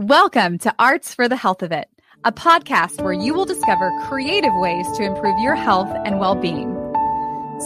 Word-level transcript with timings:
Welcome 0.00 0.58
to 0.58 0.72
Arts 0.78 1.12
for 1.12 1.28
the 1.28 1.34
Health 1.34 1.60
of 1.60 1.72
It, 1.72 1.88
a 2.22 2.30
podcast 2.30 3.02
where 3.02 3.12
you 3.12 3.34
will 3.34 3.44
discover 3.44 3.90
creative 4.04 4.52
ways 4.54 4.86
to 4.96 5.02
improve 5.02 5.36
your 5.40 5.56
health 5.56 5.90
and 6.04 6.20
well 6.20 6.36
being. 6.36 6.72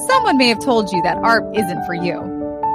Someone 0.09 0.39
may 0.39 0.49
have 0.49 0.65
told 0.65 0.91
you 0.93 1.03
that 1.03 1.19
art 1.19 1.45
isn't 1.55 1.85
for 1.85 1.93
you, 1.93 2.23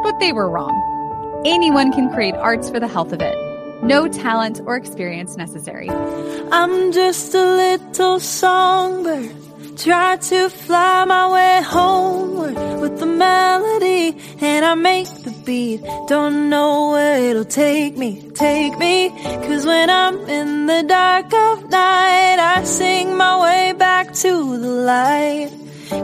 but 0.04 0.20
they 0.20 0.32
were 0.32 0.48
wrong. 0.48 1.42
Anyone 1.44 1.92
can 1.92 2.14
create 2.14 2.36
arts 2.36 2.70
for 2.70 2.80
the 2.80 2.88
health 2.88 3.12
of 3.12 3.20
it. 3.20 3.36
No 3.82 4.08
talent 4.08 4.62
or 4.68 4.76
experience 4.76 5.38
necessary. 5.38 5.90
I'm 5.90 6.92
just 6.92 7.34
a 7.34 7.44
little 7.44 8.20
songbird. 8.20 9.47
Try 9.78 10.18
to 10.18 10.50
fly 10.50 11.06
my 11.06 11.32
way 11.32 11.62
homeward 11.64 12.56
with 12.82 13.00
the 13.00 13.06
melody, 13.06 14.18
and 14.42 14.66
I 14.66 14.74
make 14.74 15.08
the 15.24 15.32
beat. 15.46 15.82
Don't 16.08 16.50
know 16.50 16.92
where 16.92 17.20
it'll 17.30 17.46
take 17.46 17.96
me, 17.96 18.28
take 18.34 18.78
me. 18.80 19.10
Cause 19.46 19.66
when 19.68 19.90
I'm 19.90 20.18
in 20.28 20.66
the 20.66 20.84
dark 20.84 21.32
of 21.32 21.70
night, 21.70 22.38
I 22.40 22.64
sing 22.64 23.16
my 23.16 23.40
way 23.42 23.74
back 23.74 24.14
to 24.16 24.58
the 24.58 24.68
light. 24.68 25.52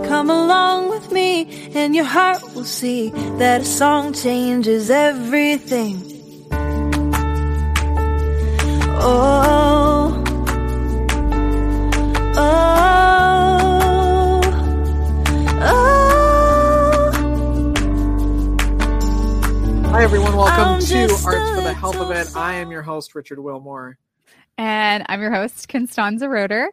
Come 0.08 0.30
along 0.30 0.90
with 0.90 1.12
me, 1.12 1.72
and 1.74 1.96
your 1.96 2.06
heart 2.06 2.42
will 2.54 2.64
see 2.66 3.10
that 3.40 3.62
a 3.62 3.66
song 3.66 4.14
changes 4.14 4.92
everything. 4.92 6.00
Oh, 9.06 10.24
oh, 12.38 13.53
Hi, 19.94 20.02
everyone. 20.02 20.36
Welcome 20.36 20.84
to 20.88 21.02
Arts 21.04 21.24
for 21.24 21.62
the 21.62 21.72
Health 21.72 21.98
of 21.98 22.10
It. 22.10 22.36
I 22.36 22.56
am 22.56 22.72
your 22.72 22.82
host, 22.82 23.14
Richard 23.14 23.38
Wilmore. 23.38 24.00
And 24.58 25.06
I'm 25.08 25.22
your 25.22 25.30
host, 25.30 25.70
Constanza 25.70 26.28
Roeder. 26.28 26.72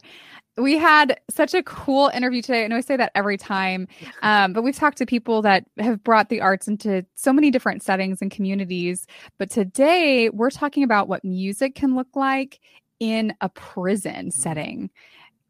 We 0.57 0.79
had 0.79 1.21
such 1.29 1.53
a 1.53 1.63
cool 1.63 2.11
interview 2.15 2.41
today. 2.41 2.65
I 2.65 2.69
know 2.69 2.79
I 2.79 2.81
say 2.81 2.97
that 2.97 3.13
every 3.15 3.37
time, 3.37 3.89
um, 4.23 4.55
but 4.55 4.63
we've 4.63 4.75
talked 4.75 4.97
to 4.99 5.07
people 5.07 5.43
that 5.43 5.67
have 5.79 6.03
brought 6.03 6.31
the 6.31 6.41
arts 6.41 6.67
into 6.67 7.05
so 7.15 7.31
many 7.31 7.51
different 7.51 7.83
settings 7.83 8.23
and 8.23 8.31
communities. 8.31 9.07
But 9.39 9.51
today 9.51 10.31
we're 10.31 10.49
talking 10.49 10.83
about 10.83 11.07
what 11.07 11.23
music 11.23 11.75
can 11.75 11.95
look 11.95 12.17
like 12.17 12.59
in 13.01 13.35
a 13.43 13.51
prison 13.51 14.31
setting. 14.31 14.89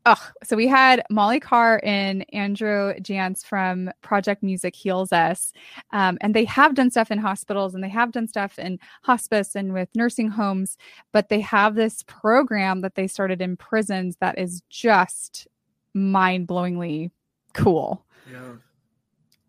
Ugh. 0.06 0.18
So 0.44 0.56
we 0.56 0.66
had 0.66 1.04
Molly 1.10 1.40
Carr 1.40 1.80
and 1.84 2.24
Andrew 2.32 2.94
Janss 3.00 3.44
from 3.44 3.90
Project 4.00 4.42
Music 4.42 4.74
Heals 4.74 5.12
Us. 5.12 5.52
Um, 5.92 6.16
and 6.22 6.34
they 6.34 6.46
have 6.46 6.74
done 6.74 6.90
stuff 6.90 7.10
in 7.10 7.18
hospitals 7.18 7.74
and 7.74 7.84
they 7.84 7.90
have 7.90 8.10
done 8.10 8.26
stuff 8.26 8.58
in 8.58 8.78
hospice 9.02 9.54
and 9.54 9.74
with 9.74 9.90
nursing 9.94 10.28
homes, 10.28 10.78
but 11.12 11.28
they 11.28 11.40
have 11.40 11.74
this 11.74 12.02
program 12.06 12.80
that 12.80 12.94
they 12.94 13.06
started 13.06 13.42
in 13.42 13.58
prisons 13.58 14.16
that 14.20 14.38
is 14.38 14.62
just 14.70 15.46
mind 15.92 16.48
blowingly 16.48 17.10
cool. 17.52 18.06
Yeah. 18.30 18.52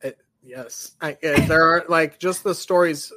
It, 0.02 0.20
yes. 0.44 0.96
I, 1.02 1.14
uh, 1.14 1.46
there 1.46 1.64
are 1.64 1.86
like 1.88 2.20
just 2.20 2.44
the 2.44 2.54
stories. 2.54 3.14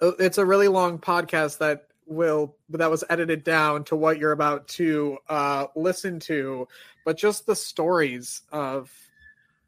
uh, 0.00 0.12
It's 0.20 0.38
a 0.38 0.46
really 0.46 0.68
long 0.68 0.98
podcast 1.00 1.58
that 1.58 1.88
will 2.10 2.56
that 2.68 2.90
was 2.90 3.04
edited 3.08 3.44
down 3.44 3.84
to 3.84 3.96
what 3.96 4.18
you're 4.18 4.32
about 4.32 4.68
to 4.68 5.16
uh, 5.28 5.66
listen 5.76 6.18
to, 6.20 6.66
but 7.04 7.16
just 7.16 7.46
the 7.46 7.56
stories 7.56 8.42
of 8.52 8.92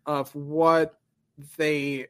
of 0.05 0.34
what 0.34 0.99
they 1.57 2.09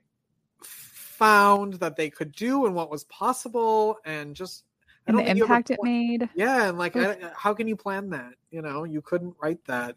found 0.62 1.74
that 1.74 1.94
they 1.94 2.10
could 2.10 2.32
do 2.32 2.66
and 2.66 2.74
what 2.74 2.90
was 2.90 3.04
possible, 3.04 3.98
and 4.04 4.34
just 4.34 4.64
And 5.06 5.18
the 5.18 5.22
think 5.22 5.36
you 5.36 5.44
ever 5.44 5.52
impact 5.52 5.70
it 5.70 5.78
made. 5.82 6.28
Yeah, 6.34 6.68
and 6.68 6.78
like, 6.78 6.96
I, 6.96 7.16
how 7.36 7.54
can 7.54 7.68
you 7.68 7.76
plan 7.76 8.10
that? 8.10 8.32
You 8.50 8.62
know, 8.62 8.84
you 8.84 9.02
couldn't 9.02 9.36
write 9.40 9.64
that, 9.66 9.96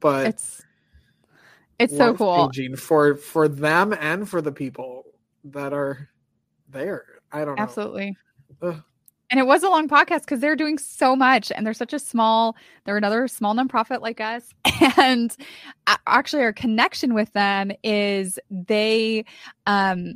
but 0.00 0.26
It's 0.26 0.62
it's 1.78 1.96
so 1.96 2.14
cool. 2.14 2.50
for 2.76 3.16
for 3.16 3.48
them 3.48 3.94
and 3.98 4.28
for 4.28 4.40
the 4.40 4.52
people 4.52 5.04
that 5.44 5.72
are 5.72 6.08
there. 6.68 7.04
I 7.30 7.44
don't 7.44 7.56
know. 7.56 7.62
Absolutely. 7.62 8.16
Ugh. 8.62 8.82
And 9.34 9.40
it 9.40 9.48
was 9.48 9.64
a 9.64 9.68
long 9.68 9.88
podcast 9.88 10.20
because 10.20 10.38
they're 10.38 10.54
doing 10.54 10.78
so 10.78 11.16
much 11.16 11.50
and 11.50 11.66
they're 11.66 11.74
such 11.74 11.92
a 11.92 11.98
small, 11.98 12.54
they're 12.84 12.96
another 12.96 13.26
small 13.26 13.52
nonprofit 13.52 14.00
like 14.00 14.20
us. 14.20 14.54
And 14.96 15.36
actually, 16.06 16.42
our 16.42 16.52
connection 16.52 17.14
with 17.14 17.32
them 17.32 17.72
is 17.82 18.38
they, 18.48 19.24
um, 19.66 20.14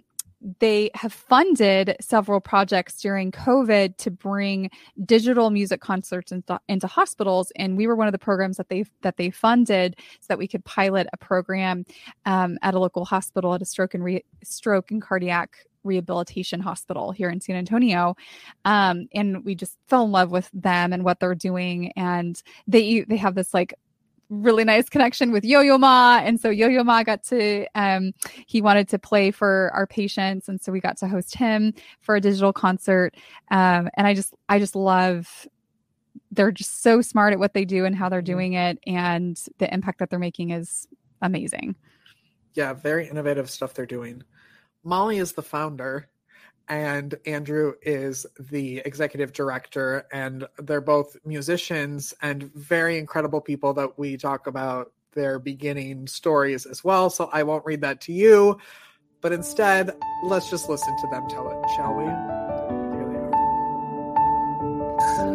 they 0.60 0.90
have 0.94 1.12
funded 1.12 1.96
several 2.00 2.40
projects 2.40 3.00
during 3.00 3.32
COVID 3.32 3.96
to 3.96 4.10
bring 4.12 4.70
digital 5.04 5.50
music 5.50 5.80
concerts 5.80 6.30
into, 6.30 6.60
into 6.68 6.86
hospitals, 6.86 7.50
and 7.56 7.76
we 7.76 7.88
were 7.88 7.96
one 7.96 8.06
of 8.06 8.12
the 8.12 8.20
programs 8.20 8.56
that 8.58 8.68
they 8.68 8.84
that 9.02 9.16
they 9.16 9.30
funded 9.30 9.96
so 10.20 10.26
that 10.28 10.38
we 10.38 10.46
could 10.46 10.64
pilot 10.64 11.08
a 11.12 11.16
program 11.16 11.84
um, 12.24 12.56
at 12.62 12.74
a 12.74 12.78
local 12.78 13.04
hospital 13.04 13.52
at 13.52 13.62
a 13.62 13.64
stroke 13.64 13.94
and 13.94 14.04
re- 14.04 14.24
stroke 14.44 14.92
and 14.92 15.02
cardiac 15.02 15.56
rehabilitation 15.88 16.60
hospital 16.60 17.10
here 17.10 17.30
in 17.30 17.40
San 17.40 17.56
Antonio. 17.56 18.14
Um, 18.64 19.08
and 19.12 19.44
we 19.44 19.54
just 19.54 19.76
fell 19.88 20.04
in 20.04 20.12
love 20.12 20.30
with 20.30 20.48
them 20.52 20.92
and 20.92 21.04
what 21.04 21.18
they're 21.18 21.34
doing. 21.34 21.92
And 21.96 22.40
they 22.66 23.00
they 23.00 23.16
have 23.16 23.34
this 23.34 23.52
like 23.52 23.74
really 24.30 24.64
nice 24.64 24.88
connection 24.90 25.32
with 25.32 25.44
Yo-Yo 25.44 25.78
Ma. 25.78 26.20
And 26.22 26.38
so 26.38 26.50
Yo-Yo 26.50 26.84
Ma 26.84 27.02
got 27.02 27.22
to 27.24 27.66
um 27.74 28.12
he 28.46 28.60
wanted 28.60 28.88
to 28.90 28.98
play 28.98 29.30
for 29.30 29.70
our 29.74 29.86
patients. 29.86 30.48
And 30.48 30.60
so 30.60 30.70
we 30.70 30.80
got 30.80 30.98
to 30.98 31.08
host 31.08 31.34
him 31.34 31.72
for 32.00 32.16
a 32.16 32.20
digital 32.20 32.52
concert. 32.52 33.14
Um, 33.50 33.88
and 33.94 34.06
I 34.06 34.14
just 34.14 34.34
I 34.48 34.58
just 34.58 34.76
love 34.76 35.48
they're 36.30 36.52
just 36.52 36.82
so 36.82 37.00
smart 37.00 37.32
at 37.32 37.38
what 37.38 37.54
they 37.54 37.64
do 37.64 37.84
and 37.84 37.96
how 37.96 38.08
they're 38.08 38.20
doing 38.22 38.52
it 38.52 38.78
and 38.86 39.40
the 39.58 39.72
impact 39.72 39.98
that 39.98 40.10
they're 40.10 40.18
making 40.18 40.50
is 40.50 40.86
amazing. 41.22 41.74
Yeah, 42.54 42.74
very 42.74 43.08
innovative 43.08 43.48
stuff 43.48 43.72
they're 43.72 43.86
doing. 43.86 44.22
Molly 44.84 45.18
is 45.18 45.32
the 45.32 45.42
founder, 45.42 46.08
and 46.68 47.14
Andrew 47.26 47.74
is 47.82 48.26
the 48.38 48.78
executive 48.84 49.32
director, 49.32 50.06
and 50.12 50.46
they're 50.58 50.80
both 50.80 51.16
musicians 51.24 52.14
and 52.22 52.52
very 52.54 52.98
incredible 52.98 53.40
people 53.40 53.72
that 53.74 53.98
we 53.98 54.16
talk 54.16 54.46
about 54.46 54.92
their 55.12 55.38
beginning 55.38 56.06
stories 56.06 56.66
as 56.66 56.84
well. 56.84 57.10
So 57.10 57.30
I 57.32 57.42
won't 57.42 57.64
read 57.64 57.80
that 57.80 58.00
to 58.02 58.12
you, 58.12 58.58
but 59.20 59.32
instead, 59.32 59.96
let's 60.24 60.50
just 60.50 60.68
listen 60.68 60.96
to 60.96 61.06
them 61.10 61.26
tell 61.28 61.50
it, 61.50 61.70
shall 61.74 61.94
we? 61.94 62.47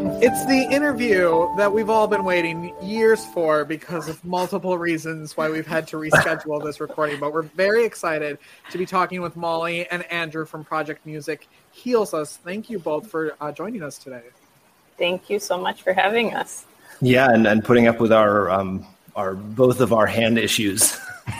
Here 0.03 0.12
they 0.19 0.28
are. 0.28 0.31
It's 0.31 0.46
the 0.46 0.75
interview 0.75 1.56
that 1.56 1.74
we've 1.74 1.90
all 1.90 2.08
been 2.08 2.24
waiting 2.24 2.74
years 2.81 3.25
for 3.28 3.64
because 3.64 4.09
of 4.09 4.24
multiple 4.25 4.78
reasons 4.78 5.38
why 5.38 5.50
we've 5.50 5.68
had 5.68 5.88
to 5.90 5.97
reschedule 5.97 6.64
this 6.64 6.80
recording. 6.80 7.19
But 7.19 7.34
we're 7.34 7.44
very 7.44 7.86
excited 7.86 8.38
to 8.72 8.78
be 8.78 8.86
talking 8.86 9.22
with 9.22 9.38
Molly 9.38 9.88
and 9.90 10.03
Andrew 10.12 10.46
from 10.46 10.63
Project 10.66 11.06
Music 11.06 11.47
Heals 11.72 12.13
Us. 12.13 12.38
Thank 12.38 12.69
you 12.69 12.80
both 12.80 13.09
for 13.09 13.36
uh, 13.40 13.52
joining 13.52 13.81
us 13.81 13.97
today. 13.97 14.24
Thank 14.97 15.30
you 15.30 15.40
so 15.40 15.58
much 15.58 15.81
for 15.81 15.94
having 15.94 16.34
us. 16.34 16.66
Yeah, 17.02 17.30
and, 17.31 17.47
and 17.47 17.63
putting 17.63 17.88
up 17.88 18.00
with 18.00 18.12
our 18.12 18.50
um, 18.52 18.86
our 19.16 19.34
both 19.34 19.80
of 19.80 19.94
our 19.94 20.06
hand 20.06 20.38
issues. 20.38 21.00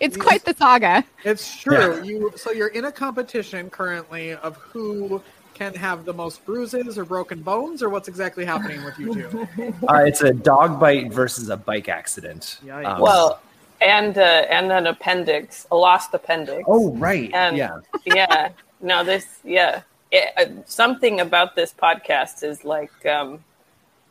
It's 0.00 0.16
quite 0.16 0.44
the 0.44 0.54
saga. 0.54 1.04
It's 1.24 1.60
true. 1.60 2.02
You 2.02 2.32
so 2.34 2.50
you're 2.50 2.68
in 2.68 2.86
a 2.86 2.92
competition 2.92 3.70
currently 3.70 4.32
of 4.32 4.56
who 4.56 5.22
can 5.54 5.74
have 5.74 6.04
the 6.04 6.12
most 6.12 6.44
bruises 6.44 6.98
or 6.98 7.04
broken 7.04 7.42
bones, 7.42 7.82
or 7.82 7.88
what's 7.88 8.08
exactly 8.08 8.44
happening 8.44 8.84
with 8.84 8.98
you 8.98 9.14
two? 9.14 9.74
Uh, 9.88 10.04
it's 10.04 10.22
a 10.22 10.32
dog 10.32 10.78
bite 10.80 11.12
versus 11.12 11.48
a 11.48 11.56
bike 11.56 11.88
accident. 11.88 12.58
Um, 12.70 13.00
Well, 13.00 13.40
and 13.80 14.16
uh, 14.18 14.20
and 14.50 14.72
an 14.72 14.86
appendix, 14.86 15.66
a 15.70 15.76
lost 15.76 16.12
appendix. 16.14 16.64
oh 16.66 16.92
right, 16.96 17.30
and 17.32 17.56
yeah. 17.56 17.78
yeah. 18.06 18.50
No, 18.80 19.04
this 19.04 19.38
yeah. 19.44 19.82
It, 20.10 20.32
uh, 20.36 20.62
something 20.66 21.20
about 21.20 21.56
this 21.56 21.74
podcast 21.74 22.42
is 22.44 22.64
like 22.64 22.92
um, 23.06 23.42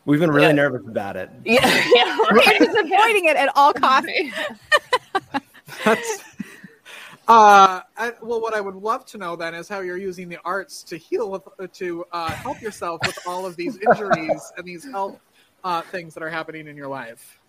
We've 0.05 0.19
been 0.19 0.31
really 0.31 0.47
yeah. 0.47 0.53
nervous 0.53 0.85
about 0.87 1.15
it. 1.15 1.29
yeah 1.45 1.65
yeah 1.95 2.17
right. 2.31 2.57
He's 2.57 2.75
avoiding 2.75 3.25
it 3.25 3.37
at 3.37 3.49
all 3.55 3.73
costs. 3.73 4.09
That's 5.85 6.23
uh, 7.27 7.81
I, 7.97 8.13
well, 8.21 8.41
what 8.41 8.53
I 8.53 8.59
would 8.59 8.75
love 8.75 9.05
to 9.07 9.17
know 9.17 9.35
then 9.35 9.53
is 9.53 9.69
how 9.69 9.79
you're 9.79 9.97
using 9.97 10.27
the 10.27 10.39
arts 10.43 10.83
to 10.83 10.97
heal 10.97 11.31
with, 11.31 11.71
to 11.73 12.05
uh, 12.11 12.31
help 12.31 12.61
yourself 12.61 12.99
with 13.05 13.17
all 13.25 13.45
of 13.45 13.55
these 13.55 13.77
injuries 13.77 14.51
and 14.57 14.65
these 14.65 14.83
health 14.89 15.19
uh, 15.63 15.81
things 15.83 16.13
that 16.13 16.23
are 16.23 16.29
happening 16.29 16.67
in 16.67 16.75
your 16.75 16.89
life. 16.89 17.39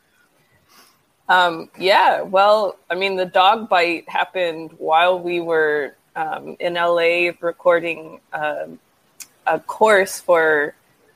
Um, 1.29 1.71
yeah, 1.79 2.21
well, 2.21 2.76
I 2.91 2.94
mean, 2.94 3.17
the 3.17 3.26
dog 3.26 3.69
bite 3.69 4.09
happened 4.09 4.73
while 4.79 5.19
we 5.19 5.41
were 5.41 5.97
um, 6.15 6.56
in 6.61 6.75
LA 6.75 7.31
recording 7.41 8.20
um, 8.32 8.79
a 9.47 9.59
course 9.59 10.20
for 10.20 10.75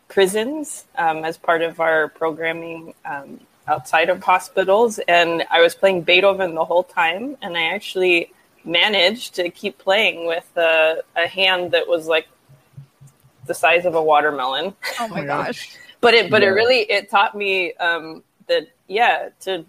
prisons 0.08 0.86
um, 0.96 1.24
as 1.24 1.36
part 1.36 1.62
of 1.62 1.78
our 1.78 2.08
programming 2.08 2.94
um, 3.04 3.38
outside 3.68 4.08
of 4.08 4.22
hospitals. 4.22 4.98
And 5.06 5.44
I 5.50 5.60
was 5.60 5.74
playing 5.74 6.02
Beethoven 6.02 6.54
the 6.54 6.64
whole 6.64 6.82
time, 6.82 7.36
and 7.42 7.56
I 7.56 7.74
actually 7.74 8.32
managed 8.68 9.34
to 9.36 9.48
keep 9.50 9.78
playing 9.78 10.26
with 10.26 10.48
a, 10.56 10.98
a 11.16 11.26
hand 11.26 11.72
that 11.72 11.88
was 11.88 12.06
like 12.06 12.28
the 13.46 13.54
size 13.54 13.84
of 13.86 13.94
a 13.94 14.02
watermelon. 14.02 14.74
Oh 15.00 15.08
my 15.08 15.24
gosh. 15.24 15.76
but 16.00 16.14
it 16.14 16.30
but 16.30 16.42
it 16.42 16.50
really 16.50 16.80
it 16.90 17.10
taught 17.10 17.34
me 17.34 17.72
um, 17.74 18.22
that 18.46 18.68
yeah 18.86 19.30
to 19.40 19.64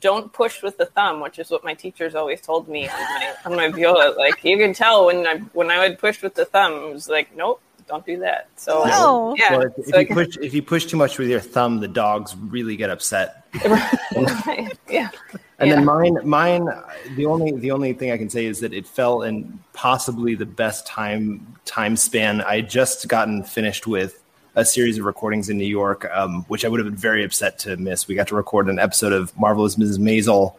don't 0.00 0.32
push 0.32 0.62
with 0.62 0.78
the 0.78 0.86
thumb, 0.86 1.20
which 1.20 1.38
is 1.38 1.50
what 1.50 1.64
my 1.64 1.74
teachers 1.74 2.14
always 2.14 2.40
told 2.40 2.68
me 2.68 2.88
on 2.88 3.00
my 3.00 3.34
on 3.46 3.56
my 3.56 3.68
viola. 3.68 4.14
Like 4.16 4.42
you 4.44 4.56
can 4.58 4.72
tell 4.72 5.06
when 5.06 5.26
I 5.26 5.38
when 5.52 5.70
I 5.70 5.80
would 5.80 5.98
push 5.98 6.22
with 6.22 6.34
the 6.34 6.44
thumb, 6.44 6.72
it 6.74 6.92
was 6.92 7.08
like 7.08 7.34
nope, 7.36 7.60
don't 7.88 8.06
do 8.06 8.18
that. 8.20 8.48
So 8.56 8.84
No. 8.84 9.34
yeah, 9.38 9.52
Well, 9.56 9.62
if, 9.62 9.78
if 9.78 9.86
so 9.86 9.96
I 9.98 10.00
you 10.00 10.06
push 10.06 10.36
if 10.40 10.54
you 10.54 10.62
push 10.62 10.86
too 10.86 10.96
much 10.96 11.18
with 11.18 11.28
your 11.28 11.40
thumb, 11.40 11.80
the 11.80 11.88
dogs 11.88 12.36
really 12.36 12.76
get 12.76 12.90
upset. 12.90 13.44
can- 13.52 14.70
yeah. 14.88 15.10
And 15.58 15.68
Yeah. 15.70 15.76
then 15.76 15.84
mine, 15.86 16.18
mine, 16.24 16.68
the 17.14 17.24
only 17.26 17.52
the 17.52 17.70
only 17.70 17.92
thing 17.94 18.10
I 18.12 18.18
can 18.18 18.28
say 18.28 18.44
is 18.46 18.60
that 18.60 18.74
it 18.74 18.86
fell 18.86 19.22
in 19.22 19.58
possibly 19.72 20.34
the 20.34 20.44
best 20.46 20.86
time 20.86 21.46
time 21.64 21.96
span. 21.96 22.42
I 22.42 22.56
had 22.56 22.70
just 22.70 23.08
gotten 23.08 23.42
finished 23.42 23.86
with 23.86 24.22
a 24.54 24.64
series 24.64 24.98
of 24.98 25.04
recordings 25.04 25.48
in 25.50 25.58
New 25.58 25.66
York, 25.66 26.08
um, 26.14 26.44
which 26.48 26.64
I 26.64 26.68
would 26.68 26.80
have 26.80 26.86
been 26.86 26.96
very 26.96 27.22
upset 27.24 27.58
to 27.60 27.76
miss. 27.76 28.08
We 28.08 28.14
got 28.14 28.26
to 28.28 28.34
record 28.34 28.68
an 28.68 28.78
episode 28.78 29.12
of 29.12 29.36
Marvelous 29.38 29.76
Mrs. 29.76 29.98
Maisel, 29.98 30.54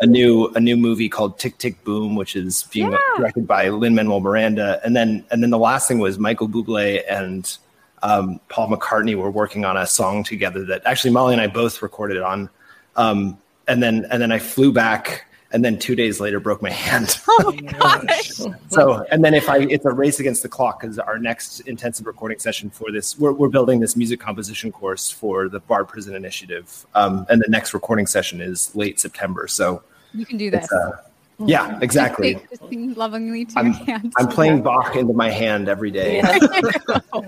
a 0.00 0.06
new 0.06 0.46
a 0.54 0.60
new 0.60 0.76
movie 0.76 1.08
called 1.10 1.38
Tick 1.38 1.58
Tick 1.58 1.82
Boom, 1.84 2.14
which 2.16 2.34
is 2.34 2.64
being 2.72 2.92
Yeah. 2.92 2.98
directed 3.18 3.46
by 3.46 3.68
Lin 3.68 3.94
Manuel 3.94 4.20
Miranda, 4.20 4.80
and 4.82 4.96
then 4.96 5.24
and 5.30 5.42
then 5.42 5.50
the 5.50 5.58
last 5.58 5.88
thing 5.88 5.98
was 5.98 6.18
Michael 6.18 6.48
Bublé 6.48 7.02
and 7.10 7.54
um, 8.02 8.40
Paul 8.48 8.68
McCartney 8.70 9.14
were 9.16 9.30
working 9.30 9.64
on 9.66 9.76
a 9.76 9.86
song 9.86 10.22
together 10.24 10.64
that 10.66 10.82
actually 10.86 11.10
Molly 11.10 11.34
and 11.34 11.40
I 11.42 11.48
both 11.48 11.82
recorded 11.82 12.22
on. 12.22 12.48
Um, 12.96 13.36
and 13.68 13.82
then 13.82 14.06
and 14.10 14.20
then 14.20 14.32
I 14.32 14.38
flew 14.38 14.72
back, 14.72 15.26
and 15.52 15.64
then 15.64 15.78
two 15.78 15.94
days 15.94 16.20
later 16.20 16.40
broke 16.40 16.62
my 16.62 16.70
hand. 16.70 17.18
Oh 17.40 17.52
my 17.52 17.60
gosh. 18.04 18.30
so 18.70 19.06
and 19.12 19.24
then 19.24 19.32
if 19.32 19.48
I 19.48 19.58
it's 19.58 19.84
a 19.84 19.90
race 19.92 20.18
against 20.18 20.42
the 20.42 20.48
clock 20.48 20.80
because 20.80 20.98
our 20.98 21.18
next 21.18 21.60
intensive 21.60 22.04
recording 22.06 22.38
session 22.40 22.68
for 22.68 22.90
this 22.90 23.16
we're, 23.18 23.30
we're 23.32 23.48
building 23.48 23.78
this 23.78 23.94
music 23.96 24.18
composition 24.18 24.72
course 24.72 25.08
for 25.08 25.48
the 25.48 25.60
Bard 25.60 25.86
Prison 25.88 26.14
Initiative, 26.16 26.84
um, 26.96 27.24
and 27.30 27.40
the 27.40 27.48
next 27.48 27.74
recording 27.74 28.06
session 28.08 28.40
is 28.40 28.74
late 28.74 28.98
September. 28.98 29.46
So 29.46 29.82
You 30.12 30.26
can 30.26 30.36
do 30.36 30.50
that. 30.50 30.64
uh, 30.72 30.96
yeah 31.46 31.78
exactly. 31.80 32.34
Just, 32.34 32.48
sing- 32.48 32.58
just 32.58 32.70
sing 32.70 32.94
lovingly 32.94 33.44
to 33.44 33.58
I'm, 33.60 33.66
your 33.66 33.74
hand. 33.84 34.12
I'm 34.18 34.26
playing 34.28 34.62
Bach 34.62 34.96
into 34.96 35.12
my 35.12 35.30
hand 35.30 35.68
every 35.68 35.92
day. 35.92 36.16
Yeah. 36.16 37.00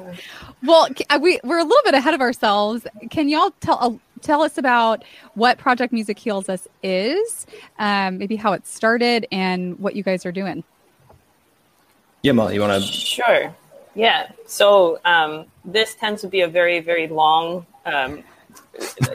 Well, 0.62 0.88
uh, 1.08 1.18
we 1.22 1.40
we're 1.42 1.58
a 1.58 1.64
little 1.64 1.82
bit 1.84 1.94
ahead 1.94 2.12
of 2.12 2.20
ourselves. 2.20 2.86
Can 3.10 3.30
y'all 3.30 3.50
tell 3.60 3.78
uh, 3.80 3.92
tell 4.22 4.42
us 4.42 4.58
about 4.58 5.04
what 5.34 5.58
Project 5.58 5.92
Music 5.92 6.18
Heals 6.18 6.48
Us 6.48 6.66
is, 6.82 7.46
um, 7.78 8.18
maybe 8.18 8.36
how 8.36 8.52
it 8.52 8.66
started, 8.66 9.26
and 9.32 9.78
what 9.78 9.96
you 9.96 10.02
guys 10.02 10.24
are 10.26 10.32
doing? 10.32 10.64
Yeah, 12.22 12.32
Molly, 12.32 12.54
you 12.54 12.60
want 12.60 12.82
to? 12.82 12.86
Sure. 12.86 13.54
Yeah. 13.94 14.30
So 14.46 14.98
um, 15.04 15.46
this 15.64 15.94
tends 15.94 16.20
to 16.22 16.28
be 16.28 16.42
a 16.42 16.48
very, 16.48 16.80
very 16.80 17.08
long, 17.08 17.66
um, 17.86 18.22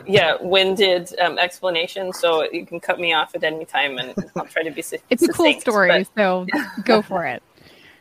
yeah, 0.07 0.35
winded 0.41 1.13
um, 1.19 1.37
explanation. 1.37 2.11
So 2.13 2.49
you 2.51 2.65
can 2.65 2.79
cut 2.79 2.99
me 2.99 3.13
off 3.13 3.35
at 3.35 3.43
any 3.43 3.65
time, 3.65 3.97
and 3.97 4.13
I'll 4.35 4.45
try 4.45 4.63
to 4.63 4.71
be. 4.71 4.81
su- 4.81 4.97
It's 5.09 5.23
a 5.23 5.29
cool 5.29 5.59
story, 5.59 6.07
but- 6.15 6.21
so 6.21 6.47
go 6.83 7.01
for 7.01 7.25
it. 7.25 7.41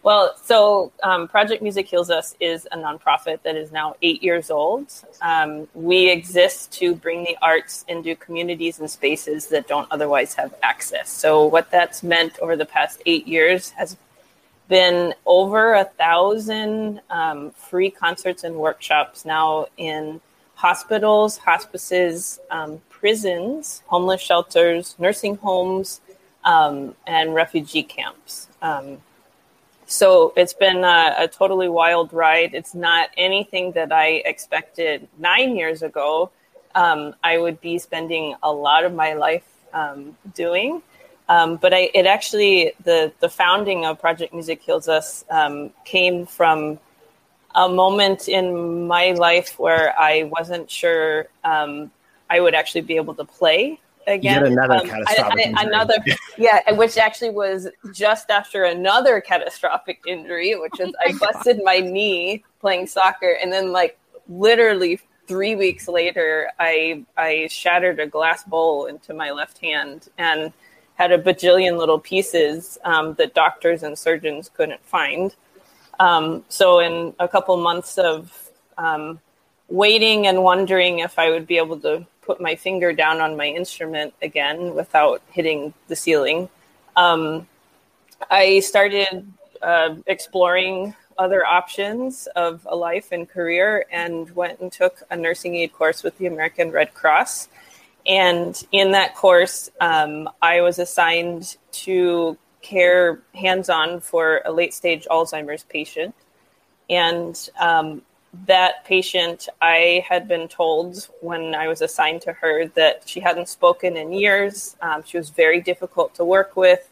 Well, 0.05 0.37
so 0.37 0.93
um, 1.03 1.29
Project 1.29 1.63
Music 1.63 1.87
Heals 1.89 2.11
Us 2.11 2.37
is 2.39 2.69
a 2.71 2.77
nonprofit 2.77 3.41
that 3.43 3.57
is 3.57 3.73
now 3.73 3.97
eight 4.03 4.23
years 4.23 4.51
old. 4.51 4.93
Um, 5.23 5.67
we 5.73 6.11
exist 6.11 6.73
to 6.73 6.95
bring 6.95 7.25
the 7.25 7.39
arts 7.41 7.87
into 7.89 8.15
communities 8.15 8.79
and 8.79 8.91
spaces 8.91 9.47
that 9.47 9.67
don't 9.67 9.89
otherwise 9.91 10.35
have 10.35 10.55
access. 10.63 11.09
So, 11.09 11.47
what 11.47 11.71
that's 11.71 12.03
meant 12.03 12.39
over 12.41 12.55
the 12.55 12.67
past 12.67 13.01
eight 13.07 13.27
years 13.27 13.71
has 13.71 13.97
been 14.69 15.15
over 15.25 15.73
a 15.73 15.85
thousand 15.85 17.01
um, 17.09 17.53
free 17.53 17.89
concerts 17.89 18.45
and 18.45 18.57
workshops 18.57 19.25
now 19.25 19.69
in 19.79 20.21
hospitals, 20.55 21.39
hospices, 21.39 22.41
um, 22.51 22.83
prisons, 22.91 23.83
homeless 23.87 24.21
shelters, 24.21 24.97
nursing 24.99 25.37
homes, 25.37 26.03
um, 26.45 26.95
and 27.07 27.35
refugee 27.35 27.83
camps. 27.83 28.49
So 29.95 30.33
it's 30.37 30.53
been 30.53 30.83
a, 30.83 31.15
a 31.19 31.29
totally 31.29 31.69
wild 31.69 32.13
ride. 32.13 32.53
It's 32.53 32.75
not 32.75 33.11
anything 33.17 33.71
that 33.73 33.93
I 33.93 34.23
expected 34.33 35.07
nine 35.19 35.55
years 35.55 35.83
ago. 35.83 36.33
Um, 36.75 37.15
I 37.23 37.39
would 37.39 37.61
be 37.61 37.79
spending 37.79 38.35
a 38.43 38.53
lot 38.53 38.85
of 38.85 38.93
my 38.93 39.13
life 39.15 39.47
um, 39.73 40.17
doing. 40.35 40.83
Um, 41.29 41.59
but 41.59 41.73
I, 41.73 41.91
it 41.95 42.07
actually, 42.07 42.73
the, 42.83 43.13
the 43.21 43.29
founding 43.29 43.87
of 43.87 44.01
Project 44.01 44.35
Music 44.35 44.61
Heals 44.63 44.89
Us 44.89 45.25
um, 45.31 45.71
came 45.85 46.27
from 46.27 46.81
a 47.55 47.69
moment 47.69 48.29
in 48.29 48.89
my 48.89 49.13
life 49.13 49.61
where 49.61 49.95
I 49.97 50.25
wasn't 50.25 50.69
sure 50.69 51.29
um, 51.45 51.93
I 52.29 52.41
would 52.41 52.57
actually 52.57 52.81
be 52.81 52.97
able 52.97 53.15
to 53.15 53.25
play 53.25 53.79
again. 54.07 54.43
Yet 54.43 54.53
another 54.53 54.75
Um, 54.77 54.89
catastrophic 54.89 55.47
injury. 55.47 55.67
another, 55.67 55.95
yeah, 56.39 56.73
which 56.73 56.97
actually 56.99 57.31
was 57.31 57.69
just 57.93 58.31
after 58.31 58.65
another 58.65 59.21
catastrophic 59.21 60.01
injury, 60.07 60.55
which 60.55 60.79
is 60.81 60.95
I 61.07 61.13
busted 61.19 61.61
my 61.65 61.79
knee 61.81 62.45
playing 62.61 62.87
soccer, 62.87 63.37
and 63.43 63.53
then 63.53 63.73
like 63.73 63.99
literally 64.29 65.01
three 65.27 65.55
weeks 65.55 65.89
later, 65.89 66.51
I 66.59 67.05
I 67.17 67.49
shattered 67.51 68.01
a 68.01 68.07
glass 68.07 68.45
bowl 68.45 68.87
into 68.87 69.15
my 69.15 69.31
left 69.31 69.59
hand 69.59 70.09
and 70.19 70.53
had 70.95 71.11
a 71.11 71.19
bajillion 71.19 71.77
little 71.77 71.99
pieces 71.99 72.79
um, 72.85 73.15
that 73.15 73.35
doctors 73.35 73.83
and 73.83 73.99
surgeons 73.99 74.49
couldn't 74.55 74.85
find. 74.85 75.35
Um, 75.99 76.45
so 76.49 76.79
in 76.79 77.15
a 77.19 77.27
couple 77.27 77.57
months 77.57 77.99
of 77.99 78.51
um, 78.79 79.21
waiting 79.69 80.27
and 80.27 80.43
wondering 80.43 81.01
if 81.01 81.19
I 81.19 81.31
would 81.31 81.47
be 81.47 81.57
able 81.57 81.81
to 81.81 82.07
put 82.25 82.41
my 82.41 82.55
finger 82.55 82.93
down 82.93 83.21
on 83.21 83.37
my 83.37 83.47
instrument 83.47 84.15
again 84.23 84.75
without 84.75 85.23
hitting 85.31 85.75
the 85.89 85.97
ceiling, 85.97 86.49
um, 86.97 87.47
I 88.31 88.61
started 88.61 89.31
uh, 89.63 89.97
exploring 90.07 90.95
other 91.19 91.45
options 91.45 92.27
of 92.35 92.67
a 92.69 92.75
life 92.75 93.13
and 93.13 93.29
career 93.29 93.87
and 93.91 94.31
went 94.35 94.61
and 94.61 94.73
took 94.73 95.03
a 95.11 95.17
nursing 95.17 95.55
aid 95.57 95.73
course 95.73 96.03
with 96.03 96.17
the 96.19 96.27
American 96.27 96.71
Red 96.71 96.95
Cross. 96.95 97.49
And 98.07 98.61
in 98.73 98.93
that 98.93 99.15
course, 99.15 99.71
um, 99.81 100.29
I 100.43 100.61
was 100.61 100.79
assigned 100.79 101.57
to 101.73 102.37
care 102.63 103.21
hands 103.35 103.69
on 103.69 104.01
for 104.01 104.43
a 104.45 104.53
late 104.53 104.75
stage 104.75 105.07
Alzheimer's 105.11 105.65
patient. 105.65 106.15
And 106.91 107.51
um, 107.59 108.03
that 108.47 108.85
patient, 108.85 109.49
I 109.61 110.05
had 110.09 110.29
been 110.29 110.49
told 110.49 111.09
when 111.21 111.55
I 111.55 111.69
was 111.69 111.81
assigned 111.81 112.23
to 112.23 112.33
her 112.33 112.67
that 112.69 113.09
she 113.09 113.21
hadn't 113.21 113.49
spoken 113.49 113.97
in 113.97 114.13
years. 114.13 114.77
Um, 114.81 115.03
she 115.05 115.17
was 115.17 115.31
very 115.31 115.61
difficult 115.61 116.15
to 116.17 116.25
work 116.25 116.57
with. 116.57 116.89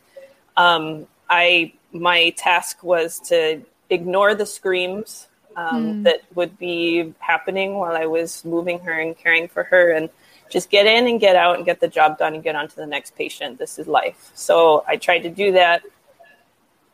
Um, 0.57 1.07
I 1.29 1.73
my 1.93 2.31
task 2.31 2.83
was 2.83 3.21
to 3.21 3.63
ignore 3.91 4.35
the 4.35 4.47
screams 4.47 5.29
um, 5.57 6.03
that 6.05 6.23
would 6.35 6.59
be 6.59 7.13
happening 7.19 7.75
while 7.75 7.95
I 7.95 8.07
was 8.07 8.45
moving 8.45 8.79
her 8.81 8.99
and 8.99 9.17
caring 9.17 9.49
for 9.49 9.65
her, 9.65 9.93
and 9.93 10.09
just 10.51 10.71
get 10.71 10.87
in 10.87 11.07
and 11.07 11.21
get 11.21 11.37
out 11.37 11.57
and 11.57 11.65
get 11.65 11.81
the 11.81 11.89
job 11.89 12.19
done 12.19 12.35
and 12.35 12.43
get 12.43 12.55
on 12.55 12.69
to 12.69 12.77
the 12.77 12.87
next 12.87 13.17
patient. 13.17 13.59
This 13.59 13.79
is 13.79 13.87
life. 13.87 14.31
So 14.35 14.85
I 14.87 14.97
tried 14.97 15.21
to 15.21 15.31
do 15.31 15.53
that 15.53 15.83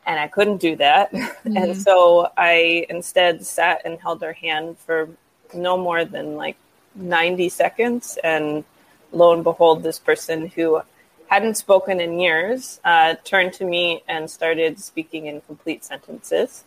and 0.09 0.19
I 0.19 0.27
couldn't 0.27 0.57
do 0.57 0.75
that. 0.77 1.13
and 1.45 1.79
so 1.79 2.31
I 2.35 2.87
instead 2.89 3.45
sat 3.45 3.83
and 3.85 3.99
held 3.99 4.21
her 4.23 4.33
hand 4.33 4.79
for 4.79 5.07
no 5.53 5.77
more 5.77 6.03
than 6.03 6.35
like 6.35 6.57
90 6.95 7.47
seconds. 7.49 8.17
And 8.23 8.63
lo 9.11 9.33
and 9.33 9.43
behold, 9.43 9.83
this 9.83 9.99
person 9.99 10.47
who 10.47 10.81
hadn't 11.27 11.55
spoken 11.55 12.01
in 12.01 12.19
years 12.19 12.81
uh, 12.83 13.15
turned 13.23 13.53
to 13.53 13.65
me 13.65 14.01
and 14.07 14.29
started 14.29 14.79
speaking 14.79 15.27
in 15.27 15.41
complete 15.41 15.85
sentences 15.85 16.63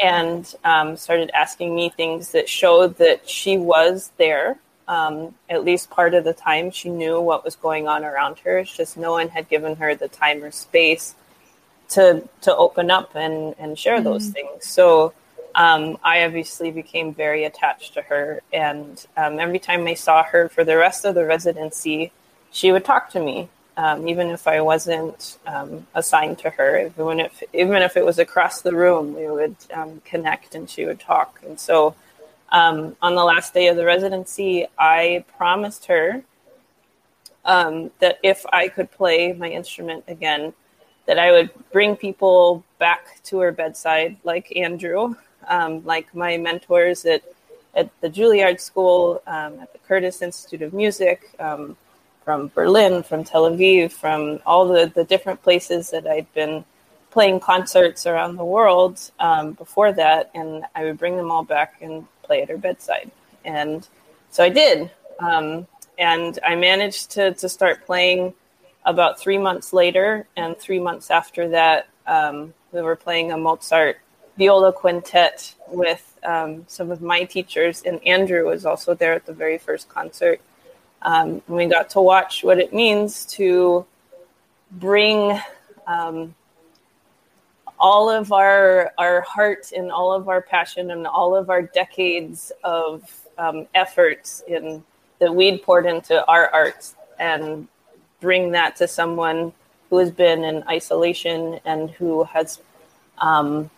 and 0.00 0.54
um, 0.64 0.96
started 0.96 1.30
asking 1.34 1.74
me 1.74 1.90
things 1.90 2.32
that 2.32 2.48
showed 2.48 2.96
that 2.96 3.28
she 3.28 3.58
was 3.58 4.10
there. 4.16 4.56
Um, 4.88 5.34
at 5.50 5.64
least 5.66 5.90
part 5.90 6.14
of 6.14 6.24
the 6.24 6.32
time, 6.32 6.70
she 6.70 6.88
knew 6.88 7.20
what 7.20 7.44
was 7.44 7.56
going 7.56 7.86
on 7.86 8.04
around 8.04 8.38
her. 8.40 8.58
It's 8.58 8.74
just 8.74 8.96
no 8.96 9.12
one 9.12 9.28
had 9.28 9.50
given 9.50 9.76
her 9.76 9.94
the 9.94 10.08
time 10.08 10.42
or 10.42 10.50
space 10.50 11.14
to 11.90 12.26
to 12.42 12.56
open 12.56 12.90
up 12.90 13.14
and 13.14 13.54
and 13.58 13.78
share 13.78 14.00
those 14.00 14.28
things. 14.28 14.66
So 14.66 15.12
um, 15.54 15.98
I 16.02 16.24
obviously 16.24 16.70
became 16.70 17.12
very 17.12 17.44
attached 17.44 17.94
to 17.94 18.02
her, 18.02 18.40
and 18.52 19.04
um, 19.16 19.38
every 19.38 19.58
time 19.58 19.86
I 19.86 19.94
saw 19.94 20.22
her 20.22 20.48
for 20.48 20.64
the 20.64 20.76
rest 20.76 21.04
of 21.04 21.14
the 21.14 21.24
residency, 21.24 22.12
she 22.50 22.72
would 22.72 22.84
talk 22.84 23.10
to 23.10 23.20
me, 23.20 23.48
um, 23.76 24.06
even 24.08 24.28
if 24.28 24.46
I 24.46 24.60
wasn't 24.60 25.38
um, 25.46 25.86
assigned 25.94 26.38
to 26.38 26.50
her. 26.50 26.86
Even 26.86 27.20
if 27.20 27.42
even 27.52 27.82
if 27.82 27.96
it 27.96 28.04
was 28.04 28.18
across 28.18 28.62
the 28.62 28.74
room, 28.74 29.14
we 29.14 29.28
would 29.28 29.56
um, 29.74 30.00
connect, 30.04 30.54
and 30.54 30.68
she 30.68 30.86
would 30.86 31.00
talk. 31.00 31.40
And 31.46 31.58
so. 31.58 31.94
Um, 32.52 32.96
on 33.00 33.14
the 33.14 33.22
last 33.22 33.54
day 33.54 33.68
of 33.68 33.76
the 33.76 33.84
residency, 33.84 34.66
I 34.76 35.24
promised 35.38 35.86
her 35.86 36.24
um, 37.44 37.90
that 38.00 38.18
if 38.22 38.44
I 38.52 38.68
could 38.68 38.90
play 38.90 39.32
my 39.32 39.48
instrument 39.48 40.04
again, 40.08 40.52
that 41.10 41.18
I 41.18 41.32
would 41.32 41.50
bring 41.72 41.96
people 41.96 42.62
back 42.78 43.20
to 43.24 43.40
her 43.40 43.50
bedside, 43.50 44.16
like 44.22 44.56
Andrew, 44.56 45.16
um, 45.48 45.84
like 45.84 46.14
my 46.14 46.36
mentors 46.36 47.04
at 47.04 47.24
at 47.74 47.90
the 48.00 48.08
Juilliard 48.08 48.60
School, 48.60 49.20
um, 49.26 49.58
at 49.58 49.72
the 49.72 49.80
Curtis 49.80 50.22
Institute 50.22 50.62
of 50.62 50.72
Music, 50.72 51.34
um, 51.40 51.76
from 52.24 52.52
Berlin, 52.54 53.02
from 53.02 53.24
Tel 53.24 53.50
Aviv, 53.50 53.90
from 53.90 54.38
all 54.46 54.68
the, 54.68 54.92
the 54.94 55.02
different 55.02 55.42
places 55.42 55.90
that 55.90 56.06
I'd 56.06 56.32
been 56.32 56.64
playing 57.10 57.40
concerts 57.40 58.06
around 58.06 58.36
the 58.36 58.44
world 58.44 59.00
um, 59.18 59.54
before 59.54 59.92
that. 59.92 60.30
And 60.36 60.64
I 60.76 60.84
would 60.84 60.98
bring 60.98 61.16
them 61.16 61.32
all 61.32 61.42
back 61.42 61.74
and 61.80 62.06
play 62.22 62.42
at 62.42 62.48
her 62.50 62.56
bedside. 62.56 63.10
And 63.44 63.88
so 64.30 64.44
I 64.44 64.48
did. 64.48 64.92
Um, 65.18 65.66
and 65.98 66.38
I 66.46 66.54
managed 66.54 67.10
to, 67.12 67.34
to 67.34 67.48
start 67.48 67.84
playing 67.84 68.32
about 68.84 69.18
three 69.18 69.38
months 69.38 69.72
later. 69.72 70.26
And 70.36 70.56
three 70.56 70.80
months 70.80 71.10
after 71.10 71.48
that, 71.48 71.88
um, 72.06 72.54
we 72.72 72.82
were 72.82 72.96
playing 72.96 73.32
a 73.32 73.36
Mozart 73.36 73.98
viola 74.36 74.72
quintet 74.72 75.54
with 75.68 76.18
um, 76.24 76.64
some 76.66 76.90
of 76.90 77.02
my 77.02 77.24
teachers, 77.24 77.82
and 77.82 78.04
Andrew 78.06 78.46
was 78.46 78.64
also 78.64 78.94
there 78.94 79.14
at 79.14 79.26
the 79.26 79.32
very 79.32 79.58
first 79.58 79.88
concert. 79.88 80.40
Um, 81.02 81.42
and 81.46 81.56
we 81.56 81.66
got 81.66 81.90
to 81.90 82.00
watch 82.00 82.44
what 82.44 82.58
it 82.58 82.72
means 82.74 83.24
to 83.26 83.86
bring 84.72 85.38
um, 85.86 86.34
all 87.78 88.10
of 88.10 88.32
our 88.32 88.92
our 88.98 89.22
heart 89.22 89.72
and 89.74 89.90
all 89.90 90.12
of 90.12 90.28
our 90.28 90.42
passion 90.42 90.90
and 90.90 91.06
all 91.06 91.34
of 91.34 91.48
our 91.48 91.62
decades 91.62 92.52
of 92.62 93.10
um, 93.38 93.66
efforts 93.74 94.44
in 94.46 94.84
that 95.18 95.34
we'd 95.34 95.62
poured 95.62 95.86
into 95.86 96.24
our 96.26 96.48
arts 96.50 96.94
and 97.18 97.66
bring 98.20 98.52
that 98.52 98.76
to 98.76 98.88
someone 98.88 99.52
who 99.88 99.98
has 99.98 100.10
been 100.10 100.44
in 100.44 100.62
isolation 100.68 101.58
and 101.64 101.90
who 101.90 102.24
has 102.24 102.60
um, 103.18 103.70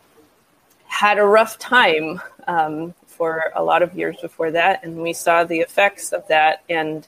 had 0.86 1.18
a 1.18 1.24
rough 1.24 1.58
time 1.58 2.20
um, 2.46 2.94
for 3.06 3.52
a 3.54 3.62
lot 3.62 3.82
of 3.82 3.94
years 3.94 4.16
before 4.20 4.50
that, 4.50 4.84
and 4.84 4.96
we 4.98 5.12
saw 5.12 5.44
the 5.44 5.60
effects 5.60 6.12
of 6.12 6.26
that, 6.28 6.62
and 6.68 7.06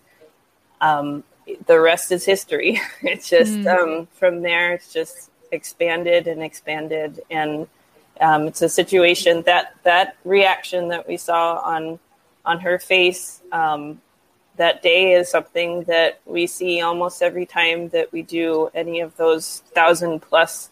um, 0.81 1.23
the 1.67 1.79
rest 1.79 2.11
is 2.11 2.25
history. 2.25 2.81
it's 3.03 3.29
just 3.29 3.53
mm. 3.53 3.67
um, 3.67 4.09
from 4.15 4.43
there, 4.43 4.73
it's 4.73 4.93
just 4.93 5.31
expanded 5.53 6.27
and 6.27 6.43
expanded, 6.43 7.21
and 7.31 7.69
um, 8.21 8.49
it's 8.49 8.63
a 8.63 8.69
situation 8.69 9.43
that 9.43 9.75
that 9.83 10.17
reaction 10.25 10.89
that 10.89 11.07
we 11.07 11.17
saw 11.17 11.57
on 11.59 11.99
on 12.45 12.61
her 12.61 12.79
face 12.79 13.41
um, 13.53 14.01
that 14.57 14.83
day 14.83 15.13
is 15.13 15.29
something 15.29 15.85
that 15.85 16.21
we 16.27 16.47
see 16.47 16.81
almost 16.81 17.23
every 17.23 17.47
time 17.47 17.89
that 17.89 18.13
we 18.13 18.23
do 18.23 18.71
any 18.75 19.01
of 19.01 19.17
those 19.17 19.63
thousand 19.75 20.21
plus 20.21 20.71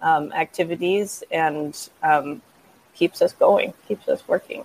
um, 0.00 0.32
activities, 0.32 1.24
and 1.30 1.88
um, 2.02 2.40
keeps 2.94 3.20
us 3.20 3.32
going, 3.32 3.74
keeps 3.86 4.08
us 4.08 4.26
working. 4.28 4.64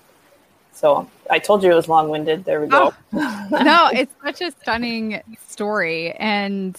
So 0.74 1.10
I 1.29 1.39
told 1.39 1.63
you 1.63 1.72
it 1.72 1.75
was 1.75 1.88
long 1.88 2.10
winded. 2.10 2.46
There 2.46 2.62
we 2.62 2.67
go. 2.67 2.93
Oh, 3.13 3.48
no, 3.63 3.89
it's 3.93 4.13
such 4.24 4.41
a 4.41 4.51
stunning 4.51 5.22
story 5.48 6.12
and 6.13 6.77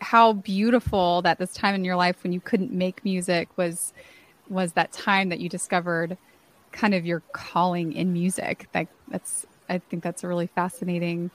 how 0.00 0.32
beautiful 0.32 1.22
that 1.22 1.38
this 1.38 1.52
time 1.52 1.74
in 1.74 1.84
your 1.84 1.96
life 1.96 2.22
when 2.22 2.32
you 2.32 2.40
couldn't 2.40 2.72
make 2.72 3.04
music 3.04 3.48
was 3.56 3.92
was 4.48 4.72
that 4.72 4.90
time 4.90 5.28
that 5.28 5.38
you 5.38 5.48
discovered 5.48 6.16
kind 6.72 6.94
of 6.94 7.04
your 7.04 7.20
calling 7.32 7.92
in 7.92 8.12
music. 8.12 8.66
like 8.74 8.88
that's 9.08 9.46
I 9.70 9.78
think 9.78 10.02
that's 10.02 10.24
a 10.24 10.28
really 10.28 10.48
fascinating 10.48 11.30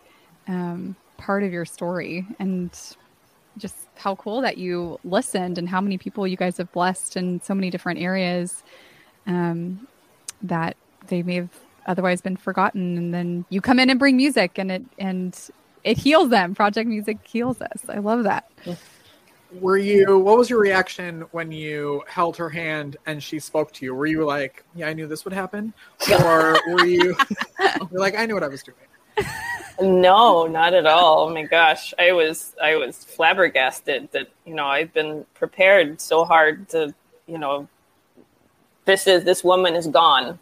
um, 0.48 0.96
part 1.18 1.44
of 1.44 1.52
your 1.52 1.66
story 1.66 2.28
and 2.38 2.70
just 3.58 3.76
how 3.96 4.16
cool 4.16 4.42
that 4.42 4.58
you 4.58 5.00
listened 5.04 5.58
and 5.58 5.70
how 5.70 5.80
many 5.80 5.98
people 5.98 6.28
you 6.28 6.36
guys 6.36 6.58
have 6.58 6.72
blessed 6.74 7.16
in 7.16 7.42
so 7.42 7.56
many 7.56 7.70
different 7.70 8.00
areas 8.00 8.64
um, 9.26 9.88
that 10.44 10.76
they 11.08 11.24
may 11.24 11.36
have 11.36 11.50
otherwise 11.88 12.22
been 12.22 12.36
forgotten. 12.36 12.98
And 12.98 13.14
then 13.14 13.46
you 13.50 13.62
come 13.62 13.80
in 13.80 13.90
and 13.90 13.98
bring 13.98 14.18
music 14.18 14.58
and 14.58 14.72
it 14.72 14.84
and 15.00 15.50
it 15.84 15.98
heals 15.98 16.30
them. 16.30 16.54
Project 16.54 16.90
music 16.90 17.20
heals 17.26 17.62
us. 17.62 17.84
I 17.88 18.00
love 18.00 18.24
that 18.24 18.50
were 19.60 19.78
you 19.78 20.20
what 20.20 20.38
was 20.38 20.50
your 20.50 20.60
reaction 20.60 21.22
when 21.32 21.52
you 21.52 22.04
held 22.08 22.38
her 22.38 22.50
hand 22.50 22.98
and 23.06 23.22
she 23.22 23.40
spoke 23.40 23.72
to 23.74 23.86
you? 23.86 23.94
Were 23.94 24.06
you 24.06 24.26
like 24.26 24.64
yeah 24.76 24.88
i 24.88 24.94
knew 24.94 25.08
this 25.08 25.26
would 25.26 25.34
happen 25.34 25.74
or 26.24 26.58
were 26.70 26.86
you 26.86 27.16
like 27.92 28.18
i 28.18 28.26
knew 28.26 28.34
what 28.34 28.44
i 28.44 28.48
was 28.48 28.64
doing 28.64 28.78
no 29.82 30.48
not 30.48 30.74
at 30.74 30.86
all. 30.86 31.28
Oh 31.28 31.34
my 31.34 31.44
gosh. 31.44 31.94
I 32.00 32.12
was 32.12 32.56
i 32.62 32.76
was 32.76 33.04
flabbergasted 33.04 34.12
that 34.12 34.28
you 34.46 34.56
know 34.56 34.66
i've 34.66 34.94
been 34.94 35.26
prepared 35.34 36.00
so 36.00 36.24
hard 36.26 36.70
to 36.70 36.94
you 37.28 37.38
know 37.38 37.68
this 38.86 39.08
is 39.08 39.24
this 39.24 39.44
woman 39.44 39.76
is 39.76 39.88
gone. 39.88 40.40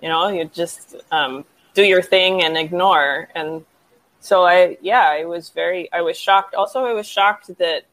You 0.00 0.08
know 0.08 0.28
you 0.28 0.44
just 0.44 0.96
um, 1.10 1.44
do 1.74 1.82
your 1.82 2.02
thing 2.02 2.42
and 2.42 2.56
ignore. 2.56 3.28
And 3.34 3.64
so 4.20 4.44
i 4.44 4.76
yeah 4.80 5.08
i 5.08 5.24
was 5.24 5.50
very 5.50 5.92
i 5.92 6.00
was 6.00 6.16
shocked. 6.16 6.54
Also 6.54 6.84
i 6.84 6.92
was 6.92 7.06
shocked 7.06 7.56
that 7.58 7.84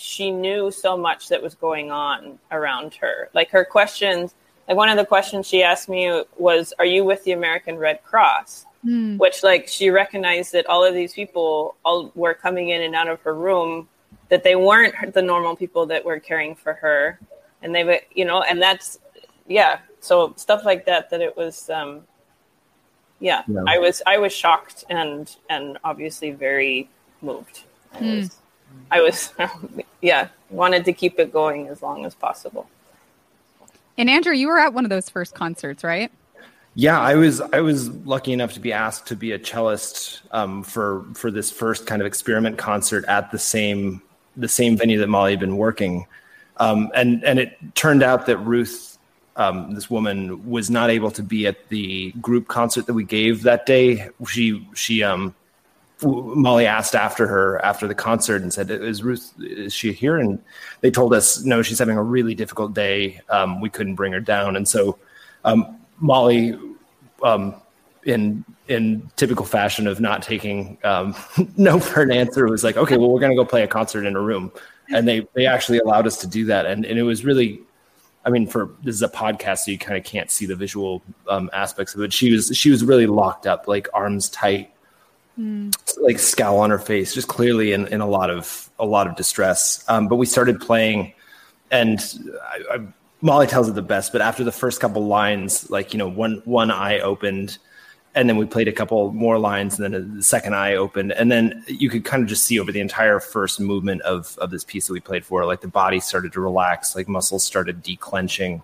she 0.00 0.30
knew 0.30 0.70
so 0.70 0.96
much 0.96 1.28
that 1.28 1.42
was 1.42 1.54
going 1.54 1.90
on 1.90 2.38
around 2.50 2.94
her 2.94 3.28
like 3.34 3.50
her 3.50 3.64
questions 3.64 4.34
like 4.68 4.76
one 4.76 4.88
of 4.88 4.96
the 4.96 5.04
questions 5.04 5.46
she 5.46 5.62
asked 5.62 5.88
me 5.88 6.22
was 6.38 6.72
are 6.78 6.84
you 6.84 7.04
with 7.04 7.22
the 7.24 7.32
american 7.32 7.76
red 7.76 8.02
cross 8.02 8.66
mm. 8.84 9.18
which 9.18 9.42
like 9.42 9.68
she 9.68 9.90
recognized 9.90 10.52
that 10.52 10.66
all 10.66 10.84
of 10.84 10.94
these 10.94 11.12
people 11.12 11.76
all 11.84 12.10
were 12.14 12.34
coming 12.34 12.70
in 12.70 12.82
and 12.82 12.94
out 12.94 13.08
of 13.08 13.20
her 13.20 13.34
room 13.34 13.88
that 14.28 14.42
they 14.42 14.56
weren't 14.56 15.12
the 15.12 15.22
normal 15.22 15.54
people 15.54 15.86
that 15.86 16.04
were 16.04 16.18
caring 16.18 16.54
for 16.54 16.72
her 16.74 17.18
and 17.62 17.74
they 17.74 18.00
you 18.14 18.24
know 18.24 18.42
and 18.42 18.60
that's 18.60 18.98
yeah, 19.50 19.80
so 19.98 20.32
stuff 20.36 20.64
like 20.64 20.86
that. 20.86 21.10
That 21.10 21.20
it 21.20 21.36
was, 21.36 21.68
um, 21.68 22.02
yeah, 23.18 23.42
yeah, 23.48 23.64
I 23.66 23.78
was 23.78 24.00
I 24.06 24.16
was 24.16 24.32
shocked 24.32 24.84
and 24.88 25.36
and 25.50 25.76
obviously 25.84 26.30
very 26.30 26.88
moved. 27.20 27.64
I 27.92 27.98
mm. 27.98 28.34
Was, 28.92 29.32
I 29.38 29.44
was 29.44 29.84
yeah, 30.00 30.28
wanted 30.50 30.84
to 30.84 30.92
keep 30.92 31.18
it 31.18 31.32
going 31.32 31.68
as 31.68 31.82
long 31.82 32.04
as 32.04 32.14
possible. 32.14 32.68
And 33.98 34.08
Andrew, 34.08 34.32
you 34.32 34.48
were 34.48 34.58
at 34.58 34.72
one 34.72 34.84
of 34.84 34.90
those 34.90 35.08
first 35.08 35.34
concerts, 35.34 35.84
right? 35.84 36.10
Yeah, 36.74 37.00
I 37.00 37.16
was. 37.16 37.40
I 37.40 37.60
was 37.60 37.88
lucky 37.88 38.32
enough 38.32 38.52
to 38.52 38.60
be 38.60 38.72
asked 38.72 39.06
to 39.08 39.16
be 39.16 39.32
a 39.32 39.38
cellist 39.38 40.22
um, 40.30 40.62
for 40.62 41.04
for 41.14 41.30
this 41.30 41.50
first 41.50 41.86
kind 41.86 42.00
of 42.00 42.06
experiment 42.06 42.58
concert 42.58 43.04
at 43.06 43.30
the 43.32 43.38
same 43.38 44.00
the 44.36 44.48
same 44.48 44.76
venue 44.76 44.98
that 45.00 45.08
Molly 45.08 45.32
had 45.32 45.40
been 45.40 45.56
working, 45.56 46.06
um, 46.58 46.88
and 46.94 47.24
and 47.24 47.40
it 47.40 47.58
turned 47.74 48.04
out 48.04 48.26
that 48.26 48.38
Ruth 48.38 48.98
um, 49.34 49.74
this 49.74 49.90
woman 49.90 50.48
was 50.48 50.70
not 50.70 50.90
able 50.90 51.10
to 51.10 51.22
be 51.22 51.46
at 51.46 51.68
the 51.70 52.12
group 52.20 52.46
concert 52.46 52.86
that 52.86 52.94
we 52.94 53.04
gave 53.04 53.42
that 53.42 53.66
day. 53.66 54.08
She 54.28 54.66
she 54.74 55.02
um, 55.02 55.34
Molly 56.02 56.66
asked 56.66 56.94
after 56.94 57.26
her 57.26 57.62
after 57.64 57.86
the 57.86 57.94
concert 57.94 58.42
and 58.42 58.52
said, 58.52 58.70
"Is 58.70 59.02
Ruth? 59.02 59.32
Is 59.40 59.72
she 59.72 59.92
here?" 59.92 60.18
And 60.18 60.42
they 60.80 60.90
told 60.90 61.14
us, 61.14 61.42
"No, 61.44 61.62
she's 61.62 61.78
having 61.78 61.96
a 61.96 62.02
really 62.02 62.34
difficult 62.34 62.74
day. 62.74 63.20
Um, 63.28 63.60
we 63.60 63.70
couldn't 63.70 63.94
bring 63.94 64.12
her 64.12 64.20
down." 64.20 64.56
And 64.56 64.66
so 64.66 64.98
um, 65.44 65.78
Molly, 65.98 66.58
um, 67.22 67.54
in 68.04 68.44
in 68.68 69.10
typical 69.16 69.44
fashion 69.44 69.86
of 69.86 70.00
not 70.00 70.22
taking 70.22 70.78
um, 70.84 71.14
no 71.56 71.80
for 71.80 72.02
an 72.02 72.12
answer, 72.12 72.46
was 72.46 72.64
like, 72.64 72.76
"Okay, 72.76 72.96
well, 72.96 73.10
we're 73.10 73.20
going 73.20 73.32
to 73.32 73.36
go 73.36 73.44
play 73.44 73.62
a 73.62 73.68
concert 73.68 74.06
in 74.06 74.16
a 74.16 74.20
room." 74.20 74.52
And 74.92 75.06
they 75.06 75.26
they 75.34 75.46
actually 75.46 75.78
allowed 75.78 76.06
us 76.06 76.18
to 76.22 76.26
do 76.26 76.46
that, 76.46 76.66
and 76.66 76.84
and 76.84 76.98
it 76.98 77.04
was 77.04 77.24
really 77.24 77.60
I 78.24 78.28
mean, 78.28 78.46
for 78.46 78.70
this 78.82 78.94
is 78.94 79.02
a 79.02 79.08
podcast, 79.08 79.60
so 79.60 79.70
you 79.70 79.78
kind 79.78 79.96
of 79.96 80.04
can't 80.04 80.30
see 80.30 80.44
the 80.44 80.56
visual 80.56 81.02
um, 81.28 81.48
aspects 81.52 81.94
of 81.94 82.02
it. 82.02 82.12
She 82.12 82.32
was 82.32 82.50
she 82.54 82.70
was 82.70 82.84
really 82.84 83.06
locked 83.06 83.46
up, 83.46 83.66
like 83.66 83.88
arms 83.94 84.28
tight, 84.28 84.72
mm. 85.38 85.74
like 86.00 86.18
scowl 86.18 86.58
on 86.58 86.70
her 86.70 86.78
face, 86.78 87.14
just 87.14 87.28
clearly 87.28 87.72
in, 87.72 87.86
in 87.88 88.00
a 88.00 88.06
lot 88.06 88.30
of 88.30 88.70
a 88.78 88.86
lot 88.86 89.06
of 89.06 89.16
distress. 89.16 89.84
Um, 89.88 90.08
but 90.08 90.16
we 90.16 90.26
started 90.26 90.60
playing, 90.60 91.12
and 91.70 92.00
I, 92.42 92.76
I, 92.76 92.78
Molly 93.20 93.46
tells 93.46 93.68
it 93.68 93.74
the 93.74 93.82
best. 93.82 94.12
But 94.12 94.20
after 94.20 94.44
the 94.44 94.52
first 94.52 94.80
couple 94.80 95.06
lines, 95.06 95.70
like 95.70 95.92
you 95.92 95.98
know, 95.98 96.08
one 96.08 96.42
one 96.44 96.70
eye 96.70 97.00
opened, 97.00 97.58
and 98.14 98.28
then 98.28 98.36
we 98.36 98.46
played 98.46 98.68
a 98.68 98.72
couple 98.72 99.12
more 99.12 99.38
lines 99.38 99.78
and 99.78 99.94
then 99.94 100.16
the 100.16 100.22
second 100.22 100.54
eye 100.54 100.74
opened 100.74 101.12
and 101.12 101.30
then 101.30 101.64
you 101.68 101.88
could 101.88 102.04
kind 102.04 102.22
of 102.22 102.28
just 102.28 102.44
see 102.44 102.58
over 102.58 102.72
the 102.72 102.80
entire 102.80 103.20
first 103.20 103.60
movement 103.60 104.02
of 104.02 104.36
of 104.38 104.50
this 104.50 104.64
piece 104.64 104.86
that 104.86 104.92
we 104.92 105.00
played 105.00 105.24
for 105.24 105.44
like 105.44 105.60
the 105.60 105.68
body 105.68 106.00
started 106.00 106.32
to 106.32 106.40
relax 106.40 106.96
like 106.96 107.08
muscles 107.08 107.44
started 107.44 107.82
declenching 107.82 108.62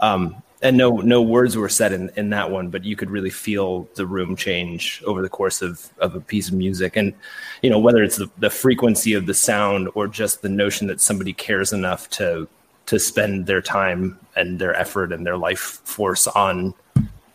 um, 0.00 0.42
and 0.62 0.76
no 0.76 0.96
no 0.96 1.22
words 1.22 1.56
were 1.56 1.68
said 1.68 1.92
in, 1.92 2.10
in 2.16 2.30
that 2.30 2.50
one 2.50 2.68
but 2.68 2.84
you 2.84 2.96
could 2.96 3.10
really 3.10 3.30
feel 3.30 3.88
the 3.94 4.06
room 4.06 4.34
change 4.34 5.02
over 5.06 5.22
the 5.22 5.28
course 5.28 5.62
of, 5.62 5.88
of 5.98 6.14
a 6.14 6.20
piece 6.20 6.48
of 6.48 6.54
music 6.54 6.96
and 6.96 7.14
you 7.62 7.70
know 7.70 7.78
whether 7.78 8.02
it's 8.02 8.16
the, 8.16 8.28
the 8.38 8.50
frequency 8.50 9.12
of 9.14 9.26
the 9.26 9.34
sound 9.34 9.88
or 9.94 10.08
just 10.08 10.42
the 10.42 10.48
notion 10.48 10.86
that 10.86 11.00
somebody 11.00 11.32
cares 11.32 11.72
enough 11.72 12.08
to 12.10 12.48
to 12.86 12.98
spend 12.98 13.44
their 13.44 13.60
time 13.60 14.18
and 14.34 14.58
their 14.58 14.74
effort 14.74 15.12
and 15.12 15.26
their 15.26 15.36
life 15.36 15.80
force 15.84 16.26
on 16.28 16.72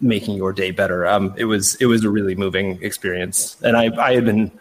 making 0.02 0.36
your 0.36 0.52
day 0.52 0.72
better. 0.72 1.08
Um, 1.08 1.34
it 1.38 1.46
was 1.46 1.76
it 1.76 1.86
was 1.86 2.04
a 2.04 2.10
really 2.10 2.36
moving 2.36 2.82
experience, 2.82 3.58
and 3.62 3.78
I 3.78 3.90
I 3.98 4.16
had 4.16 4.26
been 4.26 4.52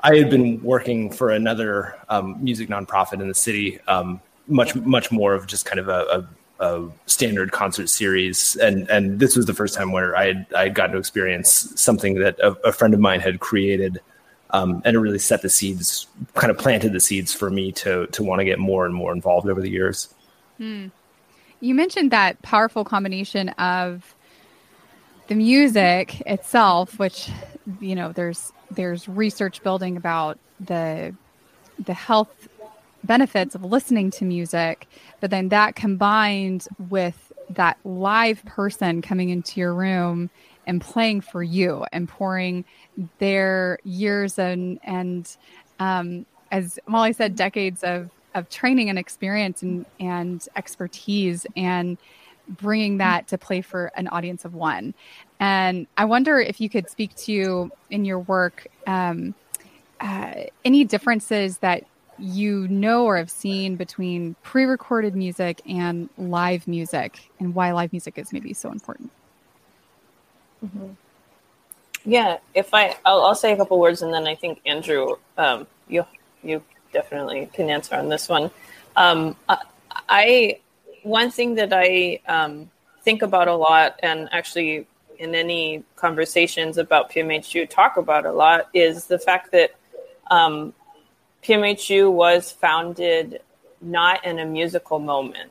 I 0.00 0.16
had 0.16 0.30
been 0.30 0.62
working 0.62 1.10
for 1.10 1.30
another 1.30 1.96
um, 2.08 2.42
music 2.42 2.68
nonprofit 2.68 3.20
in 3.20 3.26
the 3.26 3.34
city, 3.34 3.80
um, 3.88 4.20
much 4.46 4.76
much 4.76 5.10
more 5.10 5.34
of 5.34 5.48
just 5.48 5.66
kind 5.66 5.80
of 5.80 5.88
a, 5.88 6.00
a 6.18 6.28
a 6.60 6.88
standard 7.06 7.52
concert 7.52 7.88
series, 7.88 8.56
and 8.56 8.88
and 8.90 9.20
this 9.20 9.36
was 9.36 9.46
the 9.46 9.54
first 9.54 9.74
time 9.74 9.92
where 9.92 10.16
I 10.16 10.26
had 10.26 10.46
I 10.56 10.62
had 10.64 10.74
gotten 10.74 10.92
to 10.92 10.98
experience 10.98 11.72
something 11.76 12.14
that 12.14 12.38
a, 12.40 12.52
a 12.66 12.72
friend 12.72 12.94
of 12.94 13.00
mine 13.00 13.20
had 13.20 13.40
created, 13.40 14.00
um, 14.50 14.82
and 14.84 14.96
it 14.96 14.98
really 14.98 15.18
set 15.18 15.42
the 15.42 15.48
seeds, 15.48 16.06
kind 16.34 16.50
of 16.50 16.58
planted 16.58 16.92
the 16.92 17.00
seeds 17.00 17.32
for 17.32 17.50
me 17.50 17.72
to 17.72 18.06
to 18.08 18.22
want 18.22 18.40
to 18.40 18.44
get 18.44 18.58
more 18.58 18.86
and 18.86 18.94
more 18.94 19.12
involved 19.12 19.48
over 19.48 19.60
the 19.60 19.70
years. 19.70 20.12
Hmm. 20.56 20.88
You 21.60 21.74
mentioned 21.74 22.10
that 22.10 22.40
powerful 22.42 22.84
combination 22.84 23.50
of 23.50 24.14
the 25.28 25.34
music 25.34 26.20
itself, 26.22 26.98
which 26.98 27.30
you 27.80 27.94
know 27.94 28.12
there's 28.12 28.52
there's 28.70 29.08
research 29.08 29.62
building 29.62 29.96
about 29.96 30.38
the 30.60 31.14
the 31.78 31.94
health 31.94 32.47
benefits 33.08 33.56
of 33.56 33.64
listening 33.64 34.12
to 34.12 34.24
music, 34.24 34.86
but 35.20 35.30
then 35.30 35.48
that 35.48 35.74
combined 35.74 36.68
with 36.88 37.32
that 37.50 37.76
live 37.84 38.44
person 38.44 39.02
coming 39.02 39.30
into 39.30 39.58
your 39.58 39.74
room 39.74 40.30
and 40.66 40.80
playing 40.80 41.22
for 41.22 41.42
you 41.42 41.84
and 41.92 42.08
pouring 42.08 42.64
their 43.18 43.78
years 43.82 44.38
and 44.38 44.78
and 44.84 45.36
um, 45.80 46.26
as 46.52 46.78
Molly 46.86 47.12
said, 47.12 47.34
decades 47.34 47.82
of 47.82 48.10
of 48.34 48.48
training 48.50 48.88
and 48.90 48.98
experience 48.98 49.62
and 49.62 49.86
and 49.98 50.46
expertise 50.54 51.46
and 51.56 51.98
bringing 52.48 52.98
that 52.98 53.28
to 53.28 53.36
play 53.36 53.60
for 53.60 53.90
an 53.96 54.08
audience 54.08 54.44
of 54.44 54.54
one. 54.54 54.94
And 55.40 55.86
I 55.96 56.04
wonder 56.04 56.38
if 56.38 56.60
you 56.60 56.70
could 56.70 56.88
speak 56.88 57.14
to 57.16 57.70
in 57.90 58.04
your 58.04 58.20
work 58.20 58.66
um, 58.86 59.34
uh, 60.00 60.34
any 60.64 60.84
differences 60.84 61.58
that 61.58 61.84
you 62.18 62.66
know 62.68 63.04
or 63.04 63.16
have 63.16 63.30
seen 63.30 63.76
between 63.76 64.34
pre-recorded 64.42 65.14
music 65.14 65.60
and 65.66 66.08
live 66.18 66.66
music 66.66 67.30
and 67.40 67.54
why 67.54 67.72
live 67.72 67.92
music 67.92 68.18
is 68.18 68.32
maybe 68.32 68.52
so 68.52 68.70
important 68.70 69.10
mm-hmm. 70.64 70.88
yeah 72.04 72.38
if 72.54 72.74
i 72.74 72.96
I'll, 73.04 73.22
I'll, 73.22 73.34
say 73.34 73.52
a 73.52 73.56
couple 73.56 73.78
words 73.78 74.02
and 74.02 74.12
then 74.12 74.26
i 74.26 74.34
think 74.34 74.60
andrew 74.66 75.16
um, 75.36 75.66
you 75.88 76.04
you 76.42 76.62
definitely 76.92 77.48
can 77.52 77.70
answer 77.70 77.94
on 77.94 78.08
this 78.08 78.28
one 78.28 78.50
um, 78.96 79.36
I 80.08 80.58
one 81.02 81.30
thing 81.30 81.54
that 81.56 81.70
i 81.72 82.20
um, 82.26 82.70
think 83.02 83.22
about 83.22 83.48
a 83.48 83.54
lot 83.54 83.98
and 84.02 84.28
actually 84.32 84.86
in 85.18 85.34
any 85.34 85.82
conversations 85.96 86.78
about 86.78 87.10
PMH 87.10 87.54
you 87.54 87.66
talk 87.66 87.96
about 87.96 88.24
a 88.24 88.32
lot 88.32 88.68
is 88.72 89.06
the 89.06 89.18
fact 89.18 89.50
that 89.52 89.72
um, 90.30 90.72
PMHU 91.48 92.12
was 92.12 92.52
founded 92.52 93.40
not 93.80 94.22
in 94.26 94.38
a 94.38 94.44
musical 94.44 94.98
moment. 94.98 95.50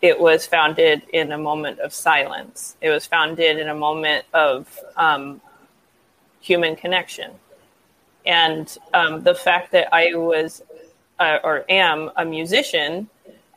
It 0.00 0.20
was 0.20 0.46
founded 0.46 1.02
in 1.12 1.32
a 1.32 1.38
moment 1.38 1.80
of 1.80 1.92
silence. 1.92 2.76
It 2.80 2.90
was 2.90 3.04
founded 3.04 3.58
in 3.58 3.68
a 3.68 3.74
moment 3.74 4.26
of 4.32 4.78
um, 4.96 5.40
human 6.40 6.76
connection. 6.76 7.32
And 8.24 8.78
um, 8.92 9.24
the 9.24 9.34
fact 9.34 9.72
that 9.72 9.92
I 9.92 10.14
was 10.14 10.62
uh, 11.18 11.38
or 11.42 11.64
am 11.68 12.12
a 12.16 12.24
musician 12.24 13.08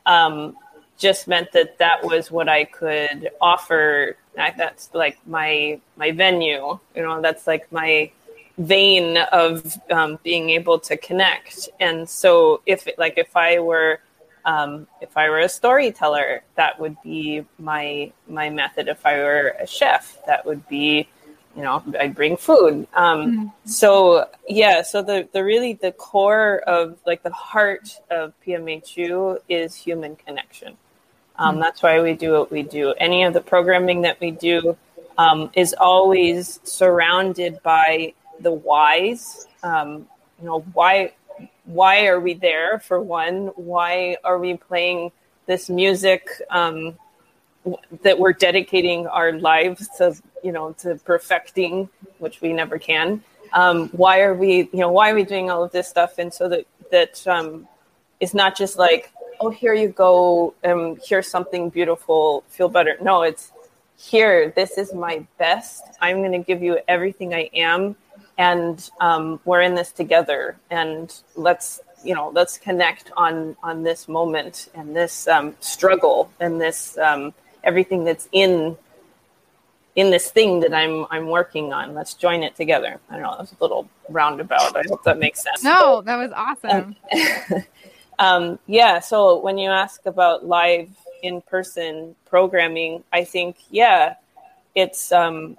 um, 0.04 0.56
just 0.96 1.28
meant 1.28 1.52
that 1.52 1.78
that 1.78 2.02
was 2.02 2.28
what 2.32 2.48
I 2.48 2.64
could 2.64 3.30
offer. 3.40 4.16
That's 4.34 4.90
like 4.94 5.16
my 5.28 5.80
my 5.96 6.10
venue. 6.10 6.78
You 6.96 7.02
know, 7.02 7.22
that's 7.22 7.46
like 7.46 7.70
my 7.70 8.10
vein 8.58 9.16
of 9.16 9.78
um, 9.90 10.18
being 10.22 10.50
able 10.50 10.78
to 10.80 10.96
connect. 10.96 11.68
And 11.80 12.08
so, 12.08 12.60
if 12.66 12.86
like 12.98 13.14
if 13.16 13.36
I 13.36 13.60
were 13.60 14.00
um, 14.44 14.86
if 15.00 15.16
I 15.16 15.28
were 15.28 15.40
a 15.40 15.48
storyteller, 15.48 16.42
that 16.56 16.80
would 16.80 16.96
be 17.02 17.44
my 17.58 18.12
my 18.28 18.50
method. 18.50 18.88
If 18.88 19.04
I 19.04 19.18
were 19.18 19.54
a 19.60 19.66
chef, 19.66 20.18
that 20.26 20.44
would 20.46 20.66
be 20.68 21.08
you 21.54 21.62
know 21.62 21.82
I'd 21.98 22.14
bring 22.14 22.36
food. 22.36 22.86
Um, 22.94 23.20
mm-hmm. 23.20 23.46
So 23.68 24.26
yeah, 24.48 24.82
so 24.82 25.02
the 25.02 25.28
the 25.32 25.44
really 25.44 25.74
the 25.74 25.92
core 25.92 26.60
of 26.66 26.98
like 27.06 27.22
the 27.22 27.32
heart 27.32 27.90
of 28.10 28.32
PMHU 28.46 29.38
is 29.48 29.74
human 29.74 30.16
connection. 30.16 30.76
Um, 31.36 31.52
mm-hmm. 31.52 31.60
That's 31.60 31.82
why 31.82 32.00
we 32.00 32.14
do 32.14 32.32
what 32.32 32.50
we 32.50 32.62
do. 32.62 32.94
Any 32.98 33.24
of 33.24 33.34
the 33.34 33.40
programming 33.40 34.02
that 34.02 34.20
we 34.20 34.30
do 34.30 34.76
um, 35.18 35.50
is 35.54 35.74
always 35.78 36.60
surrounded 36.64 37.62
by 37.62 38.14
the 38.40 38.52
whys. 38.52 39.46
Um, 39.62 40.06
you 40.40 40.46
know, 40.46 40.60
why 40.72 41.12
why 41.64 42.06
are 42.06 42.20
we 42.20 42.34
there? 42.34 42.80
For 42.80 43.00
one, 43.00 43.48
why 43.56 44.16
are 44.24 44.38
we 44.38 44.56
playing 44.56 45.12
this 45.46 45.68
music 45.68 46.28
um, 46.50 46.96
that 48.02 48.18
we're 48.18 48.32
dedicating 48.32 49.06
our 49.06 49.32
lives 49.32 49.88
to? 49.98 50.14
You 50.42 50.52
know, 50.52 50.72
to 50.78 50.94
perfecting, 51.04 51.88
which 52.18 52.40
we 52.40 52.52
never 52.52 52.78
can. 52.78 53.22
Um, 53.52 53.88
why 53.88 54.20
are 54.20 54.34
we? 54.34 54.68
You 54.72 54.80
know, 54.80 54.92
why 54.92 55.10
are 55.10 55.14
we 55.14 55.24
doing 55.24 55.50
all 55.50 55.64
of 55.64 55.72
this 55.72 55.88
stuff? 55.88 56.18
And 56.18 56.32
so 56.32 56.48
that 56.48 56.64
that 56.90 57.26
um, 57.26 57.66
it's 58.20 58.34
not 58.34 58.56
just 58.56 58.78
like, 58.78 59.12
oh, 59.40 59.50
here 59.50 59.74
you 59.74 59.88
go, 59.88 60.54
um, 60.64 60.98
here's 61.04 61.28
something 61.28 61.70
beautiful, 61.70 62.44
feel 62.48 62.68
better. 62.68 62.96
No, 63.00 63.22
it's 63.22 63.52
here. 63.96 64.52
This 64.54 64.78
is 64.78 64.94
my 64.94 65.26
best. 65.38 65.82
I'm 66.00 66.18
going 66.18 66.32
to 66.32 66.38
give 66.38 66.62
you 66.62 66.78
everything 66.88 67.34
I 67.34 67.50
am 67.52 67.96
and 68.38 68.88
um, 69.00 69.40
we're 69.44 69.60
in 69.60 69.74
this 69.74 69.92
together 69.92 70.56
and 70.70 71.20
let's 71.34 71.80
you 72.04 72.14
know 72.14 72.30
let's 72.30 72.56
connect 72.56 73.10
on 73.16 73.56
on 73.62 73.82
this 73.82 74.08
moment 74.08 74.68
and 74.74 74.94
this 74.94 75.26
um, 75.28 75.54
struggle 75.60 76.30
and 76.40 76.60
this 76.60 76.96
um, 76.98 77.34
everything 77.64 78.04
that's 78.04 78.28
in 78.32 78.76
in 79.96 80.10
this 80.10 80.30
thing 80.30 80.60
that 80.60 80.72
I'm 80.72 81.06
I'm 81.10 81.26
working 81.26 81.72
on. 81.72 81.92
Let's 81.92 82.14
join 82.14 82.44
it 82.44 82.54
together. 82.54 83.00
I 83.10 83.14
don't 83.14 83.22
know. 83.22 83.32
That 83.32 83.40
was 83.40 83.52
a 83.52 83.62
little 83.62 83.88
roundabout. 84.08 84.76
I 84.76 84.84
hope 84.88 85.02
that 85.02 85.18
makes 85.18 85.42
sense. 85.42 85.64
No, 85.64 86.02
that 86.02 86.16
was 86.16 86.30
awesome. 86.32 86.94
um, 88.20 88.60
yeah. 88.68 89.00
So 89.00 89.40
when 89.40 89.58
you 89.58 89.70
ask 89.70 90.06
about 90.06 90.46
live 90.46 90.88
in 91.24 91.40
person 91.40 92.14
programming, 92.26 93.02
I 93.12 93.24
think 93.24 93.56
yeah, 93.70 94.14
it's 94.76 95.10
um, 95.10 95.56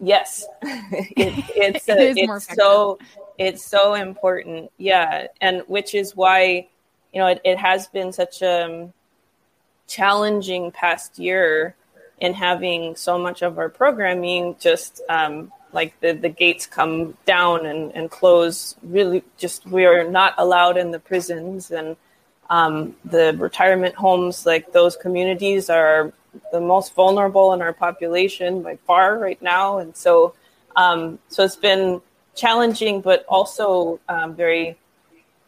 yes. 0.00 0.44
It, 0.62 1.44
it's 1.56 1.88
a, 1.88 1.98
it 2.10 2.16
it's 2.18 2.54
so 2.54 2.98
it's 3.38 3.64
so 3.64 3.94
important. 3.94 4.70
Yeah. 4.78 5.28
And 5.40 5.62
which 5.66 5.94
is 5.94 6.16
why 6.16 6.68
you 7.12 7.20
know 7.20 7.26
it, 7.28 7.40
it 7.44 7.58
has 7.58 7.86
been 7.88 8.12
such 8.12 8.42
a 8.42 8.64
um, 8.66 8.92
challenging 9.86 10.70
past 10.70 11.18
year 11.18 11.74
in 12.18 12.34
having 12.34 12.96
so 12.96 13.18
much 13.18 13.42
of 13.42 13.58
our 13.58 13.68
programming 13.68 14.56
just 14.58 15.00
um, 15.08 15.52
like 15.72 15.98
the, 16.00 16.12
the 16.12 16.28
gates 16.28 16.66
come 16.66 17.16
down 17.26 17.66
and, 17.66 17.92
and 17.94 18.10
close 18.10 18.74
really 18.82 19.22
just 19.36 19.66
we 19.66 19.84
are 19.84 20.08
not 20.08 20.34
allowed 20.38 20.76
in 20.76 20.90
the 20.90 20.98
prisons 20.98 21.70
and 21.70 21.96
um, 22.48 22.96
the 23.04 23.36
retirement 23.38 23.94
homes 23.94 24.46
like 24.46 24.72
those 24.72 24.96
communities 24.96 25.68
are 25.68 26.12
the 26.52 26.60
most 26.60 26.94
vulnerable 26.94 27.52
in 27.52 27.62
our 27.62 27.72
population 27.72 28.62
by 28.62 28.76
far 28.86 29.18
right 29.18 29.40
now, 29.40 29.78
and 29.78 29.96
so 29.96 30.34
um, 30.76 31.18
so 31.28 31.42
it's 31.42 31.56
been 31.56 32.00
challenging, 32.34 33.00
but 33.00 33.24
also 33.28 33.98
um, 34.08 34.34
very 34.34 34.76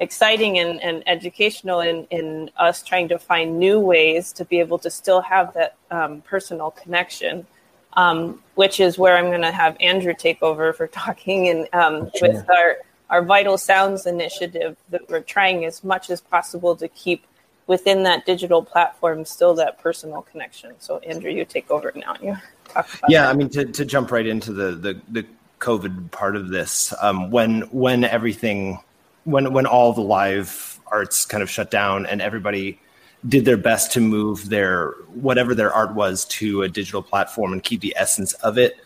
exciting 0.01 0.59
and, 0.59 0.81
and 0.83 1.03
educational 1.07 1.81
in, 1.81 2.07
in 2.11 2.51
us 2.57 2.83
trying 2.83 3.09
to 3.09 3.19
find 3.19 3.59
new 3.59 3.79
ways 3.79 4.33
to 4.33 4.45
be 4.45 4.61
able 4.61 4.79
to 4.79 4.91
still 4.91 5.21
have 5.21 5.53
that 5.55 5.77
um, 5.91 6.21
personal 6.23 6.71
connection, 6.71 7.47
um, 7.95 8.43
which 8.55 8.81
is 8.81 8.99
where 8.99 9.17
I'm 9.17 9.27
going 9.27 9.43
to 9.43 9.53
have 9.53 9.77
Andrew 9.81 10.15
take 10.17 10.43
over 10.43 10.73
for 10.73 10.87
talking 11.05 11.49
and 11.49 11.69
um, 11.75 12.11
with 12.21 12.49
our 12.49 12.79
our 13.11 13.23
Vital 13.23 13.57
Sounds 13.57 14.05
initiative 14.05 14.77
that 14.91 15.09
we're 15.09 15.21
trying 15.21 15.65
as 15.65 15.83
much 15.83 16.11
as 16.11 16.21
possible 16.21 16.77
to 16.77 16.89
keep 16.89 17.27
within 17.69 18.03
that 18.03 18.27
digital 18.27 18.63
platform 18.65 19.25
still 19.25 19.55
that 19.55 19.79
personal 19.79 20.23
connection. 20.23 20.73
So 20.81 20.99
Andrew, 20.99 21.31
you 21.31 21.45
take 21.45 21.71
over 21.71 21.93
now. 21.95 22.17
You 22.21 22.37
talk 22.65 22.93
about 22.99 23.11
yeah, 23.11 23.23
that. 23.23 23.31
I 23.31 23.35
mean 23.35 23.49
to, 23.51 23.65
to 23.65 23.85
jump 23.85 24.11
right 24.11 24.27
into 24.27 24.53
the 24.53 24.73
the, 24.73 25.01
the 25.09 25.27
COVID 25.61 26.11
part 26.11 26.35
of 26.35 26.49
this, 26.49 26.93
um, 27.01 27.31
when 27.31 27.63
when 27.71 28.03
everything 28.03 28.81
when 29.25 29.53
when 29.53 29.67
all 29.67 29.93
the 29.93 30.01
live 30.01 30.81
arts 30.89 31.27
kind 31.27 31.43
of 31.43 31.51
shut 31.51 31.71
down 31.71 32.07
and 32.07 32.21
everybody 32.21 32.81
did 33.29 33.45
their 33.45 33.57
best 33.57 33.93
to 33.93 34.01
move 34.01 34.49
their 34.49 34.91
whatever 35.13 35.55
their 35.55 35.73
art 35.73 35.95
was 35.95 36.25
to 36.27 36.63
a 36.63 36.69
digital 36.69 37.03
platform 37.03 37.53
and 37.53 37.63
keep 37.63 37.81
the 37.81 37.95
essence 37.97 38.33
of 38.35 38.59
it. 38.59 38.77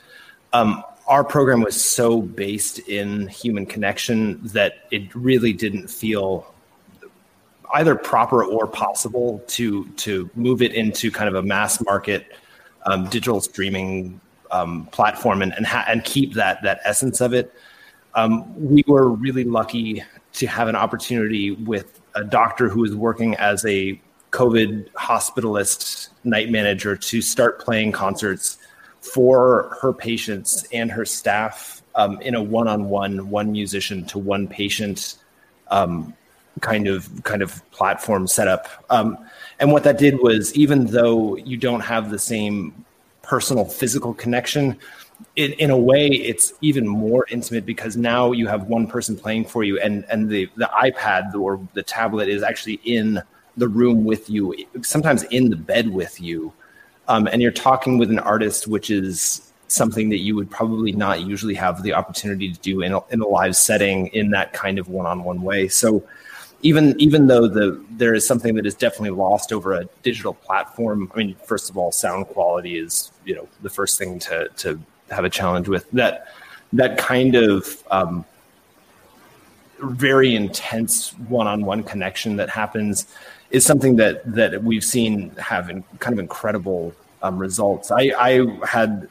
Um, 0.53 0.83
our 1.07 1.25
program 1.25 1.61
was 1.61 1.83
so 1.83 2.23
based 2.23 2.79
in 2.81 3.27
human 3.29 3.67
connection 3.67 4.41
that 4.43 4.87
it 4.91 5.15
really 5.15 5.53
didn't 5.53 5.89
feel 5.89 6.52
either 7.75 7.95
proper 7.95 8.45
or 8.45 8.67
possible 8.67 9.43
to 9.47 9.85
to 9.97 10.31
move 10.35 10.63
it 10.63 10.73
into 10.75 11.11
kind 11.11 11.29
of 11.29 11.35
a 11.35 11.43
mass 11.43 11.83
market 11.83 12.27
um, 12.87 13.09
digital 13.09 13.41
streaming 13.41 14.21
um, 14.51 14.87
platform 14.87 15.43
and 15.43 15.55
and, 15.55 15.67
ha- 15.67 15.85
and, 15.89 16.05
keep 16.05 16.35
that 16.35 16.63
that 16.63 16.81
essence 16.85 17.21
of 17.21 17.33
it. 17.33 17.53
Um, 18.15 18.45
we 18.57 18.85
were 18.87 19.09
really 19.09 19.45
lucky 19.45 20.03
to 20.35 20.47
have 20.47 20.69
an 20.69 20.77
opportunity 20.77 21.53
with 21.53 22.01
a 22.15 22.25
doctor 22.25 22.69
who 22.69 22.81
was 22.81 22.95
working 22.95 23.35
as 23.37 23.65
a 23.65 24.01
COVID 24.33 24.91
hospitalist 24.93 26.09
night 26.25 26.51
manager 26.51 26.97
to 26.97 27.23
start 27.23 27.61
playing 27.61 27.93
concerts 27.93 28.59
for 29.01 29.77
her 29.81 29.93
patients 29.93 30.67
and 30.73 30.91
her 30.91 31.05
staff 31.05 31.83
um, 31.95 32.21
in 32.23 32.35
a 32.35 32.43
one-on-one, 32.43 33.29
one 33.29 33.53
musician 33.53 34.05
to 34.07 34.19
one 34.19 34.47
patient 34.47 35.17
um, 35.71 36.15
kind 36.61 36.87
of 36.87 37.09
kind 37.25 37.43
of 37.43 37.63
platform 37.71 38.27
setup. 38.27 38.69
Um, 38.91 39.19
and 39.59 39.73
what 39.73 39.85
that 39.85 39.99
did 39.99 40.21
was, 40.21 40.55
even 40.55 40.87
though 40.87 41.37
you 41.37 41.57
don't 41.57 41.81
have 41.81 42.11
the 42.11 42.19
same 42.19 42.85
personal 43.23 43.65
physical 43.65 44.13
connection, 44.15 44.77
in, 45.37 45.53
in 45.53 45.71
a 45.71 45.79
way, 45.79 46.09
it's 46.09 46.53
even 46.61 46.87
more 46.87 47.27
intimate 47.31 47.65
because 47.65 47.97
now 47.97 48.33
you 48.33 48.47
have 48.49 48.65
one 48.65 48.87
person 48.87 49.17
playing 49.17 49.45
for 49.45 49.65
you, 49.65 49.79
and 49.81 50.05
and 50.11 50.29
the 50.29 50.49
the 50.57 50.71
iPad 50.75 51.35
or 51.35 51.61
the 51.75 51.83
tablet 51.83 52.29
is 52.29 52.43
actually 52.43 52.81
in 52.85 53.23
the 53.57 53.69
room 53.69 54.05
with 54.05 54.29
you, 54.31 54.55
sometimes 54.83 55.25
in 55.25 55.51
the 55.51 55.57
bed 55.57 55.89
with 55.91 56.21
you, 56.21 56.53
um, 57.09 57.27
and 57.27 57.43
you're 57.43 57.51
talking 57.53 57.99
with 57.99 58.11
an 58.11 58.19
artist, 58.19 58.67
which 58.67 58.91
is 58.91 59.53
something 59.69 60.11
that 60.11 60.19
you 60.19 60.35
would 60.35 60.51
probably 60.51 60.93
not 60.93 61.23
usually 61.23 61.55
have 61.55 61.83
the 61.83 61.93
opportunity 61.95 62.53
to 62.53 62.61
do 62.61 62.83
in 62.83 62.93
a, 62.93 63.01
in 63.09 63.21
a 63.21 63.27
live 63.27 63.57
setting 63.57 64.09
in 64.09 64.31
that 64.31 64.53
kind 64.53 64.79
of 64.79 64.89
one-on-one 64.89 65.41
way. 65.41 65.67
So 65.69 66.03
even 66.63 66.99
even 67.01 67.27
though 67.27 67.49
the 67.49 67.85
there 67.91 68.15
is 68.15 68.27
something 68.27 68.55
that 68.55 68.67
is 68.67 68.75
definitely 68.75 69.11
lost 69.11 69.53
over 69.53 69.75
a 69.75 69.85
digital 70.03 70.35
platform. 70.35 71.11
I 71.15 71.19
mean, 71.19 71.37
first 71.45 71.69
of 71.69 71.77
all, 71.77 71.93
sound 71.93 72.29
quality 72.29 72.79
is 72.79 73.11
you 73.25 73.35
know 73.35 73.49
the 73.63 73.71
first 73.71 73.99
thing 73.99 74.19
to 74.21 74.49
to 74.59 74.81
have 75.11 75.25
a 75.25 75.31
challenge 75.31 75.69
with 75.69 75.91
that 75.91 76.29
that 76.73 76.97
kind 76.99 77.35
of 77.35 77.83
um, 77.91 78.25
very 79.81 80.35
intense 80.35 81.11
one-on-one 81.29 81.83
connection 81.83 82.37
that 82.37 82.49
happens 82.49 83.07
is 83.51 83.65
something 83.65 83.97
that 83.97 84.23
that 84.35 84.63
we've 84.63 84.85
seen 84.85 85.31
have 85.37 85.69
in, 85.69 85.83
kind 85.99 86.15
of 86.15 86.19
incredible 86.21 86.95
um, 87.23 87.39
results. 87.39 87.91
I, 87.91 88.13
I 88.19 88.67
had 88.67 89.09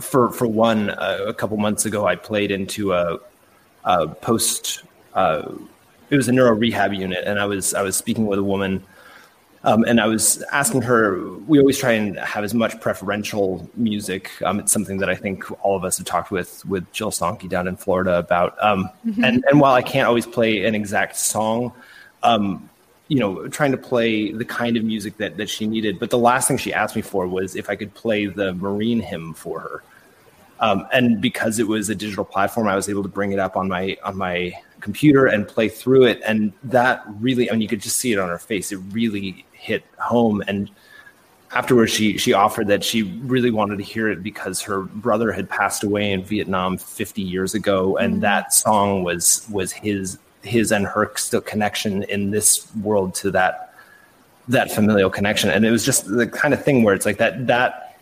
for 0.00 0.30
for 0.30 0.46
one 0.46 0.90
uh, 0.90 1.24
a 1.26 1.34
couple 1.34 1.56
months 1.56 1.84
ago 1.84 2.06
I 2.06 2.16
played 2.16 2.50
into 2.50 2.92
a, 2.92 3.18
a 3.84 4.08
post. 4.08 4.84
Uh, 5.14 5.52
it 6.10 6.16
was 6.16 6.28
a 6.28 6.32
neuro 6.32 6.52
rehab 6.52 6.92
unit, 6.92 7.24
and 7.24 7.38
I 7.38 7.46
was 7.46 7.74
I 7.74 7.82
was 7.82 7.96
speaking 7.96 8.26
with 8.26 8.38
a 8.38 8.44
woman 8.44 8.84
um, 9.62 9.84
and 9.84 10.00
I 10.00 10.06
was 10.06 10.42
asking 10.52 10.82
her, 10.82 11.20
we 11.46 11.58
always 11.58 11.78
try 11.78 11.92
and 11.92 12.18
have 12.18 12.44
as 12.44 12.54
much 12.54 12.80
preferential 12.80 13.68
music. 13.76 14.30
Um, 14.42 14.58
it's 14.58 14.72
something 14.72 14.98
that 14.98 15.10
I 15.10 15.14
think 15.14 15.44
all 15.62 15.76
of 15.76 15.84
us 15.84 15.98
have 15.98 16.06
talked 16.06 16.30
with 16.30 16.64
with 16.64 16.90
Jill 16.92 17.10
Sonke 17.10 17.46
down 17.48 17.68
in 17.68 17.76
Florida 17.76 18.18
about. 18.18 18.56
Um, 18.62 18.88
mm-hmm. 19.06 19.22
and, 19.22 19.44
and 19.48 19.60
while 19.60 19.74
I 19.74 19.82
can't 19.82 20.08
always 20.08 20.26
play 20.26 20.64
an 20.64 20.74
exact 20.74 21.16
song, 21.16 21.72
um, 22.22 22.70
you 23.08 23.18
know, 23.18 23.48
trying 23.48 23.72
to 23.72 23.76
play 23.76 24.32
the 24.32 24.46
kind 24.46 24.78
of 24.78 24.84
music 24.84 25.18
that, 25.18 25.36
that 25.36 25.50
she 25.50 25.66
needed. 25.66 25.98
But 25.98 26.08
the 26.08 26.18
last 26.18 26.48
thing 26.48 26.56
she 26.56 26.72
asked 26.72 26.96
me 26.96 27.02
for 27.02 27.26
was 27.26 27.54
if 27.54 27.68
I 27.68 27.76
could 27.76 27.92
play 27.92 28.26
the 28.26 28.54
Marine 28.54 29.00
hymn 29.00 29.34
for 29.34 29.60
her. 29.60 29.82
Um, 30.60 30.86
and 30.92 31.20
because 31.20 31.58
it 31.58 31.66
was 31.66 31.90
a 31.90 31.94
digital 31.94 32.24
platform, 32.24 32.66
I 32.66 32.76
was 32.76 32.88
able 32.88 33.02
to 33.02 33.08
bring 33.08 33.32
it 33.32 33.38
up 33.38 33.56
on 33.56 33.68
my 33.68 33.98
on 34.04 34.16
my 34.16 34.54
computer 34.80 35.26
and 35.26 35.46
play 35.46 35.68
through 35.68 36.04
it. 36.04 36.20
And 36.26 36.52
that 36.64 37.04
really, 37.20 37.50
I 37.50 37.52
mean, 37.52 37.62
you 37.62 37.68
could 37.68 37.80
just 37.80 37.98
see 37.98 38.12
it 38.12 38.18
on 38.18 38.28
her 38.28 38.38
face. 38.38 38.72
It 38.72 38.78
really 38.92 39.44
hit 39.52 39.84
home 39.98 40.42
and 40.48 40.70
afterwards 41.52 41.92
she 41.92 42.16
she 42.16 42.32
offered 42.32 42.66
that 42.68 42.84
she 42.84 43.02
really 43.02 43.50
wanted 43.50 43.76
to 43.76 43.84
hear 43.84 44.08
it 44.08 44.22
because 44.22 44.60
her 44.62 44.82
brother 44.82 45.32
had 45.32 45.48
passed 45.48 45.82
away 45.82 46.12
in 46.12 46.22
Vietnam 46.22 46.78
50 46.78 47.22
years 47.22 47.54
ago 47.54 47.96
and 47.96 48.14
mm-hmm. 48.14 48.20
that 48.22 48.52
song 48.52 49.02
was 49.02 49.46
was 49.50 49.72
his 49.72 50.18
his 50.42 50.72
and 50.72 50.86
her 50.86 51.12
still 51.16 51.40
connection 51.40 52.04
in 52.04 52.30
this 52.30 52.74
world 52.76 53.14
to 53.16 53.30
that 53.30 53.74
that 54.48 54.70
familial 54.70 55.10
connection 55.10 55.50
and 55.50 55.64
it 55.64 55.70
was 55.70 55.84
just 55.84 56.06
the 56.06 56.26
kind 56.26 56.54
of 56.54 56.64
thing 56.64 56.82
where 56.82 56.94
it's 56.94 57.06
like 57.06 57.18
that 57.18 57.46
that 57.46 57.98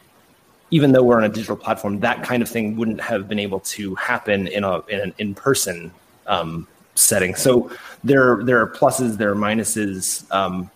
even 0.70 0.92
though 0.92 1.02
we're 1.02 1.16
on 1.16 1.24
a 1.24 1.28
digital 1.28 1.56
platform 1.56 1.98
that 2.00 2.22
kind 2.22 2.42
of 2.42 2.48
thing 2.48 2.76
wouldn't 2.76 3.00
have 3.00 3.28
been 3.28 3.38
able 3.38 3.60
to 3.60 3.94
happen 3.96 4.46
in 4.46 4.62
a 4.62 4.80
in 4.86 5.00
an 5.00 5.14
in-person 5.18 5.90
um, 6.28 6.66
setting. 6.94 7.34
So 7.34 7.70
there 8.04 8.42
there 8.44 8.60
are 8.60 8.68
pluses 8.68 9.16
there 9.16 9.30
are 9.30 9.36
minuses. 9.36 10.30
Um, 10.32 10.70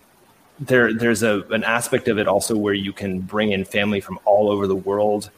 there 0.59 0.93
there's 0.93 1.23
a 1.23 1.41
an 1.51 1.63
aspect 1.63 2.07
of 2.07 2.17
it 2.17 2.27
also 2.27 2.57
where 2.57 2.73
you 2.73 2.93
can 2.93 3.21
bring 3.21 3.51
in 3.51 3.65
family 3.65 4.01
from 4.01 4.19
all 4.25 4.49
over 4.49 4.67
the 4.67 4.75
world 4.75 5.29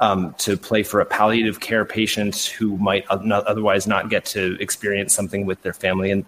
um, 0.00 0.34
to 0.38 0.56
play 0.56 0.82
for 0.82 1.00
a 1.00 1.04
palliative 1.04 1.60
care 1.60 1.84
patient 1.84 2.36
who 2.58 2.76
might 2.78 3.04
not 3.22 3.46
otherwise 3.46 3.86
not 3.86 4.08
get 4.08 4.24
to 4.24 4.56
experience 4.60 5.14
something 5.14 5.44
with 5.44 5.60
their 5.62 5.74
family. 5.74 6.10
And 6.10 6.24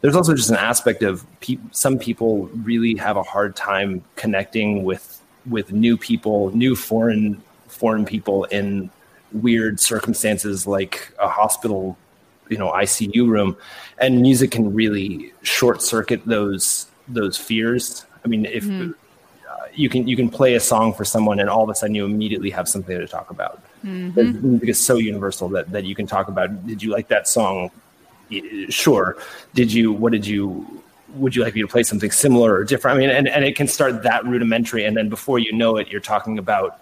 there's 0.00 0.14
also 0.14 0.34
just 0.34 0.50
an 0.50 0.56
aspect 0.56 1.02
of 1.02 1.26
pe- 1.40 1.58
some 1.72 1.98
people 1.98 2.46
really 2.62 2.94
have 2.96 3.16
a 3.16 3.22
hard 3.22 3.56
time 3.56 4.02
connecting 4.14 4.84
with 4.84 5.20
with 5.46 5.72
new 5.72 5.96
people 5.96 6.54
new 6.56 6.74
foreign 6.76 7.42
foreign 7.68 8.04
people 8.04 8.44
in 8.44 8.90
weird 9.32 9.80
circumstances 9.80 10.66
like 10.66 11.12
a 11.18 11.28
hospital 11.28 11.96
you 12.48 12.58
know 12.58 12.70
ICU 12.72 13.28
room 13.28 13.56
and 13.98 14.20
music 14.20 14.50
can 14.50 14.74
really 14.74 15.32
short 15.42 15.82
circuit 15.82 16.22
those 16.26 16.86
those 17.08 17.36
fears. 17.36 18.04
I 18.24 18.28
mean, 18.28 18.44
if 18.46 18.64
mm-hmm. 18.64 18.90
uh, 19.48 19.66
you 19.74 19.88
can 19.88 20.06
you 20.06 20.16
can 20.16 20.28
play 20.28 20.54
a 20.54 20.60
song 20.60 20.92
for 20.92 21.04
someone 21.04 21.40
and 21.40 21.48
all 21.48 21.62
of 21.62 21.70
a 21.70 21.74
sudden 21.74 21.94
you 21.94 22.04
immediately 22.04 22.50
have 22.50 22.68
something 22.68 22.98
to 22.98 23.06
talk 23.06 23.30
about. 23.30 23.62
Mm-hmm. 23.84 24.58
It's 24.62 24.80
so 24.80 24.96
universal 24.96 25.48
that 25.50 25.70
that 25.72 25.84
you 25.84 25.94
can 25.94 26.06
talk 26.06 26.28
about. 26.28 26.66
Did 26.66 26.82
you 26.82 26.90
like 26.90 27.08
that 27.08 27.28
song? 27.28 27.70
Sure. 28.68 29.16
Did 29.54 29.72
you? 29.72 29.92
What 29.92 30.12
did 30.12 30.26
you? 30.26 30.82
Would 31.14 31.34
you 31.34 31.42
like 31.42 31.54
me 31.54 31.62
to 31.62 31.68
play 31.68 31.82
something 31.82 32.10
similar 32.10 32.52
or 32.52 32.64
different? 32.64 32.96
I 32.96 33.00
mean, 33.00 33.10
and, 33.10 33.28
and 33.28 33.44
it 33.44 33.56
can 33.56 33.68
start 33.68 34.02
that 34.02 34.24
rudimentary, 34.26 34.84
and 34.84 34.96
then 34.96 35.08
before 35.08 35.38
you 35.38 35.52
know 35.52 35.76
it, 35.76 35.88
you're 35.88 36.00
talking 36.00 36.38
about, 36.38 36.80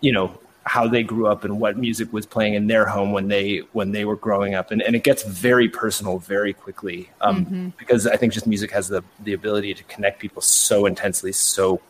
you 0.00 0.10
know, 0.10 0.36
how 0.68 0.86
they 0.86 1.02
grew 1.02 1.26
up 1.26 1.44
and 1.44 1.58
what 1.58 1.78
music 1.78 2.12
was 2.12 2.26
playing 2.26 2.52
in 2.52 2.66
their 2.66 2.84
home 2.84 3.10
when 3.10 3.26
they 3.26 3.62
when 3.72 3.90
they 3.90 4.04
were 4.04 4.16
growing 4.16 4.54
up 4.54 4.70
and, 4.70 4.82
and 4.82 4.94
it 4.94 5.02
gets 5.02 5.22
very 5.22 5.66
personal 5.66 6.18
very 6.18 6.52
quickly 6.52 7.08
um, 7.22 7.46
mm-hmm. 7.46 7.68
because 7.78 8.06
i 8.06 8.16
think 8.16 8.32
just 8.32 8.46
music 8.46 8.70
has 8.70 8.86
the 8.86 9.02
the 9.20 9.32
ability 9.32 9.72
to 9.72 9.82
connect 9.84 10.20
people 10.20 10.42
so 10.42 10.84
intensely 10.84 11.32
so 11.32 11.80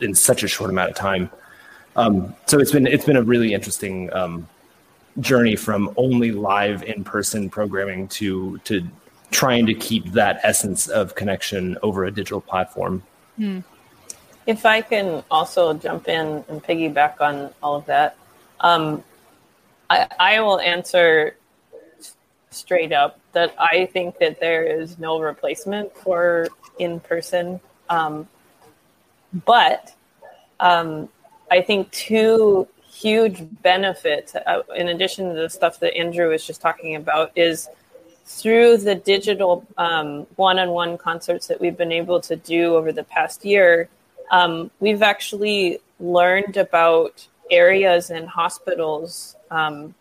in 0.00 0.14
such 0.14 0.42
a 0.42 0.48
short 0.48 0.70
amount 0.70 0.90
of 0.90 0.96
time 0.96 1.30
um, 1.96 2.34
so 2.46 2.58
it's 2.58 2.72
been 2.72 2.86
it's 2.86 3.04
been 3.04 3.16
a 3.16 3.22
really 3.22 3.52
interesting 3.52 4.10
um, 4.14 4.48
journey 5.18 5.54
from 5.54 5.92
only 5.96 6.32
live 6.32 6.82
in 6.84 7.04
person 7.04 7.50
programming 7.50 8.08
to 8.08 8.56
to 8.58 8.82
trying 9.30 9.66
to 9.66 9.74
keep 9.74 10.06
that 10.12 10.40
essence 10.42 10.88
of 10.88 11.14
connection 11.14 11.76
over 11.82 12.04
a 12.04 12.10
digital 12.10 12.40
platform 12.40 13.02
mm. 13.38 13.62
If 14.46 14.64
I 14.66 14.80
can 14.80 15.22
also 15.30 15.74
jump 15.74 16.08
in 16.08 16.44
and 16.48 16.62
piggyback 16.62 17.20
on 17.20 17.52
all 17.62 17.76
of 17.76 17.86
that, 17.86 18.16
um, 18.60 19.04
I, 19.88 20.06
I 20.18 20.40
will 20.40 20.60
answer 20.60 21.36
straight 22.50 22.92
up 22.92 23.20
that 23.32 23.54
I 23.58 23.86
think 23.86 24.18
that 24.18 24.40
there 24.40 24.64
is 24.64 24.98
no 24.98 25.20
replacement 25.20 25.96
for 25.96 26.48
in 26.78 27.00
person. 27.00 27.60
Um, 27.88 28.28
but 29.44 29.94
um, 30.58 31.08
I 31.50 31.60
think 31.62 31.90
two 31.90 32.66
huge 32.82 33.46
benefits, 33.62 34.34
uh, 34.34 34.62
in 34.76 34.88
addition 34.88 35.28
to 35.28 35.34
the 35.34 35.48
stuff 35.48 35.78
that 35.80 35.96
Andrew 35.96 36.30
was 36.30 36.46
just 36.46 36.60
talking 36.60 36.96
about, 36.96 37.30
is 37.36 37.68
through 38.26 38.78
the 38.78 38.94
digital 38.94 39.66
one 40.36 40.58
on 40.58 40.70
one 40.70 40.98
concerts 40.98 41.46
that 41.48 41.60
we've 41.60 41.76
been 41.76 41.92
able 41.92 42.20
to 42.20 42.36
do 42.36 42.76
over 42.76 42.92
the 42.92 43.04
past 43.04 43.44
year 43.44 43.88
um, 44.30 44.70
we've 44.80 45.02
actually 45.02 45.78
learned 45.98 46.56
about 46.56 47.26
areas 47.50 48.10
and 48.10 48.28
hospitals 48.28 49.36
um, 49.50 49.94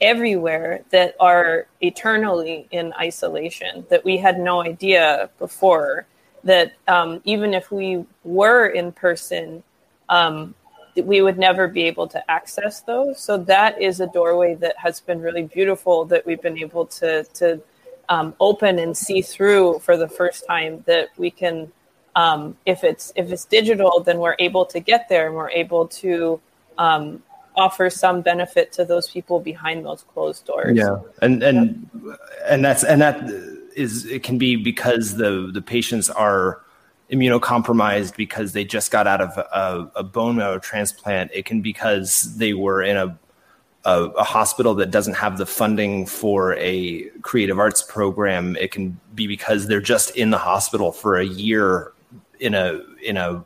everywhere 0.00 0.82
that 0.90 1.14
are 1.20 1.66
eternally 1.80 2.66
in 2.70 2.92
isolation 2.98 3.86
that 3.90 4.04
we 4.04 4.16
had 4.16 4.38
no 4.38 4.62
idea 4.62 5.30
before 5.38 6.06
that 6.42 6.72
um, 6.88 7.20
even 7.24 7.54
if 7.54 7.70
we 7.70 8.04
were 8.24 8.66
in 8.66 8.90
person 8.92 9.62
um, 10.08 10.54
we 11.02 11.22
would 11.22 11.38
never 11.38 11.66
be 11.66 11.82
able 11.84 12.06
to 12.06 12.30
access 12.30 12.80
those. 12.82 13.18
So 13.18 13.36
that 13.38 13.80
is 13.80 14.00
a 14.00 14.06
doorway 14.06 14.54
that 14.56 14.76
has 14.78 15.00
been 15.00 15.20
really 15.20 15.42
beautiful 15.42 16.04
that 16.06 16.24
we've 16.24 16.40
been 16.40 16.58
able 16.58 16.86
to 16.86 17.24
to 17.24 17.60
um, 18.08 18.34
open 18.38 18.78
and 18.78 18.96
see 18.96 19.22
through 19.22 19.80
for 19.80 19.96
the 19.96 20.08
first 20.08 20.46
time 20.46 20.84
that 20.86 21.08
we 21.16 21.30
can 21.30 21.72
um, 22.16 22.56
if 22.66 22.84
it's 22.84 23.12
if 23.16 23.30
it's 23.30 23.44
digital, 23.44 24.00
then 24.00 24.18
we're 24.18 24.36
able 24.38 24.64
to 24.66 24.80
get 24.80 25.08
there 25.08 25.26
and 25.26 25.34
we're 25.34 25.50
able 25.50 25.88
to 25.88 26.40
um, 26.78 27.22
offer 27.56 27.90
some 27.90 28.20
benefit 28.22 28.72
to 28.72 28.84
those 28.84 29.08
people 29.08 29.40
behind 29.40 29.84
those 29.84 30.04
closed 30.14 30.46
doors. 30.46 30.76
Yeah, 30.76 30.98
and 31.22 31.42
and 31.42 31.88
and 32.46 32.64
that's 32.64 32.84
and 32.84 33.00
that 33.00 33.28
is 33.76 34.06
it 34.06 34.22
can 34.22 34.38
be 34.38 34.56
because 34.56 35.16
the 35.16 35.50
the 35.52 35.62
patients 35.62 36.08
are 36.08 36.60
immunocompromised 37.10 38.16
because 38.16 38.52
they 38.52 38.64
just 38.64 38.90
got 38.90 39.06
out 39.06 39.20
of 39.20 39.36
a, 39.36 39.90
a 39.96 40.02
bone 40.02 40.36
marrow 40.36 40.58
transplant. 40.58 41.30
It 41.34 41.44
can 41.44 41.60
be 41.60 41.72
because 41.72 42.36
they 42.36 42.54
were 42.54 42.82
in 42.82 42.96
a 42.96 43.18
a, 43.86 44.04
a, 44.04 44.24
hospital 44.24 44.74
that 44.76 44.90
doesn't 44.90 45.14
have 45.14 45.36
the 45.36 45.44
funding 45.44 46.06
for 46.06 46.54
a 46.54 47.02
creative 47.20 47.58
arts 47.58 47.82
program. 47.82 48.56
It 48.56 48.72
can 48.72 48.98
be 49.14 49.26
because 49.26 49.66
they're 49.66 49.80
just 49.80 50.16
in 50.16 50.30
the 50.30 50.38
hospital 50.38 50.90
for 50.90 51.18
a 51.18 51.24
year 51.26 51.92
in 52.44 52.54
a 52.54 52.80
in 53.02 53.16
a 53.16 53.44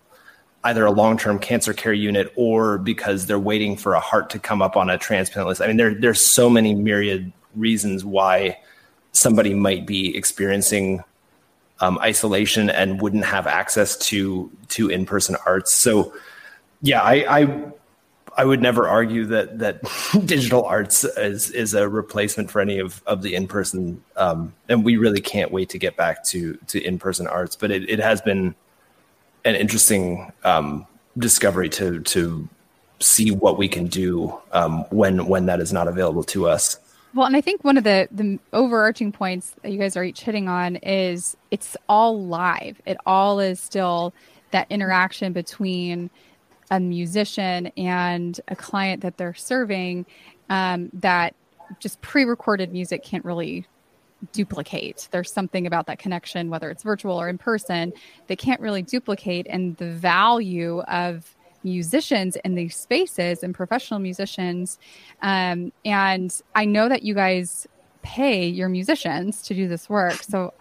either 0.64 0.84
a 0.84 0.90
long-term 0.90 1.38
cancer 1.38 1.72
care 1.72 1.92
unit 1.92 2.32
or 2.37 2.78
because 2.78 3.26
they're 3.26 3.38
waiting 3.38 3.76
for 3.76 3.94
a 3.94 4.00
heart 4.00 4.28
to 4.30 4.38
come 4.38 4.61
up 4.61 4.76
on 4.76 4.90
a 4.90 4.98
transplant 4.98 5.48
list. 5.48 5.62
I 5.62 5.68
mean, 5.68 5.76
there 5.76 5.94
there's 5.94 6.24
so 6.24 6.50
many 6.50 6.74
myriad 6.74 7.32
reasons 7.54 8.04
why 8.04 8.58
somebody 9.12 9.54
might 9.54 9.87
be 9.87 10.16
experiencing 10.16 11.02
um, 11.80 11.98
isolation 12.00 12.70
and 12.70 13.00
wouldn't 13.00 13.24
have 13.24 13.46
access 13.46 13.96
to 13.96 14.50
to 14.68 14.88
in-person 14.88 15.37
arts. 15.46 15.72
So, 15.72 16.12
yeah, 16.82 17.02
I, 17.02 17.40
I 17.40 17.72
I 18.37 18.44
would 18.44 18.61
never 18.61 18.88
argue 18.88 19.26
that 19.26 19.58
that 19.58 19.82
digital 20.26 20.64
arts 20.64 21.04
is 21.04 21.50
is 21.50 21.74
a 21.74 21.88
replacement 21.88 22.50
for 22.50 22.61
any 22.61 22.78
of 22.78 23.02
of 23.06 23.22
the 23.22 23.34
in 23.34 23.48
person, 23.48 24.02
um, 24.16 24.54
and 24.68 24.84
we 24.84 24.96
really 24.96 25.20
can't 25.20 25.52
wait 25.52 25.68
to 25.70 25.78
get 25.78 25.96
back 25.96 26.24
to 26.26 26.56
to 26.68 26.82
in 26.82 26.98
person 26.98 27.26
arts. 27.26 27.56
But 27.56 27.70
it, 27.70 27.88
it 27.88 28.00
has 28.00 28.20
been 28.20 28.54
an 29.44 29.55
interesting 29.55 30.33
um, 30.44 30.87
discovery 31.16 31.68
to 31.70 32.01
to 32.01 32.48
see 33.01 33.31
what 33.31 33.59
we 33.59 33.68
can 33.68 33.87
do 33.87 34.37
um, 34.53 34.85
when 34.90 35.27
when 35.27 35.46
that 35.46 35.61
is 35.61 35.72
not 35.72 35.88
available 35.88 36.24
to 36.24 36.48
us. 36.48 36.79
Well, 37.14 37.27
and 37.27 37.37
I 37.37 37.40
think 37.40 37.64
one 37.64 37.77
of 37.77 37.85
the 37.85 38.09
the 38.11 38.38
overarching 38.53 39.12
points 39.12 39.55
that 39.62 39.72
you 39.72 39.79
guys 39.79 39.96
are 39.96 40.05
each 40.05 40.20
hitting 40.20 40.48
on 40.48 40.77
is 40.77 41.37
it's 41.51 41.77
all 41.88 42.22
live. 42.22 42.81
It 42.87 42.96
all 43.07 43.40
is 43.40 43.61
still 43.61 44.12
that 44.51 44.66
interaction 44.70 45.33
between 45.33 46.11
a 46.70 46.79
musician 46.79 47.68
and 47.77 48.38
a 48.48 48.57
client 48.57 49.03
that 49.03 49.16
they're 49.16 49.35
serving 49.35 50.05
um, 50.51 50.90
that 50.92 51.35
just 51.81 52.01
pre-recorded 52.01 52.72
music 52.72 53.03
can't 53.03 53.24
really 53.24 53.66
duplicate. 54.33 55.09
There's 55.11 55.33
something 55.33 55.66
about 55.66 55.87
that 55.87 55.98
connection, 55.98 56.50
whether 56.50 56.70
it's 56.70 56.83
virtual 56.83 57.20
or 57.20 57.28
in 57.28 57.38
person, 57.38 57.92
they 58.26 58.37
can't 58.37 58.61
really 58.61 58.83
duplicate. 58.83 59.46
And 59.48 59.76
the 59.76 59.90
value 59.90 60.81
of 60.81 61.35
musicians 61.64 62.37
in 62.44 62.54
these 62.54 62.76
spaces 62.76 63.42
and 63.42 63.54
professional 63.54 64.00
musicians. 64.00 64.78
Um, 65.22 65.72
and 65.85 66.40
I 66.54 66.64
know 66.64 66.88
that 66.88 67.02
you 67.02 67.14
guys 67.14 67.66
pay 68.02 68.46
your 68.46 68.68
musicians 68.68 69.42
to 69.42 69.54
do 69.54 69.68
this 69.68 69.88
work. 69.88 70.22
So 70.22 70.54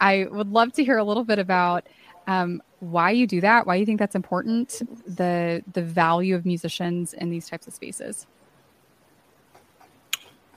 I 0.00 0.26
would 0.30 0.50
love 0.50 0.72
to 0.74 0.84
hear 0.84 0.98
a 0.98 1.04
little 1.04 1.24
bit 1.24 1.38
about 1.38 1.86
um, 2.26 2.62
why 2.80 3.10
you 3.10 3.26
do 3.26 3.40
that, 3.40 3.66
why 3.66 3.76
you 3.76 3.86
think 3.86 3.98
that's 3.98 4.14
important, 4.14 4.82
the 5.06 5.62
the 5.72 5.82
value 5.82 6.34
of 6.34 6.44
musicians 6.46 7.12
in 7.14 7.30
these 7.30 7.48
types 7.48 7.66
of 7.66 7.74
spaces. 7.74 8.26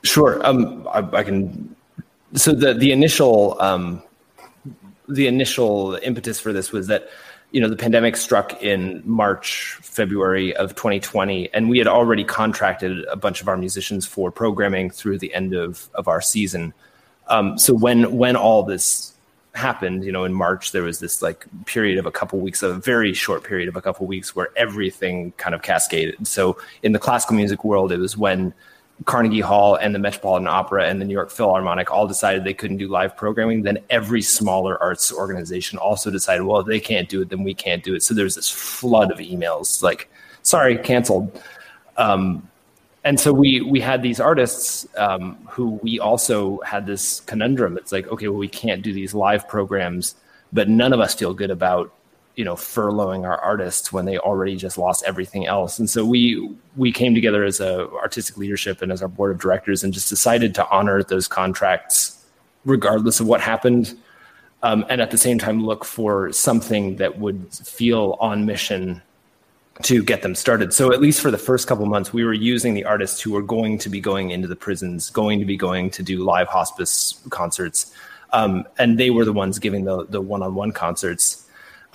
Sure, 0.04 0.46
um, 0.46 0.88
I, 0.90 1.00
I, 1.00 1.24
can. 1.24 1.76
So 2.34 2.54
the 2.54 2.74
the 2.74 2.92
initial 2.92 3.60
um, 3.62 4.04
the 5.08 5.28
initial 5.28 5.96
impetus 6.04 6.40
for 6.40 6.52
this 6.52 6.72
was 6.72 6.88
that 6.88 7.10
you 7.52 7.62
know 7.62 7.70
the 7.70 7.78
pandemic 7.78 8.18
struck 8.18 8.62
in 8.62 9.02
March 9.06 9.78
February 9.82 10.56
of 10.56 10.76
2020, 10.76 11.54
and 11.54 11.70
we 11.70 11.78
had 11.78 11.88
already 11.88 12.24
contracted 12.24 13.06
a 13.06 13.16
bunch 13.16 13.42
of 13.42 13.48
our 13.48 13.58
musicians 13.58 14.06
for 14.06 14.32
programming 14.32 14.90
through 14.90 15.20
the 15.20 15.34
end 15.34 15.54
of 15.54 15.90
of 15.94 16.08
our 16.08 16.22
season. 16.22 16.74
Um, 17.30 17.58
so 17.58 17.74
when 17.74 18.18
when 18.18 18.36
all 18.36 18.64
this 18.64 19.14
happened, 19.58 20.06
you 20.06 20.12
know, 20.12 20.24
in 20.24 20.34
March, 20.34 20.72
there 20.72 20.84
was 20.84 21.00
this 21.00 21.22
like 21.22 21.46
period 21.66 21.98
of 21.98 22.06
a 22.06 22.12
couple 22.12 22.40
weeks, 22.40 22.62
a 22.62 22.74
very 22.74 23.14
short 23.14 23.44
period 23.44 23.68
of 23.68 23.76
a 23.76 23.82
couple 23.82 24.06
weeks 24.06 24.36
where 24.36 24.50
everything 24.56 25.32
kind 25.34 25.56
of 25.56 25.62
cascaded. 25.62 26.28
So 26.28 26.58
in 26.84 26.92
the 26.92 27.00
classical 27.00 27.36
music 27.36 27.64
world, 27.64 27.92
it 27.92 27.98
was 27.98 28.16
when 28.16 28.54
Carnegie 29.06 29.42
Hall 29.42 29.76
and 29.76 29.94
the 29.94 30.00
Metropolitan 30.00 30.48
Opera 30.48 30.88
and 30.88 31.00
the 31.00 31.06
New 31.06 31.14
York 31.14 31.30
Philharmonic 31.30 31.92
all 31.92 32.08
decided 32.08 32.44
they 32.44 32.54
couldn't 32.54 32.78
do 32.78 32.88
live 32.88 33.16
programming. 33.16 33.62
Then 33.62 33.78
every 33.90 34.22
smaller 34.22 34.82
arts 34.82 35.14
organization 35.14 35.78
also 35.78 36.10
decided, 36.10 36.44
well, 36.44 36.60
if 36.60 36.68
they 36.68 36.80
can't 36.80 37.08
do 37.08 37.22
it, 37.22 37.30
then 37.30 37.44
we 37.44 37.54
can't 37.54 37.84
do 37.84 37.94
it. 37.94 38.04
So 38.04 38.14
there's 38.14 38.36
this 38.36 38.50
flood 38.50 39.12
of 39.12 39.20
emails 39.20 39.84
like, 39.84 40.10
sorry, 40.42 40.78
canceled. 40.78 41.42
Um, 41.98 42.50
and 43.04 43.20
so 43.20 43.32
we 43.32 43.62
we 43.62 43.80
had 43.80 44.02
these 44.02 44.20
artists 44.20 44.86
um, 44.98 45.38
who 45.50 45.80
we 45.82 46.00
also 46.00 46.60
had 46.62 46.86
this 46.86 47.22
conundrum. 47.22 47.78
It's 47.78 47.92
like, 47.92 48.08
okay, 48.08 48.28
well, 48.28 48.40
we 48.40 48.50
can't 48.50 48.82
do 48.82 48.92
these 48.92 49.14
live 49.14 49.48
programs, 49.48 50.16
but 50.52 50.68
none 50.68 50.92
of 50.92 51.00
us 51.00 51.16
feel 51.16 51.34
good 51.34 51.52
about 51.52 51.94
you 52.38 52.46
know 52.46 52.56
furloughing 52.56 53.26
our 53.26 53.38
artists 53.40 53.92
when 53.92 54.06
they 54.06 54.18
already 54.20 54.56
just 54.56 54.78
lost 54.78 55.04
everything 55.06 55.46
else. 55.48 55.80
And 55.80 55.90
so 55.90 56.06
we 56.06 56.56
we 56.78 56.94
came 56.94 57.14
together 57.14 57.44
as 57.44 57.60
a 57.60 57.90
artistic 57.90 58.38
leadership 58.38 58.82
and 58.82 58.92
as 58.92 59.02
our 59.02 59.10
board 59.10 59.32
of 59.32 59.40
directors 59.40 59.84
and 59.84 59.92
just 59.92 60.08
decided 60.08 60.56
to 60.56 60.70
honor 60.70 61.04
those 61.04 61.28
contracts 61.28 62.26
regardless 62.64 63.20
of 63.20 63.28
what 63.28 63.42
happened. 63.42 63.98
Um, 64.64 64.86
and 64.90 65.02
at 65.02 65.12
the 65.12 65.18
same 65.18 65.38
time, 65.40 65.66
look 65.66 65.84
for 65.84 66.32
something 66.32 66.96
that 66.98 67.20
would 67.20 67.54
feel 67.54 68.18
on 68.20 68.46
mission 68.46 69.02
to 69.84 70.04
get 70.04 70.22
them 70.22 70.34
started. 70.34 70.74
So 70.74 70.92
at 70.92 71.00
least 71.00 71.22
for 71.22 71.30
the 71.30 71.38
first 71.38 71.68
couple 71.68 71.86
months, 71.86 72.12
we 72.12 72.24
were 72.24 72.34
using 72.34 72.74
the 72.74 72.84
artists 72.84 73.22
who 73.22 73.32
were 73.32 73.44
going 73.44 73.78
to 73.80 73.90
be 73.90 74.00
going 74.00 74.32
into 74.32 74.48
the 74.48 74.56
prisons, 74.56 75.10
going 75.10 75.40
to 75.40 75.46
be 75.46 75.56
going 75.56 75.90
to 75.92 76.04
do 76.04 76.24
live 76.24 76.48
hospice 76.48 77.20
concerts, 77.30 77.94
um, 78.34 78.66
and 78.78 79.00
they 79.00 79.10
were 79.10 79.26
the 79.26 79.34
ones 79.34 79.58
giving 79.58 79.86
the 79.86 80.06
the 80.06 80.22
one 80.22 80.44
on 80.44 80.54
one 80.54 80.72
concerts. 80.72 81.47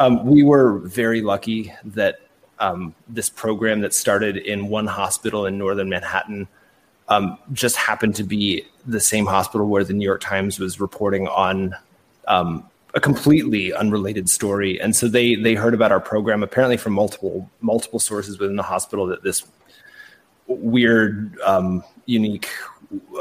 Um, 0.02 0.26
we 0.26 0.42
were 0.42 0.78
very 0.80 1.20
lucky 1.20 1.72
that 1.84 2.22
um, 2.58 2.92
this 3.06 3.30
program 3.30 3.82
that 3.82 3.94
started 3.94 4.36
in 4.36 4.66
one 4.66 4.88
hospital 4.88 5.46
in 5.46 5.56
northern 5.58 5.88
Manhattan 5.88 6.48
um, 7.08 7.38
just 7.52 7.76
happened 7.76 8.16
to 8.16 8.24
be 8.24 8.66
the 8.84 8.98
same 8.98 9.26
hospital 9.26 9.68
where 9.68 9.84
the 9.84 9.92
New 9.92 10.04
York 10.04 10.20
Times 10.20 10.58
was 10.58 10.80
reporting 10.80 11.28
on 11.28 11.76
um, 12.26 12.68
a 12.94 13.00
completely 13.00 13.72
unrelated 13.72 14.28
story. 14.28 14.80
And 14.80 14.96
so 14.96 15.06
they 15.06 15.36
they 15.36 15.54
heard 15.54 15.72
about 15.72 15.92
our 15.92 16.00
program 16.00 16.42
apparently 16.42 16.78
from 16.78 16.94
multiple 16.94 17.48
multiple 17.60 18.00
sources 18.00 18.40
within 18.40 18.56
the 18.56 18.64
hospital 18.64 19.06
that 19.06 19.22
this 19.22 19.46
weird, 20.48 21.38
um, 21.42 21.84
unique 22.06 22.48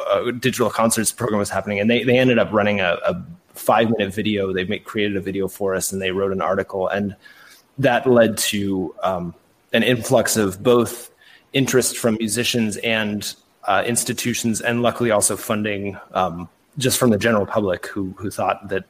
uh, 0.09 0.31
digital 0.31 0.71
concerts 0.71 1.11
program 1.11 1.37
was 1.37 1.51
happening, 1.51 1.79
and 1.79 1.91
they 1.91 2.03
they 2.03 2.17
ended 2.17 2.39
up 2.39 2.51
running 2.51 2.79
a, 2.79 2.97
a 3.05 3.23
five 3.53 3.89
minute 3.89 4.13
video. 4.13 4.53
They 4.53 4.65
made, 4.65 4.83
created 4.83 5.17
a 5.17 5.21
video 5.21 5.47
for 5.47 5.75
us, 5.75 5.91
and 5.91 6.01
they 6.01 6.11
wrote 6.11 6.31
an 6.31 6.41
article, 6.41 6.87
and 6.87 7.15
that 7.77 8.07
led 8.07 8.37
to 8.37 8.95
um, 9.03 9.33
an 9.73 9.83
influx 9.83 10.37
of 10.37 10.61
both 10.61 11.11
interest 11.53 11.97
from 11.97 12.15
musicians 12.15 12.77
and 12.77 13.33
uh, 13.65 13.83
institutions, 13.85 14.61
and 14.61 14.81
luckily 14.81 15.11
also 15.11 15.37
funding 15.37 15.97
um, 16.13 16.49
just 16.77 16.97
from 16.97 17.09
the 17.09 17.17
general 17.17 17.45
public 17.45 17.85
who 17.87 18.13
who 18.17 18.31
thought 18.31 18.69
that 18.69 18.85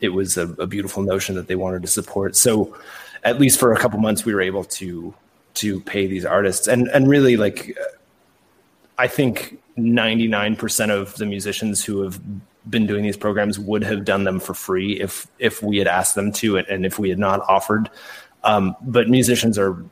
it 0.00 0.08
was 0.08 0.36
a, 0.36 0.48
a, 0.54 0.66
beautiful 0.66 1.02
notion 1.02 1.36
that 1.36 1.46
they 1.46 1.54
wanted 1.54 1.80
to 1.82 1.88
support. 1.88 2.34
So 2.34 2.76
at 3.22 3.38
least 3.38 3.60
for 3.60 3.72
a 3.72 3.78
couple 3.78 4.00
months, 4.00 4.24
we 4.24 4.34
were 4.34 4.40
able 4.40 4.64
to 4.64 5.14
to 5.54 5.80
pay 5.80 6.06
these 6.06 6.24
artists, 6.24 6.66
and 6.66 6.88
and 6.88 7.08
really 7.08 7.36
like 7.36 7.76
I 8.98 9.06
think 9.06 9.58
ninety 9.76 10.26
nine 10.26 10.56
percent 10.56 10.90
of 10.90 11.14
the 11.16 11.26
musicians 11.26 11.84
who 11.84 12.02
have 12.02 12.20
been 12.70 12.86
doing 12.86 13.02
these 13.02 13.16
programs 13.16 13.58
would 13.58 13.82
have 13.82 14.04
done 14.04 14.24
them 14.24 14.38
for 14.38 14.54
free 14.54 15.00
if 15.00 15.26
if 15.38 15.62
we 15.62 15.78
had 15.78 15.88
asked 15.88 16.14
them 16.14 16.32
to, 16.32 16.58
and 16.58 16.86
if 16.86 16.98
we 16.98 17.08
had 17.08 17.18
not 17.18 17.40
offered. 17.48 17.90
Um, 18.44 18.76
but 18.82 19.08
musicians 19.08 19.58
are 19.58 19.84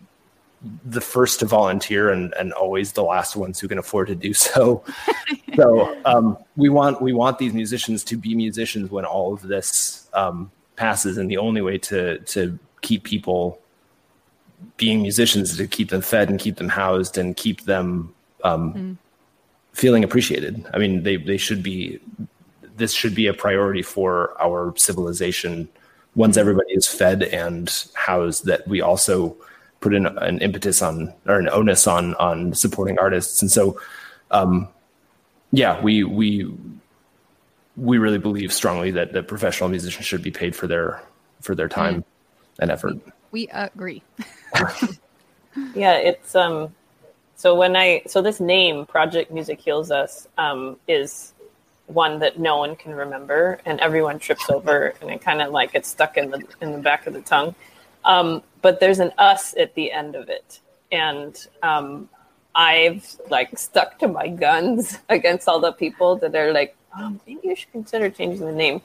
the 0.84 1.00
first 1.00 1.40
to 1.40 1.46
volunteer 1.46 2.10
and, 2.10 2.34
and 2.34 2.52
always 2.52 2.92
the 2.92 3.02
last 3.02 3.34
ones 3.34 3.58
who 3.58 3.68
can 3.68 3.78
afford 3.78 4.08
to 4.08 4.14
do 4.14 4.34
so. 4.34 4.84
so 5.56 5.96
um, 6.04 6.36
we 6.56 6.68
want 6.68 7.00
we 7.00 7.12
want 7.12 7.38
these 7.38 7.52
musicians 7.52 8.04
to 8.04 8.16
be 8.16 8.34
musicians 8.34 8.90
when 8.90 9.04
all 9.04 9.32
of 9.32 9.42
this 9.42 10.08
um, 10.14 10.50
passes, 10.76 11.18
and 11.18 11.30
the 11.30 11.38
only 11.38 11.60
way 11.60 11.78
to 11.78 12.18
to 12.20 12.58
keep 12.82 13.04
people 13.04 13.60
being 14.76 15.00
musicians 15.02 15.52
is 15.52 15.56
to 15.56 15.66
keep 15.66 15.88
them 15.88 16.02
fed 16.02 16.28
and 16.28 16.38
keep 16.38 16.56
them 16.56 16.68
housed 16.68 17.16
and 17.16 17.36
keep 17.36 17.62
them 17.62 18.14
um, 18.44 18.74
mm. 18.74 18.96
feeling 19.72 20.04
appreciated. 20.04 20.66
I 20.72 20.78
mean, 20.78 21.02
they 21.02 21.16
they 21.16 21.36
should 21.36 21.62
be. 21.62 22.00
This 22.80 22.94
should 22.94 23.14
be 23.14 23.26
a 23.26 23.34
priority 23.34 23.82
for 23.82 24.34
our 24.40 24.74
civilization. 24.76 25.68
Once 26.14 26.38
everybody 26.38 26.72
is 26.72 26.86
fed 26.86 27.22
and 27.22 27.70
housed, 27.94 28.46
that 28.46 28.66
we 28.66 28.80
also 28.80 29.36
put 29.80 29.92
in 29.94 30.06
an 30.06 30.38
impetus 30.38 30.80
on 30.80 31.12
or 31.26 31.38
an 31.38 31.50
onus 31.50 31.86
on 31.86 32.14
on 32.14 32.54
supporting 32.54 32.98
artists. 32.98 33.42
And 33.42 33.50
so, 33.50 33.78
um, 34.30 34.66
yeah, 35.52 35.78
we 35.82 36.04
we 36.04 36.50
we 37.76 37.98
really 37.98 38.18
believe 38.18 38.50
strongly 38.50 38.90
that 38.92 39.12
the 39.12 39.22
professional 39.22 39.68
musicians 39.68 40.06
should 40.06 40.22
be 40.22 40.30
paid 40.30 40.56
for 40.56 40.66
their 40.66 41.02
for 41.42 41.54
their 41.54 41.68
time 41.68 41.96
mm. 41.96 42.04
and 42.60 42.70
effort. 42.70 42.96
We 43.30 43.48
agree. 43.48 44.02
yeah, 45.74 45.96
it's 45.96 46.34
um. 46.34 46.74
So 47.36 47.54
when 47.54 47.76
I 47.76 48.02
so 48.06 48.20
this 48.20 48.40
name 48.40 48.86
Project 48.86 49.30
Music 49.30 49.60
Heals 49.60 49.90
Us 49.90 50.26
um, 50.38 50.76
is 50.88 51.34
one 51.92 52.18
that 52.20 52.38
no 52.38 52.56
one 52.58 52.76
can 52.76 52.94
remember 52.94 53.60
and 53.66 53.80
everyone 53.80 54.18
trips 54.18 54.48
over 54.50 54.94
and 55.00 55.10
it 55.10 55.20
kind 55.20 55.42
of 55.42 55.52
like 55.52 55.72
gets 55.72 55.88
stuck 55.88 56.16
in 56.16 56.30
the 56.30 56.40
in 56.60 56.72
the 56.72 56.78
back 56.78 57.06
of 57.06 57.12
the 57.14 57.20
tongue. 57.20 57.54
Um, 58.04 58.42
but 58.62 58.80
there's 58.80 59.00
an 59.00 59.12
us 59.18 59.54
at 59.56 59.74
the 59.74 59.92
end 59.92 60.14
of 60.14 60.28
it. 60.28 60.60
And 60.92 61.36
um, 61.62 62.08
I've 62.54 63.04
like 63.28 63.58
stuck 63.58 63.98
to 64.00 64.08
my 64.08 64.28
guns 64.28 64.98
against 65.08 65.48
all 65.48 65.60
the 65.60 65.72
people 65.72 66.16
that 66.16 66.34
are 66.34 66.52
like, 66.52 66.76
oh, 66.98 67.18
maybe 67.26 67.40
you 67.44 67.56
should 67.56 67.72
consider 67.72 68.10
changing 68.10 68.46
the 68.46 68.52
name. 68.52 68.80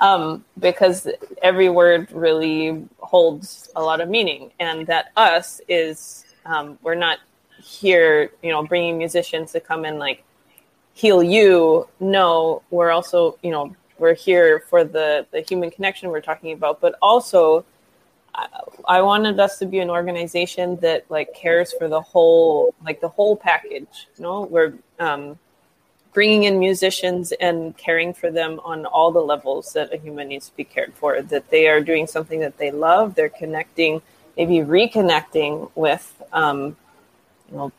um, 0.00 0.44
because 0.58 1.08
every 1.42 1.68
word 1.68 2.10
really 2.12 2.84
holds 2.98 3.70
a 3.76 3.82
lot 3.82 4.00
of 4.00 4.08
meaning, 4.08 4.50
and 4.60 4.86
that 4.86 5.10
us 5.16 5.60
is 5.68 6.24
um, 6.46 6.78
we're 6.82 6.94
not 6.94 7.18
here, 7.62 8.30
you 8.42 8.50
know, 8.50 8.64
bringing 8.64 8.96
musicians 8.98 9.52
to 9.52 9.60
come 9.60 9.84
and 9.84 9.98
like 9.98 10.24
heal 10.98 11.22
you. 11.22 11.88
No, 12.00 12.62
we're 12.70 12.90
also, 12.90 13.38
you 13.42 13.50
know, 13.50 13.74
we're 13.98 14.14
here 14.14 14.60
for 14.68 14.84
the 14.84 15.26
the 15.32 15.40
human 15.40 15.70
connection 15.70 16.10
we're 16.10 16.20
talking 16.20 16.52
about, 16.52 16.80
but 16.80 16.94
also 17.00 17.64
I 18.86 19.02
wanted 19.02 19.40
us 19.40 19.58
to 19.58 19.66
be 19.66 19.78
an 19.80 19.90
organization 19.90 20.76
that 20.76 21.04
like 21.10 21.34
cares 21.34 21.72
for 21.72 21.88
the 21.88 22.00
whole, 22.00 22.74
like 22.84 23.00
the 23.00 23.08
whole 23.08 23.36
package. 23.36 24.06
You 24.16 24.22
know, 24.22 24.42
we're 24.42 24.74
um, 24.98 25.38
bringing 26.12 26.44
in 26.44 26.58
musicians 26.58 27.32
and 27.32 27.76
caring 27.76 28.14
for 28.14 28.30
them 28.30 28.60
on 28.64 28.86
all 28.86 29.10
the 29.10 29.20
levels 29.20 29.72
that 29.72 29.92
a 29.92 29.96
human 29.96 30.28
needs 30.28 30.48
to 30.48 30.56
be 30.56 30.64
cared 30.64 30.94
for. 30.94 31.20
That 31.20 31.50
they 31.50 31.68
are 31.68 31.80
doing 31.80 32.06
something 32.06 32.40
that 32.40 32.58
they 32.58 32.70
love. 32.70 33.14
They're 33.14 33.28
connecting, 33.28 34.02
maybe 34.36 34.58
reconnecting 34.58 35.70
with, 35.74 36.22
um, 36.32 36.76
you 37.50 37.56
know, 37.56 37.72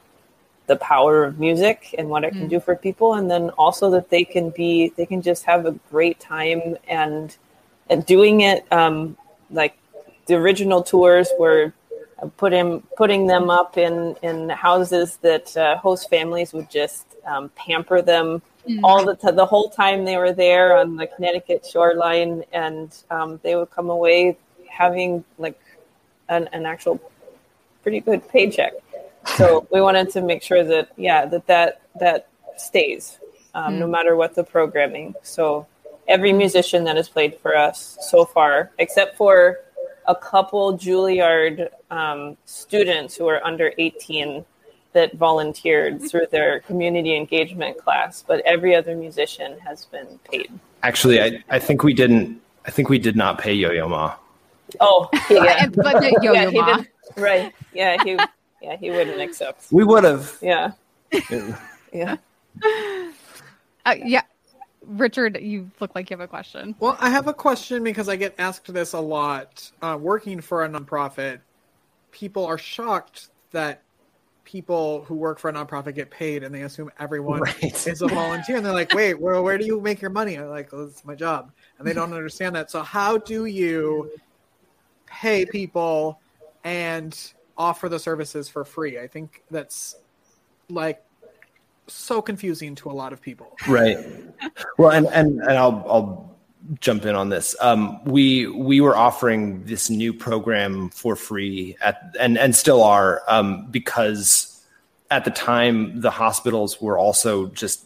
the 0.69 0.77
power 0.77 1.25
of 1.25 1.39
music 1.39 1.95
and 1.97 2.09
what 2.09 2.23
it 2.23 2.31
can 2.31 2.45
mm. 2.45 2.49
do 2.55 2.59
for 2.59 2.75
people, 2.75 3.15
and 3.15 3.29
then 3.29 3.49
also 3.51 3.89
that 3.89 4.09
they 4.09 4.23
can 4.23 4.51
be, 4.51 4.93
they 4.95 5.05
can 5.05 5.21
just 5.21 5.43
have 5.43 5.65
a 5.65 5.71
great 5.91 6.19
time 6.19 6.77
and 6.87 7.35
and 7.89 8.05
doing 8.05 8.41
it 8.41 8.71
um, 8.71 9.17
like 9.49 9.75
the 10.27 10.35
original 10.35 10.83
tours 10.83 11.27
were 11.39 11.73
putting 12.37 12.81
putting 12.95 13.25
them 13.25 13.49
up 13.49 13.77
in 13.77 14.15
in 14.21 14.49
houses 14.49 15.17
that 15.21 15.55
uh, 15.57 15.75
host 15.77 16.09
families 16.09 16.53
would 16.53 16.69
just 16.69 17.05
um, 17.25 17.49
pamper 17.55 18.01
them 18.01 18.41
mm. 18.67 18.79
all 18.83 19.03
the 19.03 19.15
t- 19.15 19.31
the 19.31 19.45
whole 19.45 19.69
time 19.69 20.05
they 20.05 20.17
were 20.17 20.33
there 20.33 20.77
on 20.77 20.95
the 20.95 21.07
Connecticut 21.07 21.65
shoreline, 21.65 22.43
and 22.53 22.95
um, 23.09 23.39
they 23.43 23.55
would 23.55 23.71
come 23.71 23.89
away 23.89 24.37
having 24.69 25.23
like 25.39 25.59
an, 26.29 26.47
an 26.53 26.65
actual 26.65 27.01
pretty 27.81 27.99
good 27.99 28.21
paycheck. 28.29 28.73
So 29.37 29.67
we 29.71 29.81
wanted 29.81 30.09
to 30.11 30.21
make 30.21 30.41
sure 30.41 30.63
that 30.63 30.89
yeah 30.97 31.25
that 31.25 31.47
that 31.47 31.81
that 31.99 32.27
stays 32.57 33.19
um, 33.53 33.75
mm. 33.75 33.79
no 33.79 33.87
matter 33.87 34.15
what 34.15 34.35
the 34.35 34.43
programming. 34.43 35.15
So 35.23 35.67
every 36.07 36.33
musician 36.33 36.83
that 36.85 36.95
has 36.95 37.09
played 37.09 37.37
for 37.39 37.55
us 37.55 37.97
so 38.01 38.25
far, 38.25 38.71
except 38.79 39.17
for 39.17 39.59
a 40.07 40.15
couple 40.15 40.77
Juilliard 40.77 41.69
um, 41.91 42.35
students 42.45 43.15
who 43.15 43.27
are 43.27 43.43
under 43.45 43.73
18 43.77 44.43
that 44.93 45.13
volunteered 45.13 46.01
through 46.01 46.25
their 46.31 46.61
community 46.61 47.15
engagement 47.15 47.77
class, 47.77 48.23
but 48.27 48.39
every 48.41 48.75
other 48.75 48.95
musician 48.95 49.59
has 49.59 49.85
been 49.85 50.19
paid. 50.29 50.51
Actually, 50.81 51.21
I, 51.21 51.43
I 51.49 51.59
think 51.59 51.83
we 51.83 51.93
didn't. 51.93 52.41
I 52.65 52.71
think 52.71 52.89
we 52.89 52.99
did 52.99 53.15
not 53.15 53.37
pay 53.37 53.53
Yo 53.53 53.71
Yo 53.71 53.87
Ma. 53.87 54.15
Oh, 54.79 55.09
yeah, 55.29 55.67
but 55.67 56.03
Yo 56.23 56.33
Yo 56.33 56.51
Ma, 56.51 56.77
did, 56.77 56.87
right? 57.17 57.53
Yeah, 57.73 58.03
he 58.03 58.17
yeah 58.61 58.75
he 58.77 58.89
wouldn't 58.91 59.21
accept. 59.21 59.67
We 59.71 59.83
would 59.83 60.03
have. 60.03 60.37
Yeah. 60.41 60.71
yeah. 61.93 62.17
Uh, 63.85 63.95
yeah. 64.03 64.21
Richard, 64.85 65.37
you 65.41 65.69
look 65.79 65.93
like 65.93 66.09
you 66.09 66.17
have 66.17 66.23
a 66.23 66.27
question. 66.27 66.75
Well, 66.79 66.97
I 66.99 67.09
have 67.09 67.27
a 67.27 67.33
question 67.33 67.83
because 67.83 68.09
I 68.09 68.15
get 68.15 68.33
asked 68.37 68.73
this 68.73 68.93
a 68.93 68.99
lot. 68.99 69.69
Uh, 69.81 69.97
working 69.99 70.41
for 70.41 70.63
a 70.63 70.69
nonprofit, 70.69 71.39
people 72.11 72.45
are 72.45 72.57
shocked 72.57 73.29
that 73.51 73.83
people 74.45 75.03
who 75.03 75.13
work 75.13 75.37
for 75.37 75.49
a 75.49 75.53
nonprofit 75.53 75.93
get 75.93 76.09
paid, 76.09 76.43
and 76.43 76.53
they 76.53 76.63
assume 76.63 76.89
everyone 76.99 77.41
right. 77.41 77.87
is 77.87 78.01
a 78.01 78.07
volunteer. 78.07 78.57
And 78.57 78.65
they're 78.65 78.73
like, 78.73 78.93
"Wait, 78.93 79.19
where 79.19 79.41
where 79.41 79.57
do 79.57 79.65
you 79.65 79.79
make 79.79 80.01
your 80.01 80.11
money?" 80.11 80.35
I'm 80.35 80.49
like, 80.49 80.71
well, 80.71 80.85
"It's 80.85 81.05
my 81.05 81.15
job," 81.15 81.51
and 81.77 81.87
they 81.87 81.93
don't 81.93 82.13
understand 82.13 82.55
that. 82.55 82.71
So, 82.71 82.81
how 82.81 83.17
do 83.17 83.45
you 83.45 84.11
pay 85.05 85.45
people 85.45 86.19
and 86.63 87.33
offer 87.59 87.89
the 87.89 87.99
services 87.99 88.49
for 88.49 88.65
free? 88.65 88.97
I 88.97 89.07
think 89.07 89.43
that's 89.51 89.95
like 90.69 91.03
so 91.87 92.21
confusing 92.21 92.73
to 92.75 92.89
a 92.89 92.93
lot 92.93 93.13
of 93.13 93.21
people. 93.21 93.55
Right. 93.67 93.97
Well, 94.77 94.91
and 94.91 95.07
and 95.07 95.39
and 95.41 95.51
I'll 95.51 95.85
I'll 95.87 96.37
jump 96.79 97.05
in 97.05 97.15
on 97.15 97.29
this. 97.29 97.55
Um, 97.59 98.03
we 98.05 98.47
we 98.47 98.81
were 98.81 98.95
offering 98.95 99.63
this 99.65 99.89
new 99.89 100.13
program 100.13 100.89
for 100.89 101.15
free 101.15 101.75
at 101.81 102.15
and 102.19 102.37
and 102.37 102.55
still 102.55 102.83
are 102.83 103.21
um, 103.27 103.67
because 103.69 104.63
at 105.11 105.25
the 105.25 105.31
time 105.31 105.99
the 106.01 106.11
hospitals 106.11 106.79
were 106.79 106.97
also 106.97 107.47
just 107.47 107.85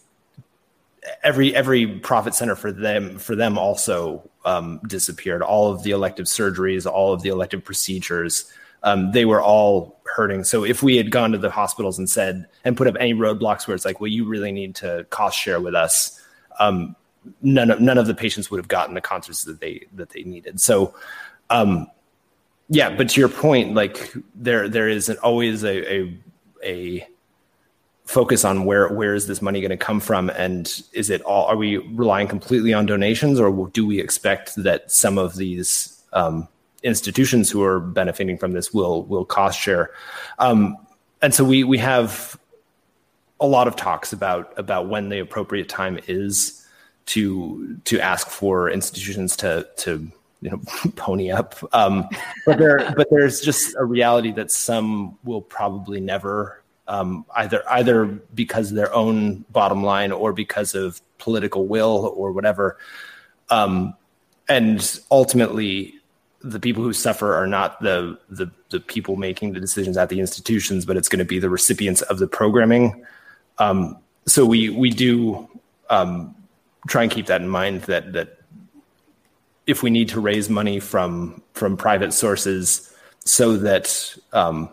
every 1.23 1.55
every 1.55 1.87
profit 1.99 2.35
center 2.35 2.55
for 2.55 2.71
them 2.71 3.17
for 3.17 3.35
them 3.35 3.57
also 3.57 4.29
um, 4.45 4.79
disappeared. 4.87 5.41
All 5.41 5.71
of 5.71 5.83
the 5.83 5.91
elective 5.91 6.25
surgeries, 6.25 6.89
all 6.89 7.13
of 7.13 7.21
the 7.21 7.29
elective 7.29 7.63
procedures 7.63 8.51
um, 8.83 9.11
they 9.11 9.25
were 9.25 9.41
all 9.41 9.99
hurting. 10.03 10.43
So 10.43 10.63
if 10.63 10.83
we 10.83 10.97
had 10.97 11.09
gone 11.09 11.31
to 11.31 11.37
the 11.37 11.49
hospitals 11.49 11.97
and 11.97 12.09
said 12.09 12.47
and 12.63 12.77
put 12.77 12.87
up 12.87 12.95
any 12.99 13.13
roadblocks 13.13 13.67
where 13.67 13.75
it's 13.75 13.85
like, 13.85 13.99
well, 13.99 14.09
you 14.09 14.25
really 14.25 14.51
need 14.51 14.75
to 14.75 15.05
cost 15.09 15.37
share 15.37 15.59
with 15.59 15.73
us, 15.73 16.21
um, 16.59 16.95
none 17.41 17.71
of 17.71 17.79
none 17.79 17.97
of 17.97 18.07
the 18.07 18.13
patients 18.13 18.51
would 18.51 18.57
have 18.57 18.67
gotten 18.67 18.93
the 18.93 19.01
concerts 19.01 19.43
that 19.45 19.59
they 19.59 19.87
that 19.93 20.09
they 20.09 20.23
needed. 20.23 20.59
So, 20.59 20.93
um, 21.49 21.87
yeah. 22.69 22.95
But 22.95 23.09
to 23.09 23.19
your 23.19 23.29
point, 23.29 23.73
like 23.73 24.13
there 24.35 24.67
there 24.67 24.89
is 24.89 25.09
an, 25.09 25.17
always 25.23 25.63
a, 25.63 25.93
a 25.93 26.17
a 26.63 27.07
focus 28.05 28.43
on 28.43 28.65
where 28.65 28.89
where 28.89 29.15
is 29.15 29.27
this 29.27 29.41
money 29.41 29.61
going 29.61 29.71
to 29.71 29.77
come 29.77 30.01
from 30.01 30.29
and 30.31 30.83
is 30.91 31.09
it 31.09 31.21
all 31.21 31.45
are 31.45 31.55
we 31.55 31.77
relying 31.77 32.27
completely 32.27 32.73
on 32.73 32.85
donations 32.85 33.39
or 33.39 33.69
do 33.69 33.85
we 33.85 33.97
expect 33.97 34.53
that 34.57 34.91
some 34.91 35.17
of 35.17 35.37
these 35.37 36.03
um, 36.11 36.47
institutions 36.83 37.49
who 37.49 37.63
are 37.63 37.79
benefiting 37.79 38.37
from 38.37 38.51
this 38.51 38.73
will 38.73 39.03
will 39.05 39.25
cost 39.25 39.59
share. 39.59 39.91
Um, 40.39 40.77
and 41.21 41.33
so 41.33 41.43
we 41.43 41.63
we 41.63 41.77
have 41.77 42.37
a 43.39 43.47
lot 43.47 43.67
of 43.67 43.75
talks 43.75 44.13
about 44.13 44.53
about 44.57 44.89
when 44.89 45.09
the 45.09 45.19
appropriate 45.19 45.69
time 45.69 45.99
is 46.07 46.65
to 47.05 47.77
to 47.85 47.99
ask 47.99 48.27
for 48.27 48.69
institutions 48.69 49.35
to 49.37 49.67
to 49.77 50.09
you 50.41 50.49
know 50.51 50.61
pony 50.95 51.31
up 51.31 51.55
um, 51.73 52.07
but 52.45 52.57
there 52.57 52.93
but 52.95 53.07
there's 53.09 53.41
just 53.41 53.75
a 53.77 53.85
reality 53.85 54.31
that 54.31 54.51
some 54.51 55.17
will 55.23 55.41
probably 55.41 55.99
never 55.99 56.61
um, 56.87 57.25
either 57.37 57.63
either 57.71 58.05
because 58.33 58.69
of 58.69 58.75
their 58.75 58.93
own 58.93 59.45
bottom 59.51 59.83
line 59.83 60.11
or 60.11 60.33
because 60.33 60.75
of 60.75 61.01
political 61.17 61.67
will 61.67 62.13
or 62.15 62.31
whatever 62.31 62.77
um, 63.49 63.93
and 64.49 64.99
ultimately 65.11 65.95
the 66.43 66.59
people 66.59 66.83
who 66.83 66.93
suffer 66.93 67.33
are 67.33 67.47
not 67.47 67.81
the, 67.81 68.17
the 68.29 68.51
the 68.69 68.79
people 68.79 69.15
making 69.15 69.53
the 69.53 69.59
decisions 69.59 69.97
at 69.97 70.09
the 70.09 70.19
institutions, 70.19 70.85
but 70.85 70.97
it's 70.97 71.07
going 71.07 71.19
to 71.19 71.25
be 71.25 71.39
the 71.39 71.49
recipients 71.49 72.01
of 72.03 72.19
the 72.19 72.27
programming. 72.27 73.05
Um, 73.59 73.97
so 74.27 74.45
we 74.45 74.69
we 74.69 74.89
do 74.89 75.49
um, 75.89 76.35
try 76.87 77.03
and 77.03 77.11
keep 77.11 77.27
that 77.27 77.41
in 77.41 77.47
mind 77.47 77.83
that 77.83 78.11
that 78.13 78.39
if 79.67 79.83
we 79.83 79.89
need 79.89 80.09
to 80.09 80.19
raise 80.19 80.49
money 80.49 80.79
from 80.79 81.41
from 81.53 81.77
private 81.77 82.13
sources, 82.13 82.93
so 83.23 83.55
that 83.57 84.15
um, 84.33 84.69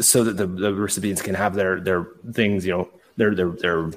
so 0.00 0.24
that 0.24 0.36
the, 0.36 0.46
the 0.46 0.74
recipients 0.74 1.22
can 1.22 1.36
have 1.36 1.54
their 1.54 1.78
their 1.80 2.08
things, 2.32 2.66
you 2.66 2.72
know, 2.72 2.88
their 3.16 3.34
their 3.34 3.50
their 3.50 3.90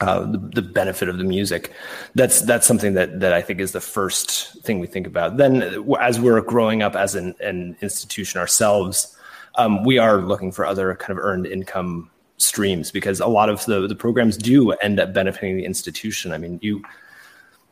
uh, 0.00 0.20
the, 0.20 0.38
the, 0.38 0.62
benefit 0.62 1.08
of 1.08 1.18
the 1.18 1.24
music. 1.24 1.72
That's 2.14 2.42
that's 2.42 2.66
something 2.66 2.94
that 2.94 3.18
that 3.18 3.32
I 3.32 3.42
think 3.42 3.60
is 3.60 3.72
the 3.72 3.80
first 3.80 4.62
thing 4.62 4.78
we 4.78 4.86
think 4.86 5.06
about. 5.06 5.38
Then, 5.38 5.84
as 6.00 6.20
we're 6.20 6.40
growing 6.40 6.82
up 6.82 6.94
as 6.94 7.16
an, 7.16 7.34
an 7.40 7.76
institution 7.80 8.38
ourselves, 8.38 9.16
um, 9.56 9.82
we 9.82 9.98
are 9.98 10.20
looking 10.20 10.52
for 10.52 10.64
other 10.64 10.94
kind 10.94 11.18
of 11.18 11.24
earned 11.24 11.46
income 11.46 12.10
streams 12.36 12.92
because 12.92 13.18
a 13.18 13.26
lot 13.26 13.48
of 13.48 13.64
the 13.66 13.88
the 13.88 13.96
programs 13.96 14.36
do 14.36 14.70
end 14.72 15.00
up 15.00 15.12
benefiting 15.12 15.56
the 15.56 15.64
institution. 15.64 16.32
I 16.32 16.38
mean, 16.38 16.60
you 16.62 16.84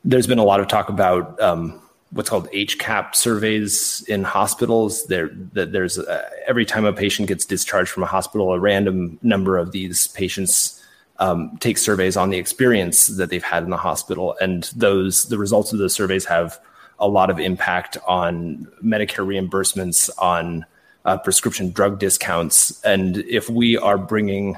there's 0.05 0.27
been 0.27 0.39
a 0.39 0.45
lot 0.45 0.61
of 0.61 0.69
talk 0.69 0.89
about. 0.89 1.41
Um, 1.41 1.81
what's 2.11 2.31
called 2.31 2.49
HCAHPS 2.53 3.17
surveys 3.17 4.03
in 4.09 4.23
hospitals. 4.23 5.07
There, 5.07 5.29
there's 5.35 5.99
uh, 5.99 6.29
every 6.47 6.65
time 6.65 6.85
a 6.85 6.93
patient 6.93 7.29
gets 7.29 7.45
discharged 7.45 7.91
from 7.91 8.05
a 8.05 8.07
hospital, 8.07 8.53
a 8.53 8.61
random 8.61 9.19
number 9.23 9.59
of 9.59 9.73
these 9.73 10.07
patients 10.09 10.76
um, 11.19 11.57
take 11.59 11.79
surveys 11.79 12.17
on 12.17 12.31
the 12.31 12.39
experience 12.39 13.07
that 13.07 13.31
they've 13.31 13.43
had 13.43 13.63
in 13.63 13.71
the 13.71 13.77
hospital, 13.77 14.37
and 14.41 14.65
those 14.77 15.25
the 15.25 15.39
results 15.39 15.73
of 15.73 15.79
those 15.79 15.95
surveys 15.95 16.25
have 16.25 16.59
a 16.99 17.09
lot 17.09 17.31
of 17.31 17.39
impact 17.39 17.99
on 18.07 18.67
Medicare 18.83 19.27
reimbursements, 19.27 20.11
on 20.19 20.65
uh, 21.05 21.19
prescription 21.19 21.71
drug 21.71 21.99
discounts, 21.99 22.83
and 22.85 23.19
if 23.19 23.49
we 23.49 23.77
are 23.77 23.99
bringing 23.99 24.57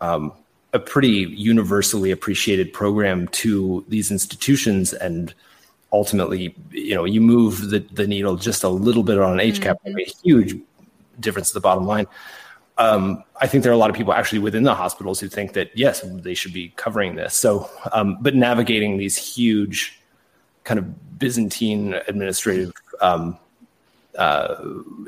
um, 0.00 0.32
a 0.72 0.78
pretty 0.78 1.26
universally 1.30 2.10
appreciated 2.10 2.72
program 2.72 3.28
to 3.28 3.84
these 3.88 4.10
institutions 4.10 4.92
and 4.92 5.32
ultimately 5.92 6.54
you 6.72 6.94
know 6.94 7.04
you 7.04 7.20
move 7.20 7.70
the, 7.70 7.78
the 7.92 8.06
needle 8.06 8.36
just 8.36 8.64
a 8.64 8.68
little 8.68 9.04
bit 9.04 9.18
on 9.18 9.38
an 9.38 9.46
HCAHPS, 9.46 9.76
mm-hmm. 9.86 9.98
a 9.98 10.12
huge 10.22 10.60
difference 11.20 11.48
to 11.48 11.54
the 11.54 11.60
bottom 11.60 11.86
line 11.86 12.06
um, 12.76 13.22
I 13.40 13.46
think 13.46 13.62
there 13.62 13.70
are 13.70 13.74
a 13.74 13.78
lot 13.78 13.90
of 13.90 13.96
people 13.96 14.12
actually 14.12 14.40
within 14.40 14.64
the 14.64 14.74
hospitals 14.74 15.20
who 15.20 15.28
think 15.28 15.52
that 15.52 15.70
yes, 15.74 16.00
they 16.04 16.34
should 16.34 16.52
be 16.52 16.72
covering 16.76 17.14
this. 17.14 17.34
So, 17.34 17.70
um, 17.92 18.18
but 18.20 18.34
navigating 18.34 18.96
these 18.98 19.16
huge 19.16 20.00
kind 20.64 20.78
of 20.78 21.18
Byzantine 21.18 21.94
administrative 22.08 22.72
um, 23.00 23.38
uh, 24.18 24.56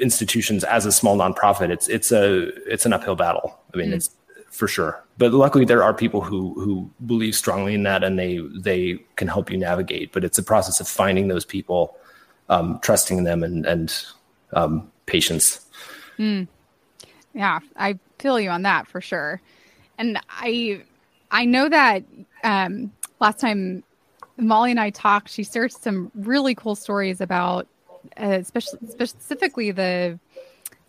institutions 0.00 0.62
as 0.64 0.86
a 0.86 0.92
small 0.92 1.16
nonprofit, 1.16 1.70
it's 1.70 1.88
it's 1.88 2.12
a 2.12 2.48
it's 2.70 2.86
an 2.86 2.92
uphill 2.92 3.16
battle. 3.16 3.58
I 3.74 3.78
mean, 3.78 3.90
mm. 3.90 3.94
it's 3.94 4.10
for 4.50 4.68
sure. 4.68 5.02
But 5.18 5.32
luckily, 5.32 5.64
there 5.64 5.82
are 5.82 5.92
people 5.92 6.20
who 6.20 6.54
who 6.54 6.88
believe 7.04 7.34
strongly 7.34 7.74
in 7.74 7.82
that, 7.82 8.04
and 8.04 8.18
they 8.18 8.38
they 8.54 8.98
can 9.16 9.26
help 9.26 9.50
you 9.50 9.58
navigate. 9.58 10.12
But 10.12 10.24
it's 10.24 10.38
a 10.38 10.42
process 10.42 10.78
of 10.78 10.86
finding 10.86 11.26
those 11.28 11.44
people, 11.44 11.96
um, 12.48 12.78
trusting 12.80 13.24
them, 13.24 13.42
and 13.42 13.66
and 13.66 14.04
um, 14.52 14.90
patience. 15.06 15.66
Mm. 16.18 16.46
Yeah, 17.37 17.61
I 17.76 17.99
feel 18.18 18.41
you 18.41 18.49
on 18.49 18.62
that 18.62 18.89
for 18.89 19.03
sure. 19.03 19.43
And 19.99 20.18
I 20.30 20.82
I 21.30 21.45
know 21.45 21.68
that 21.68 22.03
um, 22.43 22.91
last 23.20 23.41
time 23.41 23.82
Molly 24.39 24.70
and 24.70 24.80
I 24.80 24.89
talked, 24.89 25.28
she 25.28 25.45
shared 25.45 25.70
some 25.70 26.11
really 26.14 26.55
cool 26.55 26.74
stories 26.74 27.20
about, 27.20 27.66
uh, 28.18 28.39
especially 28.41 28.78
specifically 28.89 29.70
the 29.70 30.18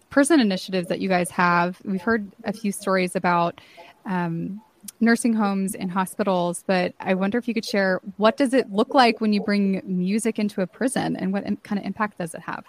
prison 0.09 0.39
initiatives 0.39 0.87
that 0.87 1.01
you 1.01 1.09
guys 1.09 1.29
have. 1.31 1.81
We've 1.83 2.01
heard 2.01 2.31
a 2.45 2.53
few 2.53 2.71
stories 2.71 3.17
about 3.17 3.59
um, 4.05 4.61
nursing 5.01 5.33
homes 5.33 5.75
and 5.75 5.91
hospitals, 5.91 6.63
but 6.65 6.93
I 7.01 7.13
wonder 7.13 7.37
if 7.37 7.47
you 7.49 7.53
could 7.53 7.65
share 7.65 7.99
what 8.15 8.37
does 8.37 8.53
it 8.53 8.71
look 8.71 8.93
like 8.93 9.19
when 9.19 9.33
you 9.33 9.41
bring 9.41 9.81
music 9.83 10.39
into 10.39 10.61
a 10.61 10.67
prison, 10.67 11.17
and 11.17 11.33
what 11.33 11.43
kind 11.63 11.77
of 11.77 11.85
impact 11.85 12.19
does 12.19 12.33
it 12.33 12.41
have? 12.41 12.63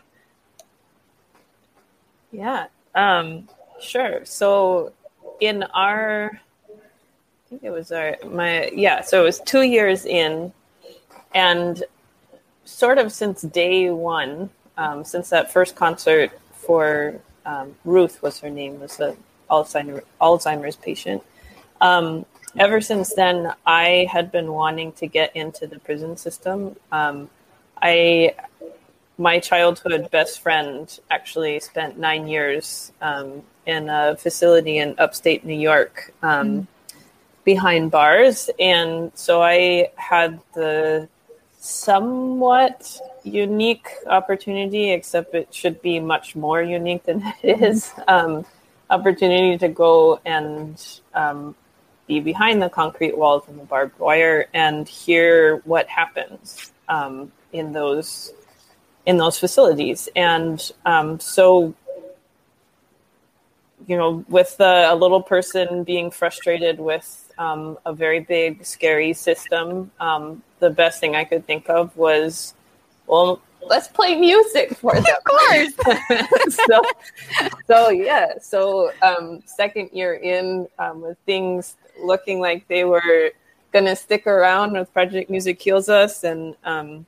Yeah, 2.33 2.67
um, 2.97 3.49
sure. 3.81 4.25
So 4.25 4.93
in 5.41 5.63
our 5.75 6.41
I 6.75 7.49
think 7.49 7.63
it 7.63 7.71
was 7.71 7.93
our 7.93 8.17
my 8.27 8.69
yeah, 8.75 9.01
so 9.01 9.21
it 9.23 9.25
was 9.25 9.41
two 9.41 9.63
years 9.63 10.05
in 10.05 10.53
and 11.35 11.83
sort 12.65 12.99
of 12.99 13.13
since 13.13 13.43
day 13.43 13.91
one, 13.91 14.51
um, 14.77 15.05
since 15.05 15.31
that 15.31 15.53
first 15.53 15.75
concert 15.75 16.31
for 16.53 17.19
um, 17.47 17.75
Ruth 17.85 18.23
was 18.23 18.39
her 18.41 18.51
name, 18.51 18.81
was 18.81 18.99
the 18.99 19.17
Alzheimer, 19.51 20.03
Alzheimer's 20.21 20.77
patient. 20.77 21.23
Um, 21.81 22.27
ever 22.59 22.81
since 22.81 23.15
then, 23.15 23.55
I 23.67 24.07
had 24.13 24.31
been 24.31 24.53
wanting 24.53 24.93
to 24.93 25.07
get 25.07 25.35
into 25.35 25.67
the 25.67 25.79
prison 25.79 26.17
system. 26.17 26.77
Um, 26.93 27.31
I, 27.81 28.35
my 29.19 29.39
childhood 29.39 30.11
best 30.11 30.41
friend, 30.41 30.99
actually 31.11 31.61
spent 31.61 31.99
nine 31.99 32.29
years 32.29 32.93
um, 33.03 33.43
in 33.67 33.89
a 33.89 34.17
facility 34.17 34.79
in 34.79 34.95
upstate 34.99 35.45
New 35.45 35.59
York. 35.59 36.15
Mm 36.23 36.67
behind 37.49 37.91
bars. 37.91 38.51
And 38.61 39.11
so 39.15 39.41
I 39.43 39.91
had 39.97 40.39
the 40.55 41.09
somewhat 41.59 43.01
unique 43.25 43.89
opportunity, 44.07 44.91
except 44.91 45.35
it 45.35 45.55
should 45.55 45.81
be 45.81 45.99
much 45.99 46.37
more 46.37 46.61
unique 46.61 47.05
than 47.05 47.23
it 47.43 47.63
is. 47.63 47.91
Um, 48.07 48.45
opportunity 48.91 49.57
to 49.57 49.69
go 49.69 50.21
and 50.27 50.77
um, 51.15 51.55
be 52.07 52.21
behind 52.21 52.61
the 52.61 52.69
concrete 52.69 53.17
walls 53.17 53.45
and 53.49 53.59
the 53.59 53.65
barbed 53.65 53.99
wire 53.99 54.49
and 54.53 54.87
hear 54.87 55.63
what 55.65 55.89
happens 55.89 56.73
um, 56.91 57.33
in 57.55 57.73
those 57.73 58.33
in 59.09 59.17
those 59.17 59.39
facilities. 59.39 60.07
And 60.15 60.71
um, 60.85 61.19
so 61.19 61.75
you 63.87 63.97
know, 63.97 64.23
with 64.29 64.55
a 64.61 64.95
little 64.95 65.23
person 65.23 65.83
being 65.83 66.11
frustrated 66.11 66.79
with 66.79 67.33
um, 67.39 67.79
a 67.87 67.93
very 67.95 68.21
big, 68.21 68.67
scary 68.67 69.15
system, 69.15 69.91
um, 69.99 70.43
the 70.59 70.69
best 70.69 71.01
thing 71.01 71.17
I 71.17 71.25
could 71.25 71.47
think 71.47 71.71
of 71.71 71.97
was, 71.97 72.53
well, 73.07 73.41
let's 73.67 73.89
play 73.89 74.15
music 74.15 74.77
for 74.77 74.93
them. 74.93 75.05
Of 75.17 75.25
course. 75.25 76.55
so, 76.69 76.83
so 77.67 77.89
yeah. 77.89 78.33
So 78.43 78.93
um, 79.01 79.43
second 79.47 79.89
year 79.95 80.15
in, 80.17 80.69
um, 80.79 81.01
with 81.01 81.17
things 81.25 81.77
looking 81.99 82.41
like 82.41 82.69
they 82.69 82.85
were 82.85 83.31
going 83.73 83.87
to 83.87 83.97
stick 83.97 84.27
around 84.27 84.75
with 84.75 84.93
Project 84.93 85.31
Music 85.31 85.63
Heals 85.63 85.89
Us 85.89 86.25
and 86.25 86.55
um, 86.65 87.07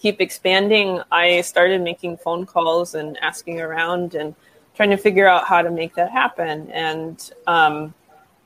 keep 0.00 0.20
expanding, 0.20 1.00
I 1.10 1.40
started 1.42 1.82
making 1.82 2.18
phone 2.18 2.46
calls 2.46 2.94
and 2.94 3.18
asking 3.18 3.60
around 3.60 4.14
and 4.14 4.34
trying 4.74 4.90
to 4.90 4.96
figure 4.96 5.26
out 5.26 5.46
how 5.46 5.62
to 5.62 5.70
make 5.70 5.94
that 5.96 6.10
happen. 6.10 6.70
And 6.70 7.30
um, 7.46 7.94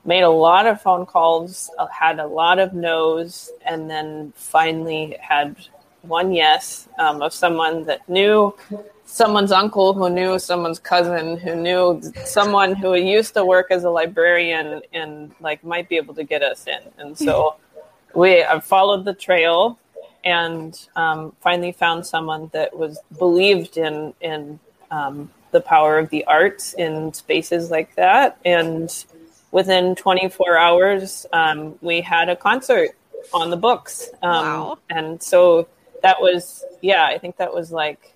made 0.05 0.23
a 0.23 0.29
lot 0.29 0.65
of 0.65 0.81
phone 0.81 1.05
calls 1.05 1.69
uh, 1.77 1.87
had 1.87 2.19
a 2.19 2.25
lot 2.25 2.59
of 2.59 2.73
no's 2.73 3.51
and 3.65 3.89
then 3.89 4.33
finally 4.35 5.17
had 5.19 5.55
one 6.01 6.33
yes 6.33 6.89
um, 6.99 7.21
of 7.21 7.33
someone 7.33 7.85
that 7.85 8.07
knew 8.09 8.53
someone's 9.05 9.51
uncle 9.51 9.93
who 9.93 10.09
knew 10.09 10.37
someone's 10.37 10.79
cousin 10.79 11.37
who 11.37 11.55
knew 11.55 12.01
someone 12.25 12.75
who 12.75 12.95
used 12.95 13.33
to 13.33 13.45
work 13.45 13.67
as 13.69 13.83
a 13.83 13.89
librarian 13.89 14.81
and 14.91 15.31
like 15.39 15.63
might 15.63 15.87
be 15.87 15.95
able 15.95 16.13
to 16.13 16.23
get 16.23 16.41
us 16.41 16.67
in. 16.67 16.81
And 16.97 17.17
so 17.17 17.55
we 18.15 18.43
I 18.43 18.59
followed 18.59 19.05
the 19.05 19.13
trail 19.13 19.79
and 20.23 20.87
um, 20.95 21.35
finally 21.41 21.71
found 21.71 22.05
someone 22.05 22.49
that 22.53 22.77
was 22.77 22.99
believed 23.17 23.77
in 23.77 24.13
in 24.21 24.59
um, 24.91 25.29
the 25.51 25.61
power 25.61 25.97
of 25.97 26.09
the 26.09 26.25
arts 26.25 26.73
in 26.73 27.13
spaces 27.13 27.71
like 27.71 27.95
that. 27.95 28.37
And 28.43 28.89
within 29.51 29.95
24 29.95 30.57
hours, 30.57 31.25
um, 31.31 31.75
we 31.81 32.01
had 32.01 32.27
a 32.27 32.35
concert 32.35 32.91
on 33.33 33.49
the 33.49 33.57
books. 33.57 34.09
Um, 34.21 34.31
wow. 34.31 34.79
And 34.89 35.23
so 35.23 35.67
that 36.01 36.19
was, 36.19 36.65
yeah, 36.81 37.05
I 37.05 37.17
think 37.17 37.37
that 37.37 37.53
was 37.53 37.71
like 37.71 38.13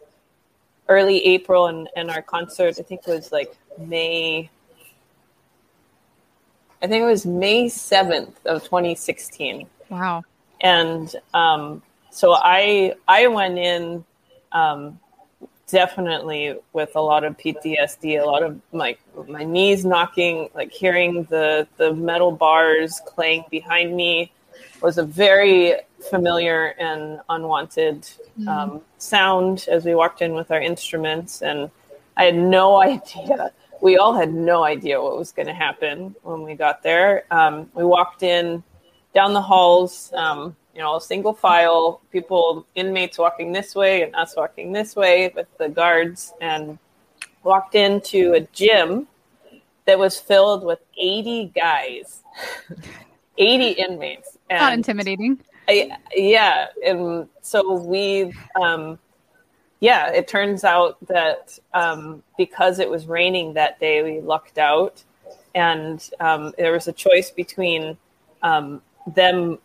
early 0.90 1.26
April, 1.26 1.68
and, 1.68 1.90
and 1.96 2.10
our 2.10 2.22
concert, 2.22 2.80
I 2.80 2.84
think 2.84 3.08
was 3.08 3.32
like 3.32 3.56
May. 3.78 4.50
I 6.82 6.88
think 6.88 7.04
it 7.04 7.06
was 7.06 7.26
May 7.26 7.66
7th 7.66 8.34
of 8.46 8.64
2016. 8.64 9.68
Wow. 9.90 10.24
And 10.62 11.14
um, 11.34 11.82
so 12.18 12.34
I 12.34 12.96
I 13.08 13.28
went 13.28 13.60
in 13.60 14.04
um, 14.52 15.00
definitely 15.68 16.58
with 16.74 16.96
a 16.96 17.00
lot 17.00 17.24
of 17.24 17.38
PTSD, 17.38 18.20
a 18.20 18.26
lot 18.26 18.42
of 18.42 18.60
my 18.72 18.98
my 19.28 19.44
knees 19.44 19.86
knocking, 19.86 20.50
like 20.56 20.72
hearing 20.72 21.26
the 21.26 21.68
the 21.78 21.94
metal 21.94 22.32
bars 22.32 23.00
clang 23.06 23.46
behind 23.52 23.96
me 23.96 24.32
was 24.82 24.98
a 24.98 25.04
very 25.04 25.76
familiar 26.10 26.74
and 26.80 27.20
unwanted 27.30 28.02
mm-hmm. 28.02 28.48
um, 28.48 28.82
sound 28.98 29.68
as 29.70 29.86
we 29.86 29.94
walked 29.94 30.24
in 30.24 30.34
with 30.34 30.50
our 30.50 30.62
instruments, 30.62 31.44
and 31.44 31.70
I 32.18 32.24
had 32.26 32.36
no 32.36 32.82
idea. 32.94 33.52
We 33.80 33.98
all 33.98 34.16
had 34.16 34.34
no 34.34 34.64
idea 34.64 35.00
what 35.00 35.16
was 35.20 35.32
going 35.32 35.50
to 35.50 35.54
happen 35.54 36.16
when 36.24 36.42
we 36.42 36.56
got 36.56 36.82
there. 36.82 37.26
Um, 37.30 37.70
we 37.76 37.84
walked 37.84 38.24
in 38.24 38.64
down 39.14 39.34
the 39.34 39.42
halls. 39.42 40.12
Um, 40.14 40.56
you 40.78 40.84
know, 40.84 41.00
single 41.00 41.34
file, 41.34 42.02
people, 42.12 42.68
inmates 42.76 43.18
walking 43.18 43.52
this 43.52 43.74
way 43.74 44.04
and 44.04 44.16
us 44.16 44.36
walking 44.38 44.72
this 44.72 44.96
way 44.96 45.34
with 45.36 45.48
the 45.58 45.70
guards, 45.70 46.34
and 46.40 46.78
walked 47.44 47.74
into 47.74 48.34
a 48.34 48.42
gym 48.42 49.08
that 49.86 49.98
was 49.98 50.20
filled 50.20 50.64
with 50.64 50.78
80 50.96 51.52
guys, 51.56 52.22
80 53.40 53.70
inmates. 53.72 54.38
And 54.52 54.60
Not 54.60 54.74
intimidating. 54.74 55.40
I, 55.68 55.98
yeah. 56.16 56.68
And 56.86 57.28
so 57.42 57.74
we, 57.74 58.32
um, 58.62 59.00
yeah, 59.80 60.12
it 60.12 60.28
turns 60.28 60.64
out 60.64 60.98
that 61.08 61.58
um, 61.74 62.22
because 62.38 62.78
it 62.78 62.88
was 62.88 63.08
raining 63.08 63.54
that 63.56 63.80
day, 63.80 64.04
we 64.04 64.22
lucked 64.22 64.60
out. 64.60 65.04
And 65.56 66.08
um, 66.20 66.54
there 66.56 66.72
was 66.72 66.88
a 66.88 66.94
choice 66.94 67.32
between 67.32 67.98
um, 68.44 68.84
them 69.08 69.58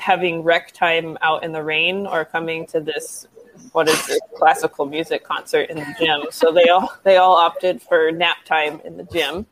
having 0.00 0.42
rec 0.42 0.72
time 0.72 1.18
out 1.22 1.44
in 1.44 1.52
the 1.52 1.62
rain 1.62 2.06
or 2.06 2.24
coming 2.24 2.66
to 2.66 2.80
this 2.80 3.26
what 3.72 3.88
is 3.88 4.06
this 4.06 4.20
classical 4.36 4.86
music 4.86 5.22
concert 5.22 5.68
in 5.70 5.76
the 5.76 5.94
gym. 5.98 6.22
So 6.30 6.52
they 6.52 6.68
all 6.68 6.92
they 7.04 7.16
all 7.18 7.36
opted 7.36 7.82
for 7.82 8.10
nap 8.10 8.44
time 8.44 8.80
in 8.84 8.96
the 8.96 9.04
gym. 9.04 9.46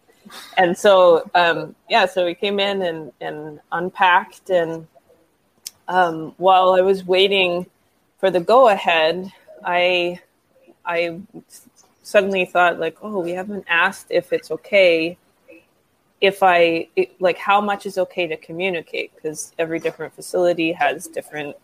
And 0.56 0.76
so 0.76 1.28
um, 1.34 1.74
yeah, 1.88 2.06
so 2.06 2.24
we 2.24 2.34
came 2.34 2.58
in 2.60 2.82
and, 2.82 3.12
and 3.20 3.60
unpacked 3.72 4.50
and 4.50 4.86
um, 5.88 6.34
while 6.36 6.72
I 6.72 6.82
was 6.82 7.04
waiting 7.04 7.66
for 8.18 8.30
the 8.30 8.40
go 8.40 8.68
ahead, 8.68 9.32
I 9.64 10.20
I 10.84 11.20
suddenly 12.02 12.44
thought 12.44 12.78
like, 12.78 12.96
oh, 13.02 13.20
we 13.20 13.32
haven't 13.32 13.64
asked 13.68 14.06
if 14.10 14.32
it's 14.32 14.50
okay 14.50 15.16
if 16.20 16.42
I 16.42 16.88
it, 16.96 17.20
like 17.20 17.38
how 17.38 17.60
much 17.60 17.86
is 17.86 17.98
okay 17.98 18.26
to 18.26 18.36
communicate 18.36 19.14
because 19.14 19.52
every 19.58 19.78
different 19.78 20.14
facility 20.14 20.72
has 20.72 21.06
different 21.06 21.56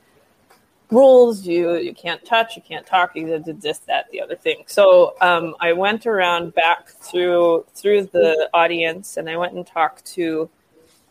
rules. 0.90 1.46
You 1.46 1.74
you 1.76 1.94
can't 1.94 2.24
touch, 2.24 2.56
you 2.56 2.62
can't 2.62 2.86
talk, 2.86 3.16
you 3.16 3.26
did 3.26 3.60
this, 3.60 3.78
that, 3.80 4.10
the 4.10 4.20
other 4.20 4.36
thing. 4.36 4.64
So 4.66 5.14
um, 5.20 5.56
I 5.60 5.72
went 5.72 6.06
around 6.06 6.54
back 6.54 6.88
through 6.88 7.66
through 7.74 8.04
the 8.12 8.48
audience 8.54 9.16
and 9.16 9.28
I 9.28 9.36
went 9.36 9.54
and 9.54 9.66
talked 9.66 10.04
to 10.14 10.48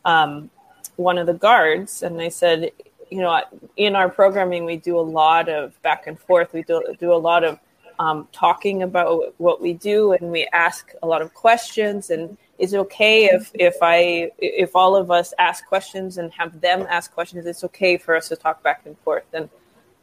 um, 0.06 0.50
one 0.96 1.18
of 1.18 1.28
the 1.28 1.34
guards 1.34 2.04
and 2.04 2.22
I 2.22 2.30
said, 2.30 2.72
you 3.10 3.22
know, 3.22 3.42
in 3.78 3.96
our 3.96 4.10
programming, 4.10 4.66
we 4.66 4.78
do 4.78 4.98
a 4.98 5.02
lot 5.02 5.50
of 5.50 5.80
back 5.82 6.08
and 6.08 6.20
forth. 6.20 6.52
We 6.54 6.64
do, 6.64 6.96
do 7.00 7.14
a 7.14 7.16
lot 7.16 7.44
of 7.44 7.60
um, 8.00 8.28
talking 8.32 8.82
about 8.82 9.36
what 9.38 9.62
we 9.62 9.74
do, 9.74 10.14
and 10.14 10.32
we 10.32 10.48
ask 10.52 10.94
a 11.04 11.08
lot 11.08 11.22
of 11.22 11.34
questions. 11.34 12.10
And 12.10 12.38
is 12.60 12.74
it 12.74 12.78
okay 12.78 13.26
if 13.26 13.52
if 13.54 13.78
I 13.82 14.32
if 14.38 14.76
all 14.76 14.96
of 14.96 15.12
us 15.12 15.34
ask 15.40 15.66
questions 15.66 16.18
and 16.18 16.32
have 16.34 16.62
them 16.62 16.86
ask 16.90 17.14
questions? 17.14 17.46
It's 17.46 17.64
okay 17.64 17.98
for 17.98 18.16
us 18.16 18.30
to 18.30 18.36
talk 18.36 18.64
back 18.64 18.82
and 18.86 18.98
forth. 19.00 19.26
And 19.34 19.50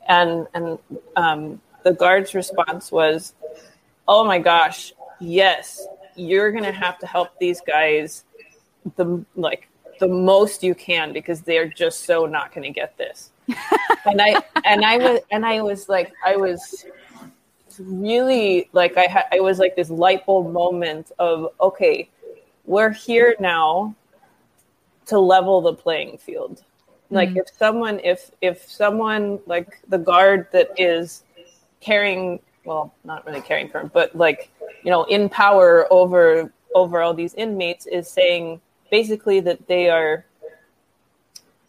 and 0.09 0.47
and 0.55 0.79
um, 1.17 1.61
the 1.85 1.93
guard's 1.93 2.35
response 2.35 2.91
was, 2.91 3.35
"Oh 4.09 4.25
my 4.25 4.39
gosh, 4.39 4.93
yes, 5.21 5.87
you're 6.17 6.51
gonna 6.53 6.73
have 6.73 6.99
to 6.99 7.07
help 7.07 7.39
these 7.39 7.61
guys 7.61 8.25
the 8.97 9.25
like 9.37 9.69
the 10.01 10.09
most 10.09 10.63
you 10.63 10.75
can 10.75 11.13
because 11.13 11.43
they're 11.43 11.69
just 11.69 12.05
so 12.05 12.27
not 12.27 12.53
going 12.53 12.65
to 12.65 12.71
get 12.73 12.97
this. 12.97 13.31
and 14.07 14.21
I 14.21 14.43
and 14.65 14.85
I 14.85 14.97
was 14.97 15.21
and 15.31 15.45
I 15.45 15.61
was 15.61 15.89
like 15.89 16.13
I 16.25 16.37
was 16.37 16.87
really 17.79 18.69
like 18.73 18.97
I 18.97 19.03
had 19.03 19.25
it 19.33 19.43
was 19.43 19.59
like 19.59 19.77
this 19.77 19.91
light 19.91 20.25
bulb 20.27 20.53
moment 20.53 21.13
of 21.19 21.49
okay, 21.61 22.09
we're 22.71 22.93
here 22.93 23.35
now 23.41 23.93
to 25.07 25.19
level 25.19 25.61
the 25.61 25.75
playing 25.75 26.17
field. 26.19 26.63
Like 27.11 27.31
mm-hmm. 27.31 27.39
if 27.39 27.49
someone 27.59 28.01
if 28.05 28.31
if 28.41 28.71
someone 28.71 29.41
like 29.47 29.81
the 29.89 29.99
guard 29.99 30.47
that 30.53 30.69
is 30.79 31.25
carrying 31.81 32.39
well 32.65 32.95
not 33.03 33.27
really 33.27 33.41
carrying 33.41 33.69
firm 33.69 33.91
but 33.93 34.15
like 34.15 34.51
you 34.85 34.91
know 34.91 35.05
in 35.05 35.29
power 35.29 35.89
over 35.91 36.53
over 36.75 37.01
all 37.01 37.15
these 37.15 37.35
inmates 37.35 37.87
is 37.87 38.09
saying 38.09 38.61
basically 38.91 39.41
that 39.41 39.67
they 39.67 39.89
are 39.89 40.25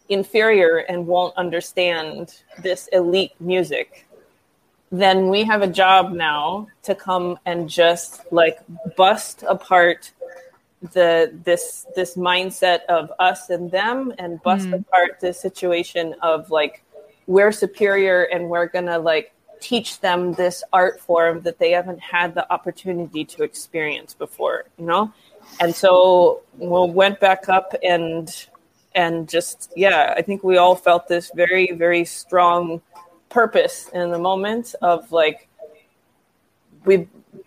inferior 0.08 0.84
and 0.90 1.06
won't 1.06 1.34
understand 1.36 2.42
this 2.62 2.88
elite 2.92 3.32
music 3.40 4.06
then 4.92 5.28
we 5.28 5.42
have 5.42 5.62
a 5.62 5.66
job 5.66 6.12
now 6.12 6.68
to 6.82 6.94
come 6.94 7.38
and 7.46 7.68
just 7.68 8.20
like 8.30 8.58
bust 8.96 9.42
apart 9.48 10.12
the 10.90 11.32
this 11.44 11.86
this 11.94 12.16
mindset 12.16 12.84
of 12.88 13.12
us 13.20 13.50
and 13.50 13.70
them 13.70 14.12
and 14.18 14.42
bust 14.42 14.66
mm. 14.66 14.80
apart 14.80 15.20
the 15.20 15.32
situation 15.32 16.14
of 16.22 16.50
like 16.50 16.82
we're 17.28 17.52
superior 17.52 18.24
and 18.24 18.48
we're 18.48 18.66
gonna 18.66 18.98
like 18.98 19.32
teach 19.60 20.00
them 20.00 20.32
this 20.32 20.64
art 20.72 21.00
form 21.00 21.40
that 21.42 21.58
they 21.60 21.70
haven't 21.70 22.00
had 22.00 22.34
the 22.34 22.52
opportunity 22.52 23.24
to 23.24 23.44
experience 23.44 24.12
before 24.12 24.64
you 24.76 24.84
know 24.84 25.12
and 25.60 25.72
so 25.72 26.42
we 26.58 26.66
went 26.90 27.20
back 27.20 27.48
up 27.48 27.74
and 27.84 28.48
and 28.96 29.28
just 29.28 29.72
yeah 29.76 30.14
i 30.16 30.22
think 30.22 30.42
we 30.42 30.56
all 30.56 30.74
felt 30.74 31.06
this 31.06 31.30
very 31.36 31.70
very 31.72 32.04
strong 32.04 32.82
purpose 33.28 33.88
in 33.94 34.10
the 34.10 34.18
moment 34.18 34.74
of 34.82 35.10
like 35.12 35.48
we 36.84 37.06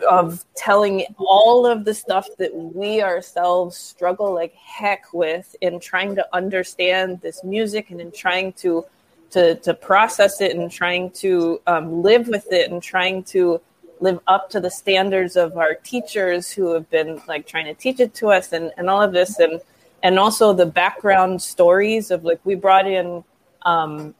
of 0.09 0.43
telling 0.55 1.05
all 1.17 1.65
of 1.65 1.85
the 1.85 1.93
stuff 1.93 2.27
that 2.37 2.53
we 2.55 3.01
ourselves 3.01 3.77
struggle 3.77 4.33
like 4.33 4.53
heck 4.55 5.13
with 5.13 5.55
in 5.61 5.79
trying 5.79 6.15
to 6.15 6.27
understand 6.33 7.21
this 7.21 7.43
music 7.43 7.91
and 7.91 8.01
in 8.01 8.11
trying 8.11 8.51
to 8.53 8.83
to 9.29 9.55
to 9.55 9.73
process 9.73 10.41
it 10.41 10.55
and 10.55 10.71
trying 10.71 11.11
to 11.11 11.61
um, 11.67 12.01
live 12.01 12.27
with 12.27 12.51
it 12.51 12.71
and 12.71 12.81
trying 12.81 13.23
to 13.23 13.61
live 13.99 14.19
up 14.27 14.49
to 14.49 14.59
the 14.59 14.69
standards 14.69 15.35
of 15.35 15.57
our 15.57 15.75
teachers 15.75 16.51
who 16.51 16.73
have 16.73 16.89
been 16.89 17.21
like 17.27 17.47
trying 17.47 17.65
to 17.65 17.73
teach 17.73 17.99
it 17.99 18.13
to 18.13 18.29
us 18.29 18.51
and, 18.53 18.71
and 18.77 18.89
all 18.89 19.01
of 19.01 19.13
this. 19.13 19.39
And 19.39 19.61
and 20.03 20.19
also 20.19 20.53
the 20.53 20.65
background 20.65 21.41
stories 21.41 22.11
of 22.11 22.23
like 22.23 22.39
we 22.43 22.53
brought 22.53 22.87
in 22.87 23.23
um, 23.63 24.13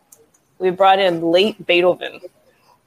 we 0.58 0.72
brought 0.72 1.00
in 1.00 1.22
late 1.22 1.64
Beethoven, 1.68 2.20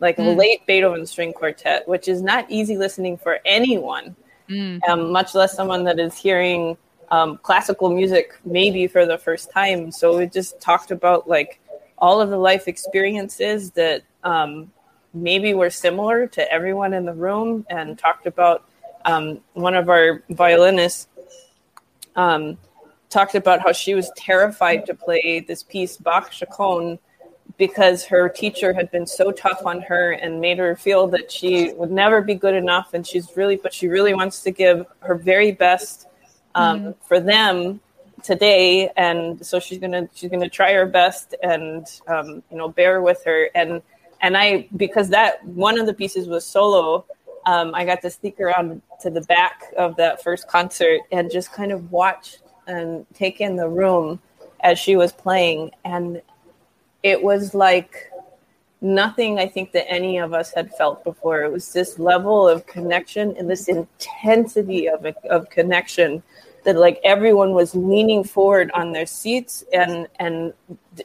like 0.00 0.16
mm. 0.16 0.36
late 0.36 0.66
Beethoven 0.66 1.06
string 1.06 1.32
quartet, 1.32 1.86
which 1.88 2.08
is 2.08 2.22
not 2.22 2.50
easy 2.50 2.76
listening 2.76 3.16
for 3.16 3.40
anyone, 3.44 4.14
mm. 4.48 4.80
um, 4.88 5.10
much 5.10 5.34
less 5.34 5.54
someone 5.54 5.84
that 5.84 5.98
is 5.98 6.16
hearing 6.16 6.76
um, 7.10 7.38
classical 7.38 7.90
music 7.90 8.38
maybe 8.44 8.86
for 8.86 9.06
the 9.06 9.18
first 9.18 9.50
time. 9.50 9.90
So 9.90 10.18
we 10.18 10.26
just 10.26 10.60
talked 10.60 10.90
about 10.90 11.28
like 11.28 11.60
all 11.96 12.20
of 12.20 12.30
the 12.30 12.36
life 12.36 12.68
experiences 12.68 13.72
that 13.72 14.02
um, 14.22 14.70
maybe 15.14 15.54
were 15.54 15.70
similar 15.70 16.26
to 16.28 16.52
everyone 16.52 16.92
in 16.92 17.04
the 17.04 17.12
room 17.12 17.66
and 17.70 17.98
talked 17.98 18.26
about 18.26 18.68
um, 19.04 19.40
one 19.54 19.74
of 19.74 19.88
our 19.88 20.22
violinists 20.30 21.08
um, 22.16 22.58
talked 23.10 23.34
about 23.34 23.60
how 23.60 23.72
she 23.72 23.94
was 23.94 24.10
terrified 24.16 24.84
to 24.86 24.94
play 24.94 25.40
this 25.40 25.62
piece 25.62 25.96
Bach 25.96 26.30
Chaconne 26.32 26.98
because 27.58 28.04
her 28.04 28.28
teacher 28.28 28.72
had 28.72 28.90
been 28.90 29.06
so 29.06 29.30
tough 29.30 29.66
on 29.66 29.80
her 29.82 30.12
and 30.12 30.40
made 30.40 30.58
her 30.58 30.76
feel 30.76 31.06
that 31.08 31.30
she 31.30 31.72
would 31.74 31.90
never 31.90 32.22
be 32.22 32.34
good 32.34 32.54
enough 32.54 32.94
and 32.94 33.06
she's 33.06 33.36
really 33.36 33.56
but 33.56 33.74
she 33.74 33.88
really 33.88 34.14
wants 34.14 34.42
to 34.42 34.50
give 34.50 34.86
her 35.00 35.14
very 35.14 35.52
best 35.52 36.06
um, 36.54 36.80
mm-hmm. 36.80 36.90
for 37.06 37.20
them 37.20 37.80
today 38.22 38.90
and 38.96 39.44
so 39.44 39.60
she's 39.60 39.78
gonna 39.78 40.08
she's 40.14 40.30
gonna 40.30 40.48
try 40.48 40.72
her 40.72 40.86
best 40.86 41.34
and 41.42 42.00
um, 42.06 42.42
you 42.50 42.56
know 42.56 42.68
bear 42.68 43.02
with 43.02 43.22
her 43.24 43.50
and 43.54 43.82
and 44.20 44.36
I 44.36 44.68
because 44.76 45.08
that 45.10 45.44
one 45.44 45.78
of 45.78 45.86
the 45.86 45.94
pieces 45.94 46.28
was 46.28 46.44
solo. 46.44 47.04
Um, 47.46 47.74
I 47.74 47.84
got 47.84 48.02
to 48.02 48.10
sneak 48.10 48.40
around 48.40 48.82
to 49.00 49.10
the 49.10 49.22
back 49.22 49.62
of 49.76 49.96
that 49.96 50.22
first 50.22 50.48
concert 50.48 51.00
and 51.12 51.30
just 51.30 51.52
kind 51.52 51.72
of 51.72 51.90
watch 51.90 52.38
and 52.66 53.06
take 53.14 53.40
in 53.40 53.56
the 53.56 53.68
room 53.68 54.20
as 54.60 54.78
she 54.78 54.96
was 54.96 55.12
playing, 55.12 55.70
and 55.84 56.20
it 57.02 57.22
was 57.22 57.54
like 57.54 58.10
nothing 58.80 59.38
I 59.38 59.46
think 59.46 59.72
that 59.72 59.90
any 59.90 60.18
of 60.18 60.32
us 60.32 60.52
had 60.52 60.72
felt 60.74 61.02
before. 61.04 61.42
It 61.42 61.52
was 61.52 61.72
this 61.72 61.98
level 61.98 62.48
of 62.48 62.66
connection 62.66 63.34
and 63.36 63.48
this 63.48 63.68
intensity 63.68 64.88
of 64.88 65.04
of 65.30 65.50
connection 65.50 66.22
that 66.64 66.76
like 66.76 67.00
everyone 67.04 67.52
was 67.52 67.74
leaning 67.74 68.22
forward 68.24 68.70
on 68.72 68.92
their 68.92 69.06
seats 69.06 69.64
and 69.72 70.06
and 70.18 70.52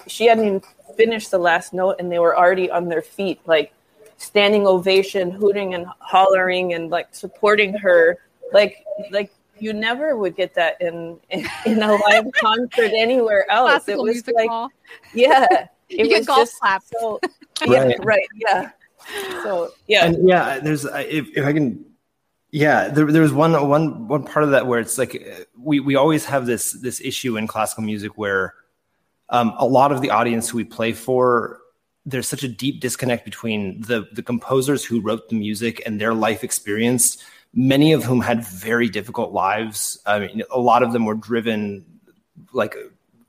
she 0.08 0.26
hadn't 0.26 0.46
even 0.46 0.62
finished 0.98 1.32
the 1.32 1.38
last 1.38 1.74
note 1.74 1.96
and 2.00 2.12
they 2.12 2.20
were 2.20 2.38
already 2.38 2.70
on 2.70 2.89
their 2.89 3.02
feet, 3.02 3.39
like 3.46 3.74
standing 4.18 4.68
ovation, 4.68 5.32
hooting 5.32 5.74
and 5.74 5.88
hollering 6.00 6.74
and 6.74 6.89
like 6.89 7.08
supporting 7.12 7.74
her. 7.74 8.18
Like 8.52 8.84
like 9.12 9.32
you 9.60 9.74
never 9.74 10.18
would 10.18 10.36
get 10.36 10.54
that 10.56 10.80
in 10.82 11.18
in, 11.30 11.48
in 11.66 11.82
a 11.82 11.94
live 11.96 12.26
concert 12.36 12.91
anywhere 12.96 13.50
else. 13.50 13.86
Classical 13.86 14.06
it 14.06 14.14
was 14.14 14.28
like 14.28 14.50
hall. 14.50 14.70
yeah, 15.14 15.68
it 16.00 16.08
you 16.08 16.18
was 16.18 16.26
golf 16.28 16.39
just 16.39 16.60
claps. 16.60 16.91
so 17.00 17.20
yeah, 17.68 17.84
Right. 17.84 18.06
right, 18.06 18.28
yeah. 18.36 18.70
So 19.44 19.72
yeah, 19.88 20.06
and 20.06 20.28
yeah 20.28 20.60
there's 20.60 20.86
if, 20.86 21.28
if 21.36 21.46
i 21.46 21.52
can 21.52 21.84
yeah 22.52 22.88
there, 22.88 23.12
there 23.12 23.22
was 23.22 23.34
one 23.34 23.52
one 23.68 24.08
one 24.08 24.24
part 24.24 24.44
of 24.44 24.52
that 24.52 24.66
where 24.68 24.80
it's 24.80 24.98
like 24.98 25.16
uh, 25.16 25.44
we 25.58 25.80
we 25.80 25.96
always 25.96 26.24
have 26.26 26.46
this 26.46 26.72
this 26.82 27.02
issue 27.02 27.36
in 27.38 27.48
classical 27.48 27.84
music 27.84 28.18
where 28.18 28.54
um, 29.30 29.54
a 29.58 29.66
lot 29.66 29.91
of 29.91 30.02
the 30.02 30.10
audience 30.10 30.54
we 30.54 30.64
play 30.64 30.94
for 30.94 31.60
there's 32.06 32.28
such 32.28 32.44
a 32.44 32.48
deep 32.48 32.80
disconnect 32.80 33.26
between 33.26 33.82
the 33.82 34.08
the 34.14 34.24
composers 34.24 34.86
who 34.86 35.02
wrote 35.02 35.28
the 35.30 35.36
music 35.36 35.82
and 35.86 36.00
their 36.00 36.14
life 36.14 36.44
experience 36.44 37.18
many 37.54 37.91
of 37.94 38.04
whom 38.04 38.22
had 38.22 38.46
very 38.46 38.88
difficult 38.89 39.32
lives 39.34 40.00
i 40.06 40.18
mean 40.20 40.44
a 40.52 40.60
lot 40.60 40.82
of 40.84 40.94
them 40.94 41.06
were 41.06 41.16
driven 41.16 41.84
like 42.54 42.76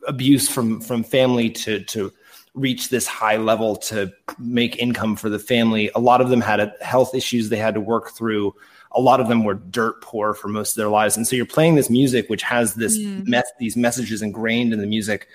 abuse 0.07 0.49
from 0.49 0.81
from 0.81 1.03
family 1.03 1.49
to 1.51 1.83
to 1.85 2.13
reach 2.55 2.89
this 2.89 3.07
high 3.07 3.37
level 3.37 3.77
to 3.77 4.13
make 4.39 4.79
income 4.79 5.17
for 5.17 5.29
the 5.29 5.39
family 5.39 5.91
a 5.95 6.01
lot 6.01 6.21
of 6.21 6.29
them 6.31 6.41
had 6.41 6.73
health 6.81 7.15
issues 7.15 7.49
they 7.49 7.57
had 7.57 7.75
to 7.75 7.81
work 7.81 8.11
through 8.11 8.55
a 8.93 9.01
lot 9.01 9.21
of 9.21 9.27
them 9.29 9.43
were 9.43 9.55
dirt 9.55 10.01
poor 10.01 10.35
for 10.35 10.47
most 10.49 10.73
of 10.73 10.77
their 10.77 10.89
lives 10.89 11.17
and 11.17 11.27
so 11.27 11.35
you're 11.35 11.45
playing 11.47 11.75
this 11.75 11.91
music 11.91 12.29
which 12.31 12.43
has 12.43 12.75
this 12.75 12.97
Mm. 12.99 13.27
mess 13.27 13.47
these 13.59 13.77
messages 13.77 14.23
ingrained 14.23 14.73
in 14.73 14.81
the 14.81 14.87
music 14.87 15.27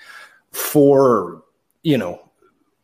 for 0.52 1.42
you 1.82 1.98
know 1.98 2.20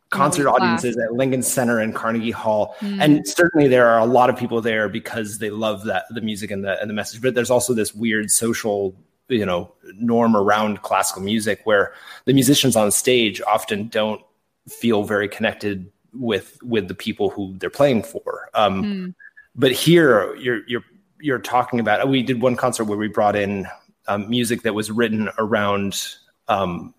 concert 0.09 0.43
class. 0.43 0.55
audiences 0.55 0.97
at 0.97 1.13
Lincoln 1.13 1.43
Center 1.43 1.79
and 1.79 1.93
Carnegie 1.93 2.31
Hall. 2.31 2.75
Mm. 2.79 3.01
And 3.03 3.27
certainly 3.27 3.67
there 3.67 3.87
are 3.87 3.99
a 3.99 4.05
lot 4.05 4.29
of 4.29 4.37
people 4.37 4.61
there 4.61 4.87
because 4.87 5.39
they 5.39 5.49
love 5.49 5.83
that 5.83 6.05
the 6.11 6.21
music 6.21 6.49
and 6.49 6.63
the 6.63 6.79
and 6.79 6.89
the 6.89 6.93
message. 6.93 7.21
But 7.21 7.35
there's 7.35 7.51
also 7.51 7.73
this 7.73 7.93
weird 7.93 8.31
social, 8.31 8.95
you 9.27 9.45
know, 9.45 9.73
norm 9.95 10.37
around 10.37 10.81
classical 10.81 11.21
music 11.21 11.59
where 11.65 11.91
the 12.23 12.33
musicians 12.33 12.77
on 12.77 12.89
stage 12.91 13.41
often 13.41 13.89
don't 13.89 14.21
feel 14.67 15.03
very 15.03 15.27
connected 15.27 15.91
with 16.13 16.57
with 16.63 16.87
the 16.87 16.95
people 16.95 17.29
who 17.29 17.55
they're 17.57 17.69
playing 17.69 18.03
for. 18.03 18.49
Um, 18.53 18.83
Mm. 18.83 19.13
But 19.57 19.71
here 19.71 20.35
you're 20.35 20.65
you're 20.67 20.83
you're 21.19 21.39
talking 21.39 21.79
about 21.79 22.07
we 22.07 22.21
did 22.21 22.41
one 22.41 22.55
concert 22.55 22.83
where 22.85 22.97
we 22.97 23.07
brought 23.07 23.35
in 23.35 23.67
um, 24.07 24.29
music 24.29 24.61
that 24.61 24.75
was 24.75 24.91
written 24.91 25.29
around 25.39 26.05
um, 26.47 26.93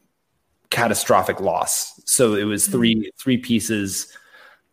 catastrophic 0.70 1.40
loss. 1.40 2.00
So 2.04 2.34
it 2.34 2.44
was 2.44 2.66
three 2.66 3.12
three 3.16 3.38
pieces. 3.38 4.08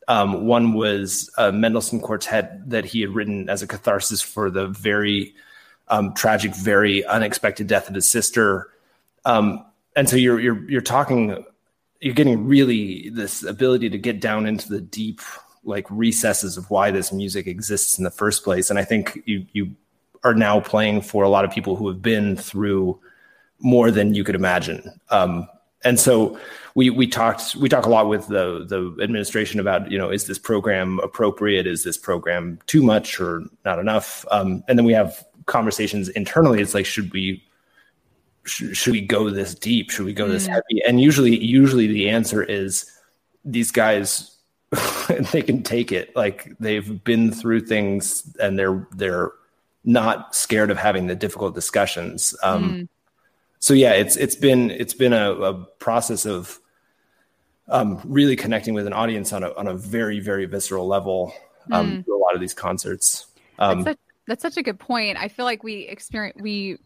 Um, 0.07 0.45
one 0.45 0.73
was 0.73 1.29
a 1.37 1.51
Mendelssohn 1.51 1.99
quartet 1.99 2.69
that 2.69 2.85
he 2.85 3.01
had 3.01 3.11
written 3.11 3.49
as 3.49 3.61
a 3.61 3.67
catharsis 3.67 4.21
for 4.21 4.49
the 4.49 4.67
very 4.67 5.33
um, 5.87 6.13
tragic, 6.13 6.55
very 6.55 7.05
unexpected 7.05 7.67
death 7.67 7.87
of 7.87 7.95
his 7.95 8.07
sister. 8.07 8.69
Um, 9.25 9.63
and 9.95 10.09
so 10.09 10.15
you're 10.15 10.39
you're 10.39 10.69
you're 10.69 10.81
talking 10.81 11.45
you're 11.99 12.13
getting 12.13 12.45
really 12.45 13.09
this 13.09 13.43
ability 13.43 13.89
to 13.89 13.97
get 13.97 14.19
down 14.19 14.45
into 14.45 14.69
the 14.69 14.81
deep 14.81 15.21
like 15.63 15.87
recesses 15.89 16.57
of 16.57 16.69
why 16.69 16.91
this 16.91 17.11
music 17.11 17.47
exists 17.47 17.97
in 17.97 18.03
the 18.03 18.11
first 18.11 18.43
place. 18.43 18.69
And 18.69 18.77
I 18.77 18.83
think 18.83 19.21
you 19.25 19.45
you 19.53 19.75
are 20.23 20.33
now 20.33 20.59
playing 20.59 21.01
for 21.01 21.23
a 21.23 21.29
lot 21.29 21.45
of 21.45 21.51
people 21.51 21.75
who 21.75 21.87
have 21.87 22.01
been 22.01 22.35
through 22.35 22.99
more 23.59 23.91
than 23.91 24.13
you 24.13 24.23
could 24.23 24.35
imagine. 24.35 24.99
Um, 25.09 25.47
and 25.83 25.99
so 25.99 26.37
we 26.73 26.89
we 26.89 27.07
talked 27.07 27.55
we 27.55 27.69
talk 27.69 27.85
a 27.85 27.89
lot 27.89 28.09
with 28.09 28.27
the 28.27 28.65
the 28.67 29.01
administration 29.01 29.59
about 29.59 29.89
you 29.91 29.97
know 29.97 30.09
is 30.09 30.27
this 30.27 30.39
program 30.39 30.99
appropriate 30.99 31.67
is 31.67 31.83
this 31.83 31.97
program 31.97 32.59
too 32.65 32.83
much 32.83 33.19
or 33.19 33.43
not 33.63 33.79
enough 33.79 34.25
um, 34.31 34.63
and 34.67 34.77
then 34.77 34.85
we 34.85 34.93
have 34.93 35.23
conversations 35.45 36.09
internally 36.09 36.59
it's 36.59 36.73
like 36.73 36.85
should 36.85 37.13
we 37.13 37.41
should, 38.45 38.75
should 38.75 38.91
we 38.91 39.01
go 39.01 39.29
this 39.29 39.55
deep 39.55 39.89
should 39.89 40.05
we 40.05 40.13
go 40.13 40.25
mm. 40.25 40.31
this 40.31 40.47
heavy 40.47 40.81
and 40.87 41.01
usually 41.01 41.37
usually 41.37 41.87
the 41.87 42.09
answer 42.09 42.43
is 42.43 42.91
these 43.43 43.71
guys 43.71 44.37
they 45.31 45.41
can 45.41 45.63
take 45.63 45.91
it 45.91 46.15
like 46.15 46.53
they've 46.59 47.03
been 47.03 47.31
through 47.31 47.61
things 47.61 48.35
and 48.39 48.57
they're 48.57 48.87
they're 48.95 49.31
not 49.83 50.35
scared 50.35 50.71
of 50.71 50.77
having 50.77 51.07
the 51.07 51.15
difficult 51.15 51.53
discussions 51.53 52.35
um, 52.43 52.71
mm 52.71 52.87
so 53.65 53.73
yeah, 53.73 53.93
it's 53.93 54.15
it's 54.15 54.35
been 54.35 54.69
it's 54.69 54.93
been 54.93 55.11
a, 55.11 55.31
a 55.31 55.65
process 55.79 56.27
of 56.27 56.59
um, 57.67 57.99
really 58.05 58.35
connecting 58.35 58.75
with 58.75 58.85
an 58.85 58.93
audience 58.93 59.33
on 59.33 59.43
a 59.43 59.51
on 59.55 59.67
a 59.67 59.73
very 59.73 60.19
very 60.19 60.45
visceral 60.45 60.85
level 60.85 61.33
um, 61.71 61.91
mm. 61.91 62.05
through 62.05 62.15
a 62.15 62.21
lot 62.21 62.35
of 62.35 62.41
these 62.41 62.53
concerts. 62.53 63.25
Um, 63.57 63.81
that's, 63.81 63.89
such, 63.89 63.99
that's 64.27 64.41
such 64.43 64.57
a 64.57 64.61
good 64.61 64.79
point. 64.79 65.17
I 65.17 65.29
feel 65.29 65.45
like 65.45 65.63
we 65.63 65.87
experience 65.87 66.37
we 66.39 66.77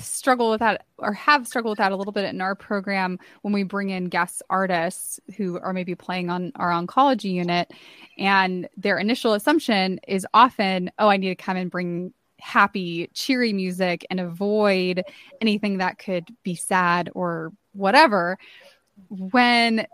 struggle 0.00 0.50
with 0.50 0.60
that 0.60 0.84
or 0.98 1.12
have 1.12 1.46
struggled 1.46 1.72
with 1.72 1.78
that 1.78 1.92
a 1.92 1.96
little 1.96 2.12
bit 2.12 2.24
in 2.24 2.40
our 2.40 2.54
program 2.54 3.18
when 3.42 3.52
we 3.52 3.62
bring 3.62 3.90
in 3.90 4.06
guest 4.06 4.42
artists 4.50 5.20
who 5.36 5.58
are 5.60 5.72
maybe 5.72 5.94
playing 5.94 6.30
on 6.30 6.52
our 6.56 6.70
oncology 6.70 7.32
unit 7.32 7.72
and 8.18 8.68
their 8.76 8.98
initial 8.98 9.34
assumption 9.34 10.00
is 10.08 10.26
often 10.34 10.90
oh 10.98 11.08
i 11.08 11.16
need 11.16 11.28
to 11.28 11.34
come 11.34 11.56
and 11.56 11.70
bring 11.70 12.12
happy, 12.38 13.08
cheery 13.12 13.52
music 13.52 14.06
and 14.10 14.20
avoid 14.20 15.02
anything 15.40 15.78
that 15.78 15.98
could 15.98 16.28
be 16.42 16.54
sad 16.54 17.10
or 17.14 17.52
whatever 17.72 18.38
when 19.08 19.86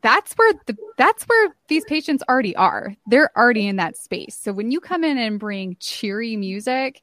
that's 0.00 0.32
where 0.34 0.52
the 0.66 0.76
that's 0.98 1.24
where 1.24 1.54
these 1.68 1.84
patients 1.84 2.24
already 2.28 2.56
are. 2.56 2.94
They're 3.06 3.30
already 3.36 3.68
in 3.68 3.76
that 3.76 3.96
space. 3.96 4.36
So 4.36 4.52
when 4.52 4.70
you 4.70 4.80
come 4.80 5.04
in 5.04 5.16
and 5.16 5.38
bring 5.38 5.76
cheery 5.78 6.36
music, 6.36 7.02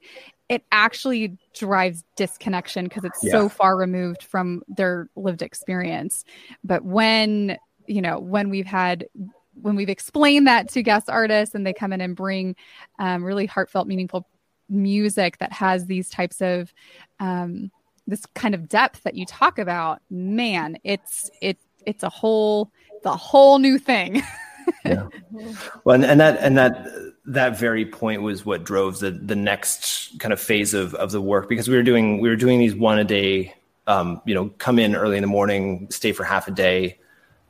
it 0.50 0.64
actually 0.72 1.38
drives 1.54 2.02
disconnection 2.16 2.84
because 2.84 3.04
it's 3.04 3.22
yeah. 3.22 3.30
so 3.30 3.48
far 3.48 3.76
removed 3.76 4.24
from 4.24 4.62
their 4.66 5.08
lived 5.14 5.42
experience. 5.42 6.24
But 6.64 6.84
when, 6.84 7.56
you 7.86 8.02
know, 8.02 8.18
when 8.18 8.50
we've 8.50 8.66
had 8.66 9.06
when 9.62 9.76
we've 9.76 9.88
explained 9.88 10.48
that 10.48 10.68
to 10.70 10.82
guest 10.82 11.08
artists 11.08 11.54
and 11.54 11.64
they 11.64 11.72
come 11.72 11.92
in 11.92 12.00
and 12.00 12.16
bring 12.16 12.56
um, 12.98 13.22
really 13.22 13.46
heartfelt, 13.46 13.86
meaningful 13.86 14.26
music 14.68 15.38
that 15.38 15.52
has 15.52 15.86
these 15.86 16.10
types 16.10 16.40
of 16.40 16.72
um, 17.20 17.70
this 18.08 18.26
kind 18.34 18.54
of 18.54 18.68
depth 18.68 19.04
that 19.04 19.14
you 19.14 19.24
talk 19.26 19.58
about, 19.58 20.02
man, 20.10 20.76
it's 20.82 21.30
it 21.40 21.58
it's 21.86 22.02
a 22.02 22.08
whole 22.08 22.72
the 23.04 23.16
whole 23.16 23.60
new 23.60 23.78
thing. 23.78 24.20
yeah. 24.84 25.06
Well, 25.84 25.94
and, 25.94 26.04
and 26.04 26.20
that 26.20 26.38
and 26.40 26.58
that 26.58 27.09
that 27.26 27.58
very 27.58 27.84
point 27.84 28.22
was 28.22 28.46
what 28.46 28.64
drove 28.64 28.98
the 29.00 29.10
the 29.10 29.36
next 29.36 30.18
kind 30.18 30.32
of 30.32 30.40
phase 30.40 30.74
of 30.74 30.94
of 30.94 31.12
the 31.12 31.20
work 31.20 31.48
because 31.48 31.68
we 31.68 31.76
were 31.76 31.82
doing 31.82 32.20
we 32.20 32.28
were 32.28 32.36
doing 32.36 32.58
these 32.58 32.74
one 32.74 32.98
a 32.98 33.04
day. 33.04 33.54
Um, 33.86 34.22
you 34.24 34.34
know, 34.34 34.50
come 34.58 34.78
in 34.78 34.94
early 34.94 35.16
in 35.16 35.22
the 35.22 35.26
morning, 35.26 35.88
stay 35.90 36.12
for 36.12 36.22
half 36.22 36.46
a 36.46 36.52
day. 36.52 36.98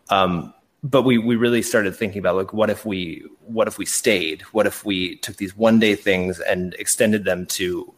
Um, 0.09 0.55
but 0.83 1.03
we 1.03 1.19
we 1.19 1.37
really 1.37 1.63
started 1.63 1.95
thinking 1.95 2.19
about 2.19 2.37
like 2.37 2.53
what 2.53 2.71
if 2.71 2.87
we 2.87 3.25
what 3.41 3.69
if 3.69 3.79
we 3.79 3.85
stayed 3.85 4.43
what 4.53 4.67
if 4.67 4.85
we 4.85 5.17
took 5.17 5.37
these 5.37 5.57
one 5.57 5.79
day 5.79 5.95
things 5.95 6.41
and 6.41 6.75
extended 6.75 7.25
them 7.25 7.45
to 7.47 7.93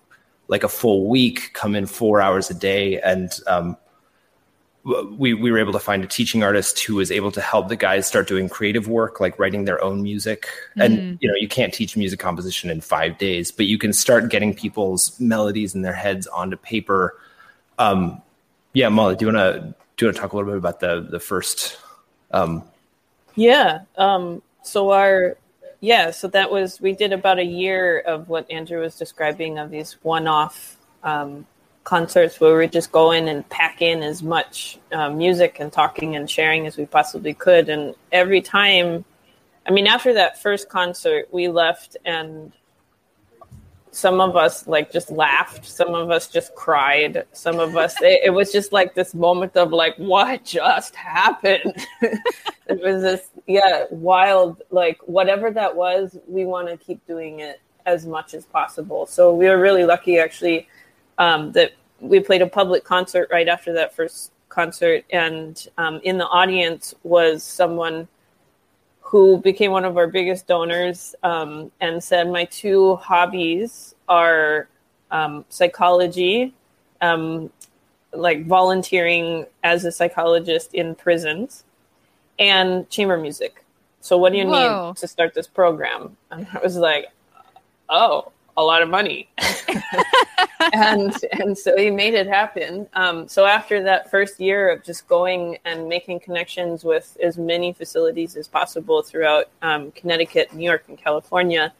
like 0.48 0.64
a 0.64 0.68
full 0.68 1.08
week 1.08 1.50
come 1.52 1.76
in 1.76 1.86
four 1.86 2.20
hours 2.20 2.50
a 2.50 2.54
day 2.54 3.00
and 3.00 3.38
um, 3.46 3.76
we 4.84 5.32
we 5.32 5.52
were 5.52 5.58
able 5.58 5.72
to 5.72 5.78
find 5.78 6.02
a 6.02 6.06
teaching 6.06 6.42
artist 6.42 6.82
who 6.82 6.96
was 6.96 7.10
able 7.10 7.30
to 7.30 7.40
help 7.40 7.68
the 7.68 7.76
guys 7.76 8.06
start 8.06 8.26
doing 8.26 8.48
creative 8.48 8.88
work 8.88 9.20
like 9.20 9.38
writing 9.38 9.64
their 9.64 9.82
own 9.82 10.02
music 10.02 10.48
mm-hmm. 10.70 10.80
and 10.82 11.18
you 11.20 11.28
know 11.28 11.34
you 11.36 11.46
can't 11.48 11.72
teach 11.72 11.96
music 11.96 12.18
composition 12.18 12.68
in 12.68 12.80
five 12.80 13.16
days 13.16 13.52
but 13.52 13.66
you 13.66 13.78
can 13.78 13.92
start 13.92 14.28
getting 14.28 14.52
people's 14.52 15.18
melodies 15.20 15.74
in 15.74 15.82
their 15.82 15.92
heads 15.92 16.26
onto 16.26 16.56
paper 16.56 17.16
um, 17.78 18.20
yeah 18.72 18.88
molly 18.88 19.14
do 19.14 19.26
you 19.26 19.32
want 19.32 19.54
to 19.54 19.74
do 19.96 20.04
you 20.04 20.08
want 20.08 20.16
to 20.16 20.20
talk 20.20 20.32
a 20.32 20.36
little 20.36 20.50
bit 20.50 20.58
about 20.58 20.80
the 20.80 21.06
the 21.10 21.20
first 21.20 21.78
um, 22.32 22.64
yeah. 23.34 23.80
Um, 23.96 24.42
so 24.62 24.90
our 24.90 25.36
yeah, 25.80 26.10
so 26.10 26.28
that 26.28 26.50
was 26.50 26.80
we 26.80 26.92
did 26.92 27.12
about 27.12 27.38
a 27.38 27.44
year 27.44 28.00
of 28.00 28.28
what 28.28 28.50
Andrew 28.50 28.80
was 28.80 28.96
describing 28.96 29.58
of 29.58 29.70
these 29.70 29.94
one-off 30.02 30.76
um, 31.02 31.46
concerts 31.84 32.40
where 32.40 32.56
we 32.56 32.68
just 32.68 32.92
go 32.92 33.10
in 33.10 33.28
and 33.28 33.48
pack 33.48 33.82
in 33.82 34.02
as 34.02 34.22
much 34.22 34.78
uh, 34.92 35.10
music 35.10 35.58
and 35.60 35.72
talking 35.72 36.16
and 36.16 36.30
sharing 36.30 36.66
as 36.66 36.76
we 36.76 36.86
possibly 36.86 37.34
could. 37.34 37.68
And 37.68 37.94
every 38.12 38.40
time, 38.40 39.04
I 39.66 39.72
mean, 39.72 39.86
after 39.86 40.14
that 40.14 40.40
first 40.40 40.68
concert, 40.68 41.28
we 41.32 41.48
left 41.48 41.96
and 42.04 42.52
some 43.92 44.20
of 44.20 44.36
us 44.36 44.66
like 44.66 44.90
just 44.90 45.10
laughed. 45.10 45.66
Some 45.66 45.94
of 45.94 46.10
us 46.10 46.26
just 46.26 46.54
cried. 46.54 47.24
Some 47.32 47.60
of 47.60 47.76
us 47.76 48.00
it, 48.00 48.20
it, 48.24 48.30
was 48.30 48.50
just 48.50 48.72
like 48.72 48.94
this 48.94 49.14
moment 49.14 49.54
of 49.56 49.70
like 49.70 49.94
what 49.96 50.44
just 50.44 50.96
happened? 50.96 51.86
It 52.68 52.80
was 52.80 53.02
this 53.02 53.28
yeah 53.46 53.84
wild. 53.90 54.62
Like 54.70 54.98
whatever 55.04 55.50
that 55.50 55.76
was 55.76 56.16
we 56.26 56.46
want 56.46 56.68
to 56.68 56.78
keep 56.78 57.06
doing 57.06 57.40
it 57.40 57.60
as 57.84 58.06
much 58.06 58.32
as 58.32 58.46
possible. 58.46 59.04
So 59.04 59.34
we 59.34 59.46
were 59.46 59.58
really 59.58 59.84
lucky 59.84 60.18
actually 60.18 60.68
um, 61.22 61.52
that 61.52 61.72
we 62.00 62.18
played 62.18 62.42
a 62.42 62.48
public 62.48 62.82
concert 62.82 63.28
right 63.30 63.46
after 63.46 63.72
that 63.72 63.94
first 63.94 64.32
concert 64.48 65.04
and 65.10 65.68
um, 65.78 66.00
in 66.02 66.18
the 66.18 66.26
audience 66.26 66.94
was 67.04 67.44
someone 67.44 68.08
who 69.00 69.38
became 69.38 69.70
one 69.70 69.84
of 69.84 69.96
our 69.96 70.08
biggest 70.08 70.48
donors 70.48 71.14
um, 71.22 71.70
and 71.80 72.02
said, 72.02 72.28
My 72.28 72.44
two 72.46 72.96
hobbies 72.96 73.94
are 74.08 74.68
um, 75.12 75.44
psychology, 75.48 76.54
um, 77.00 77.50
like 78.12 78.46
volunteering 78.46 79.46
as 79.62 79.84
a 79.84 79.92
psychologist 79.92 80.74
in 80.74 80.94
prisons, 80.94 81.64
and 82.38 82.88
chamber 82.90 83.16
music. 83.16 83.64
So, 84.00 84.16
what 84.16 84.32
do 84.32 84.38
you 84.38 84.46
Whoa. 84.46 84.88
need 84.88 84.96
to 84.96 85.06
start 85.06 85.34
this 85.34 85.46
program? 85.46 86.16
And 86.32 86.46
I 86.52 86.58
was 86.58 86.76
like, 86.76 87.06
Oh, 87.88 88.32
a 88.56 88.62
lot 88.62 88.82
of 88.82 88.88
money. 88.88 89.28
and 90.72 91.14
and 91.32 91.56
so 91.56 91.76
he 91.76 91.90
made 91.90 92.14
it 92.14 92.26
happen. 92.26 92.88
Um, 92.94 93.28
so 93.28 93.44
after 93.46 93.82
that 93.82 94.10
first 94.10 94.40
year 94.40 94.70
of 94.70 94.84
just 94.84 95.08
going 95.08 95.58
and 95.64 95.88
making 95.88 96.20
connections 96.20 96.84
with 96.84 97.16
as 97.22 97.38
many 97.38 97.72
facilities 97.72 98.36
as 98.36 98.48
possible 98.48 99.02
throughout 99.02 99.48
um, 99.62 99.90
Connecticut, 99.92 100.52
New 100.54 100.64
York, 100.64 100.84
and 100.88 100.98
California, 100.98 101.72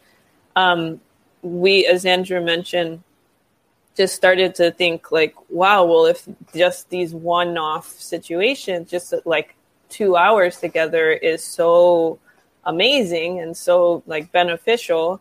um, 0.57 1.01
we, 1.43 1.87
as 1.87 2.05
Andrew 2.05 2.41
mentioned, 2.41 3.03
just 3.97 4.15
started 4.15 4.55
to 4.57 4.71
think 4.71 5.13
like, 5.13 5.35
wow, 5.51 5.85
well, 5.85 6.07
if 6.07 6.27
just 6.55 6.89
these 6.89 7.15
one-off 7.15 7.89
situations, 7.89 8.91
just 8.91 9.13
like 9.27 9.55
two 9.89 10.17
hours 10.17 10.59
together, 10.59 11.13
is 11.13 11.45
so 11.45 12.19
amazing 12.65 13.41
and 13.41 13.57
so 13.57 14.03
like 14.07 14.33
beneficial. 14.33 15.21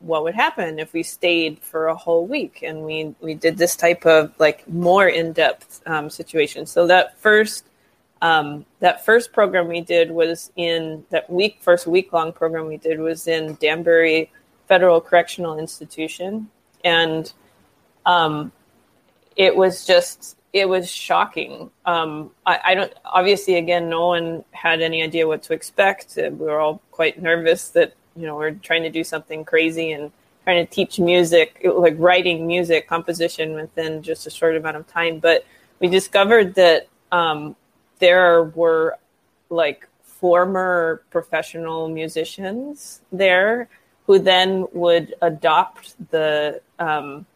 What 0.00 0.22
would 0.22 0.34
happen 0.34 0.78
if 0.78 0.92
we 0.92 1.02
stayed 1.02 1.58
for 1.60 1.88
a 1.88 1.94
whole 1.94 2.26
week 2.26 2.62
and 2.62 2.84
we 2.84 3.14
we 3.20 3.34
did 3.34 3.58
this 3.58 3.74
type 3.74 4.06
of 4.06 4.32
like 4.38 4.68
more 4.68 5.08
in-depth 5.08 5.82
um, 5.86 6.08
situation. 6.08 6.66
So 6.66 6.86
that 6.86 7.18
first 7.18 7.64
um, 8.22 8.64
that 8.80 9.04
first 9.04 9.32
program 9.32 9.68
we 9.68 9.80
did 9.80 10.10
was 10.10 10.52
in 10.56 11.04
that 11.10 11.28
week 11.30 11.58
first 11.60 11.86
week 11.86 12.12
long 12.12 12.32
program 12.32 12.66
we 12.66 12.76
did 12.76 12.98
was 12.98 13.28
in 13.28 13.54
danbury 13.56 14.30
federal 14.68 15.00
correctional 15.00 15.58
institution. 15.58 16.48
And 16.84 17.32
um, 18.06 18.52
it 19.36 19.56
was 19.56 19.84
just 19.84 20.36
it 20.52 20.68
was 20.68 20.90
shocking. 20.90 21.70
Um, 21.84 22.30
I, 22.46 22.58
I, 22.66 22.74
don't 22.74 22.92
obviously 23.04 23.56
again 23.56 23.88
no 23.88 24.08
one 24.08 24.44
had 24.52 24.80
any 24.80 25.02
idea 25.02 25.26
what 25.26 25.42
to 25.44 25.52
expect. 25.52 26.14
We 26.16 26.30
were 26.30 26.60
all 26.60 26.80
quite 26.90 27.20
nervous 27.20 27.68
that 27.70 27.94
you 28.18 28.26
know 28.26 28.36
we're 28.36 28.52
trying 28.52 28.82
to 28.82 28.90
do 28.90 29.04
something 29.04 29.44
crazy 29.44 29.92
and 29.92 30.10
trying 30.44 30.66
to 30.66 30.72
teach 30.72 30.98
music 30.98 31.60
like 31.64 31.94
writing 31.98 32.46
music 32.46 32.88
composition 32.88 33.54
within 33.54 34.02
just 34.02 34.26
a 34.26 34.30
short 34.30 34.56
amount 34.56 34.76
of 34.76 34.86
time. 34.86 35.18
But 35.18 35.44
we 35.78 35.88
discovered 35.88 36.54
that 36.54 36.88
um, 37.12 37.54
there 37.98 38.44
were 38.44 38.96
like 39.50 39.86
former 40.02 41.02
professional 41.10 41.88
musicians 41.88 43.02
there 43.12 43.68
who 44.06 44.18
then 44.18 44.66
would 44.72 45.14
adopt 45.20 45.94
the 46.10 46.60
um, 46.78 47.26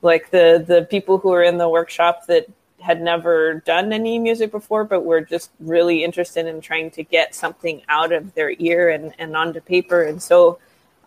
like 0.00 0.30
the 0.30 0.64
the 0.66 0.86
people 0.88 1.18
who 1.18 1.32
are 1.32 1.42
in 1.42 1.58
the 1.58 1.68
workshop 1.68 2.26
that 2.26 2.46
had 2.80 3.00
never 3.00 3.62
done 3.64 3.92
any 3.92 4.18
music 4.18 4.50
before, 4.50 4.84
but 4.84 5.04
were 5.04 5.20
just 5.20 5.50
really 5.60 6.04
interested 6.04 6.46
in 6.46 6.60
trying 6.60 6.90
to 6.90 7.02
get 7.02 7.34
something 7.34 7.82
out 7.88 8.12
of 8.12 8.34
their 8.34 8.52
ear 8.58 8.90
and, 8.90 9.12
and 9.18 9.36
onto 9.36 9.60
paper. 9.60 10.02
And 10.02 10.22
so 10.22 10.58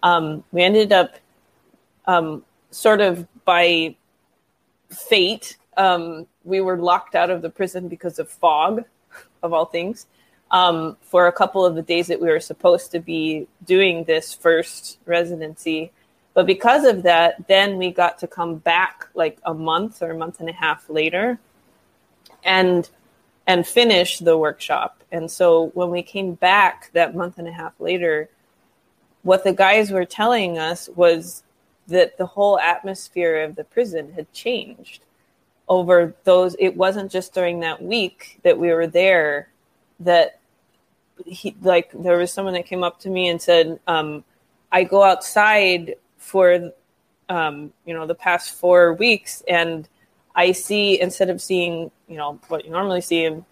um, 0.04 0.44
we 0.52 0.64
ended 0.64 0.92
up 0.92 1.16
um, 2.06 2.44
sort 2.72 3.02
of 3.02 3.28
by 3.46 3.96
fate, 4.90 5.58
um, 5.78 6.28
we 6.44 6.62
were 6.62 6.78
locked 6.78 7.16
out 7.16 7.30
of 7.30 7.42
the 7.42 7.50
prison 7.50 7.88
because 7.88 8.20
of 8.20 8.30
fog, 8.30 8.84
of 9.44 9.54
all 9.54 9.66
things, 9.66 10.08
um, 10.52 10.98
for 11.02 11.28
a 11.28 11.32
couple 11.32 11.66
of 11.66 11.76
the 11.76 11.82
days 11.82 12.08
that 12.08 12.20
we 12.20 12.28
were 12.28 12.40
supposed 12.40 12.92
to 12.92 13.00
be 13.00 13.48
doing 13.66 14.04
this 14.06 14.34
first 14.34 15.00
residency. 15.06 15.92
But 16.34 16.48
because 16.48 16.86
of 16.86 17.04
that, 17.04 17.48
then 17.48 17.78
we 17.78 17.92
got 17.92 18.18
to 18.20 18.28
come 18.28 18.56
back 18.56 19.08
like 19.14 19.40
a 19.46 19.54
month 19.54 20.02
or 20.02 20.12
a 20.12 20.18
month 20.18 20.40
and 20.40 20.50
a 20.50 20.54
half 20.54 20.90
later 20.90 21.40
and 22.44 22.90
and 23.48 23.66
finish 23.66 24.20
the 24.20 24.38
workshop. 24.38 25.04
And 25.12 25.30
so 25.30 25.72
when 25.74 25.90
we 25.90 26.04
came 26.04 26.36
back 26.36 26.92
that 26.94 27.16
month 27.16 27.40
and 27.40 27.48
a 27.48 27.52
half 27.52 27.74
later, 27.80 28.30
what 29.24 29.44
the 29.44 29.54
guys 29.54 29.92
were 29.92 30.06
telling 30.06 30.58
us 30.58 30.88
was 30.96 31.44
that 31.88 32.18
the 32.18 32.26
whole 32.26 32.60
atmosphere 32.60 33.44
of 33.44 33.56
the 33.56 33.64
prison 33.64 34.14
had 34.14 34.32
changed 34.34 35.04
over 35.68 36.16
those 36.24 36.56
it 36.60 36.76
wasn't 36.76 37.12
just 37.12 37.34
during 37.34 37.60
that 37.60 37.82
week 37.82 38.40
that 38.44 38.58
we 38.58 38.74
were 38.74 38.88
there 38.88 39.50
that 40.00 40.40
he 41.26 41.56
like 41.62 41.92
there 41.94 42.18
was 42.18 42.34
someone 42.34 42.54
that 42.54 42.66
came 42.66 42.84
up 42.84 43.00
to 43.00 43.10
me 43.10 43.28
and 43.30 43.42
said 43.42 43.80
um, 43.88 44.24
i 44.72 44.84
go 44.84 45.04
outside 45.04 45.96
for 46.18 46.72
um, 47.30 47.72
you 47.86 47.94
know 47.94 48.08
the 48.08 48.16
past 48.16 48.56
four 48.56 48.94
weeks 48.94 49.44
and 49.48 49.88
i 50.36 50.52
see 50.52 51.00
instead 51.00 51.30
of 51.30 51.42
seeing 51.42 51.92
you 52.10 52.18
know 52.18 52.40
what 52.48 52.66
you 52.66 52.72
normally 52.72 53.02
see 53.02 53.26
in 53.26 53.46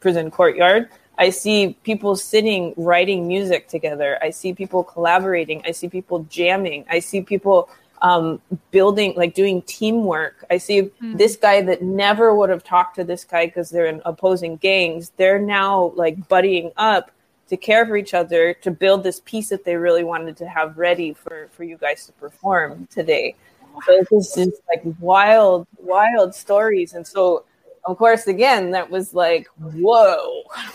prison 0.00 0.30
courtyard 0.30 0.88
I 1.18 1.30
see 1.30 1.76
people 1.84 2.16
sitting, 2.16 2.74
writing 2.76 3.28
music 3.28 3.68
together. 3.68 4.18
I 4.22 4.30
see 4.30 4.52
people 4.52 4.82
collaborating. 4.82 5.62
I 5.64 5.70
see 5.70 5.88
people 5.88 6.24
jamming. 6.24 6.84
I 6.90 6.98
see 6.98 7.20
people 7.22 7.68
um, 8.02 8.40
building, 8.70 9.14
like 9.16 9.34
doing 9.34 9.62
teamwork. 9.62 10.44
I 10.50 10.58
see 10.58 10.82
mm-hmm. 10.82 11.16
this 11.16 11.36
guy 11.36 11.62
that 11.62 11.82
never 11.82 12.34
would 12.34 12.50
have 12.50 12.64
talked 12.64 12.96
to 12.96 13.04
this 13.04 13.24
guy 13.24 13.46
because 13.46 13.70
they're 13.70 13.86
in 13.86 14.02
opposing 14.04 14.56
gangs. 14.56 15.12
They're 15.16 15.38
now 15.38 15.92
like 15.94 16.28
buddying 16.28 16.72
up 16.76 17.12
to 17.48 17.56
care 17.56 17.86
for 17.86 17.96
each 17.96 18.14
other 18.14 18.54
to 18.54 18.70
build 18.70 19.04
this 19.04 19.20
piece 19.24 19.50
that 19.50 19.64
they 19.64 19.76
really 19.76 20.02
wanted 20.02 20.36
to 20.38 20.48
have 20.48 20.76
ready 20.76 21.12
for 21.12 21.48
for 21.52 21.62
you 21.62 21.76
guys 21.76 22.06
to 22.06 22.12
perform 22.12 22.88
today. 22.90 23.36
So 23.86 23.92
it's 24.10 24.34
just 24.34 24.62
like 24.68 24.82
wild, 25.00 25.66
wild 25.78 26.34
stories, 26.34 26.94
and 26.94 27.06
so 27.06 27.44
of 27.86 27.98
course, 27.98 28.26
again, 28.26 28.70
that 28.70 28.88
was 28.88 29.14
like, 29.14 29.46
whoa. 29.58 30.42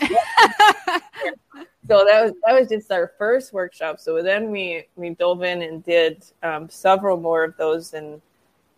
so 1.88 2.04
that 2.04 2.22
was 2.22 2.32
that 2.46 2.54
was 2.54 2.68
just 2.68 2.92
our 2.92 3.12
first 3.18 3.52
workshop. 3.52 3.98
So 3.98 4.22
then 4.22 4.50
we 4.50 4.86
we 4.96 5.10
dove 5.10 5.42
in 5.42 5.62
and 5.62 5.84
did 5.84 6.24
um, 6.42 6.68
several 6.68 7.16
more 7.16 7.44
of 7.44 7.56
those 7.56 7.94
in 7.94 8.22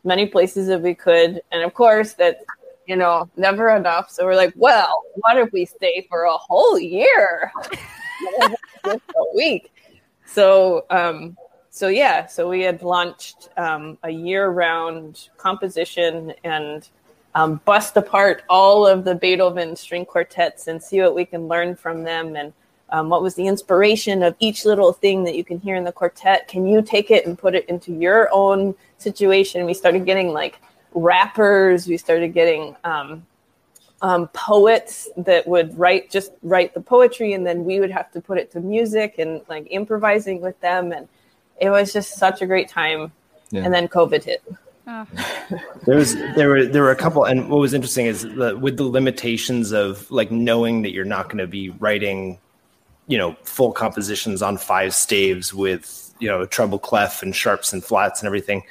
many 0.04 0.26
places 0.26 0.66
that 0.68 0.80
we 0.80 0.94
could, 0.94 1.42
and 1.52 1.62
of 1.62 1.74
course 1.74 2.14
that 2.14 2.38
you 2.86 2.96
know 2.96 3.28
never 3.36 3.76
enough. 3.76 4.10
So 4.10 4.24
we're 4.24 4.36
like, 4.36 4.54
well, 4.56 5.04
what 5.16 5.36
if 5.36 5.52
we 5.52 5.66
stay 5.66 6.06
for 6.08 6.22
a 6.22 6.36
whole 6.36 6.78
year, 6.78 7.52
just 8.84 9.02
a 9.16 9.36
week? 9.36 9.72
So 10.24 10.86
um, 10.88 11.36
so 11.68 11.88
yeah, 11.88 12.26
so 12.26 12.48
we 12.48 12.62
had 12.62 12.82
launched 12.82 13.50
um, 13.58 13.98
a 14.02 14.10
year-round 14.10 15.28
composition 15.36 16.32
and 16.44 16.88
um, 17.34 17.60
bust 17.64 17.96
apart 17.96 18.42
all 18.48 18.86
of 18.86 19.04
the 19.04 19.14
Beethoven 19.14 19.76
string 19.76 20.04
quartets 20.04 20.66
and 20.66 20.82
see 20.82 21.00
what 21.00 21.14
we 21.14 21.24
can 21.24 21.48
learn 21.48 21.74
from 21.74 22.02
them 22.02 22.36
and 22.36 22.52
um, 22.90 23.08
what 23.08 23.22
was 23.22 23.34
the 23.34 23.46
inspiration 23.46 24.22
of 24.22 24.36
each 24.38 24.66
little 24.66 24.92
thing 24.92 25.24
that 25.24 25.34
you 25.34 25.44
can 25.44 25.58
hear 25.58 25.76
in 25.76 25.84
the 25.84 25.92
quartet. 25.92 26.46
Can 26.46 26.66
you 26.66 26.82
take 26.82 27.10
it 27.10 27.26
and 27.26 27.38
put 27.38 27.54
it 27.54 27.66
into 27.68 27.92
your 27.92 28.28
own 28.32 28.74
situation? 28.98 29.64
We 29.64 29.72
started 29.72 30.04
getting 30.04 30.32
like 30.34 30.60
rappers, 30.92 31.86
we 31.86 31.96
started 31.96 32.34
getting 32.34 32.76
um, 32.84 33.26
um, 34.02 34.28
poets 34.28 35.08
that 35.16 35.46
would 35.46 35.78
write 35.78 36.10
just 36.10 36.32
write 36.42 36.74
the 36.74 36.80
poetry 36.80 37.32
and 37.32 37.46
then 37.46 37.64
we 37.64 37.78
would 37.78 37.90
have 37.90 38.10
to 38.12 38.20
put 38.20 38.36
it 38.36 38.50
to 38.50 38.60
music 38.60 39.14
and 39.18 39.40
like 39.48 39.66
improvising 39.70 40.40
with 40.40 40.60
them 40.60 40.92
and 40.92 41.08
it 41.60 41.70
was 41.70 41.92
just 41.92 42.16
such 42.16 42.42
a 42.42 42.46
great 42.46 42.68
time 42.68 43.12
yeah. 43.50 43.62
and 43.62 43.72
then 43.72 43.86
covid 43.86 44.24
hit 44.24 44.42
There 45.86 45.96
was 45.96 46.14
there 46.14 46.48
were 46.48 46.64
there 46.64 46.82
were 46.82 46.90
a 46.90 46.96
couple, 46.96 47.24
and 47.24 47.48
what 47.48 47.58
was 47.58 47.74
interesting 47.74 48.06
is 48.06 48.22
the, 48.22 48.56
with 48.60 48.76
the 48.76 48.84
limitations 48.84 49.72
of 49.72 50.10
like 50.10 50.30
knowing 50.30 50.82
that 50.82 50.92
you're 50.92 51.04
not 51.04 51.26
going 51.26 51.38
to 51.38 51.46
be 51.46 51.70
writing, 51.70 52.38
you 53.06 53.18
know, 53.18 53.36
full 53.44 53.72
compositions 53.72 54.42
on 54.42 54.56
five 54.56 54.94
staves 54.94 55.52
with 55.52 56.14
you 56.18 56.28
know 56.28 56.46
treble 56.46 56.78
clef 56.78 57.22
and 57.22 57.34
sharps 57.34 57.72
and 57.72 57.84
flats 57.84 58.20
and 58.20 58.26
everything. 58.26 58.62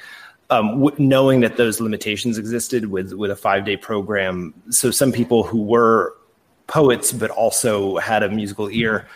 Um, 0.50 0.82
w- 0.82 0.96
knowing 0.98 1.40
that 1.40 1.56
those 1.56 1.80
limitations 1.80 2.36
existed 2.36 2.86
with 2.86 3.12
with 3.12 3.30
a 3.30 3.36
five 3.36 3.64
day 3.64 3.76
program, 3.76 4.54
so 4.70 4.90
some 4.90 5.12
people 5.12 5.42
who 5.42 5.62
were 5.62 6.16
poets 6.66 7.12
but 7.12 7.30
also 7.30 7.96
had 7.98 8.22
a 8.22 8.28
musical 8.28 8.68
ear, 8.70 9.06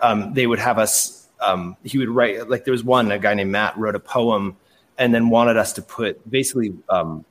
um, 0.00 0.34
they 0.34 0.46
would 0.46 0.58
have 0.58 0.78
us. 0.78 1.28
Um, 1.40 1.76
he 1.82 1.98
would 1.98 2.08
write 2.08 2.48
like 2.48 2.64
there 2.64 2.72
was 2.72 2.84
one 2.84 3.10
a 3.10 3.18
guy 3.18 3.34
named 3.34 3.50
Matt 3.50 3.76
wrote 3.76 3.94
a 3.94 4.00
poem 4.00 4.56
and 4.98 5.14
then 5.14 5.30
wanted 5.30 5.56
us 5.56 5.72
to 5.74 5.82
put 5.82 6.30
basically 6.30 6.72
um, 6.88 7.24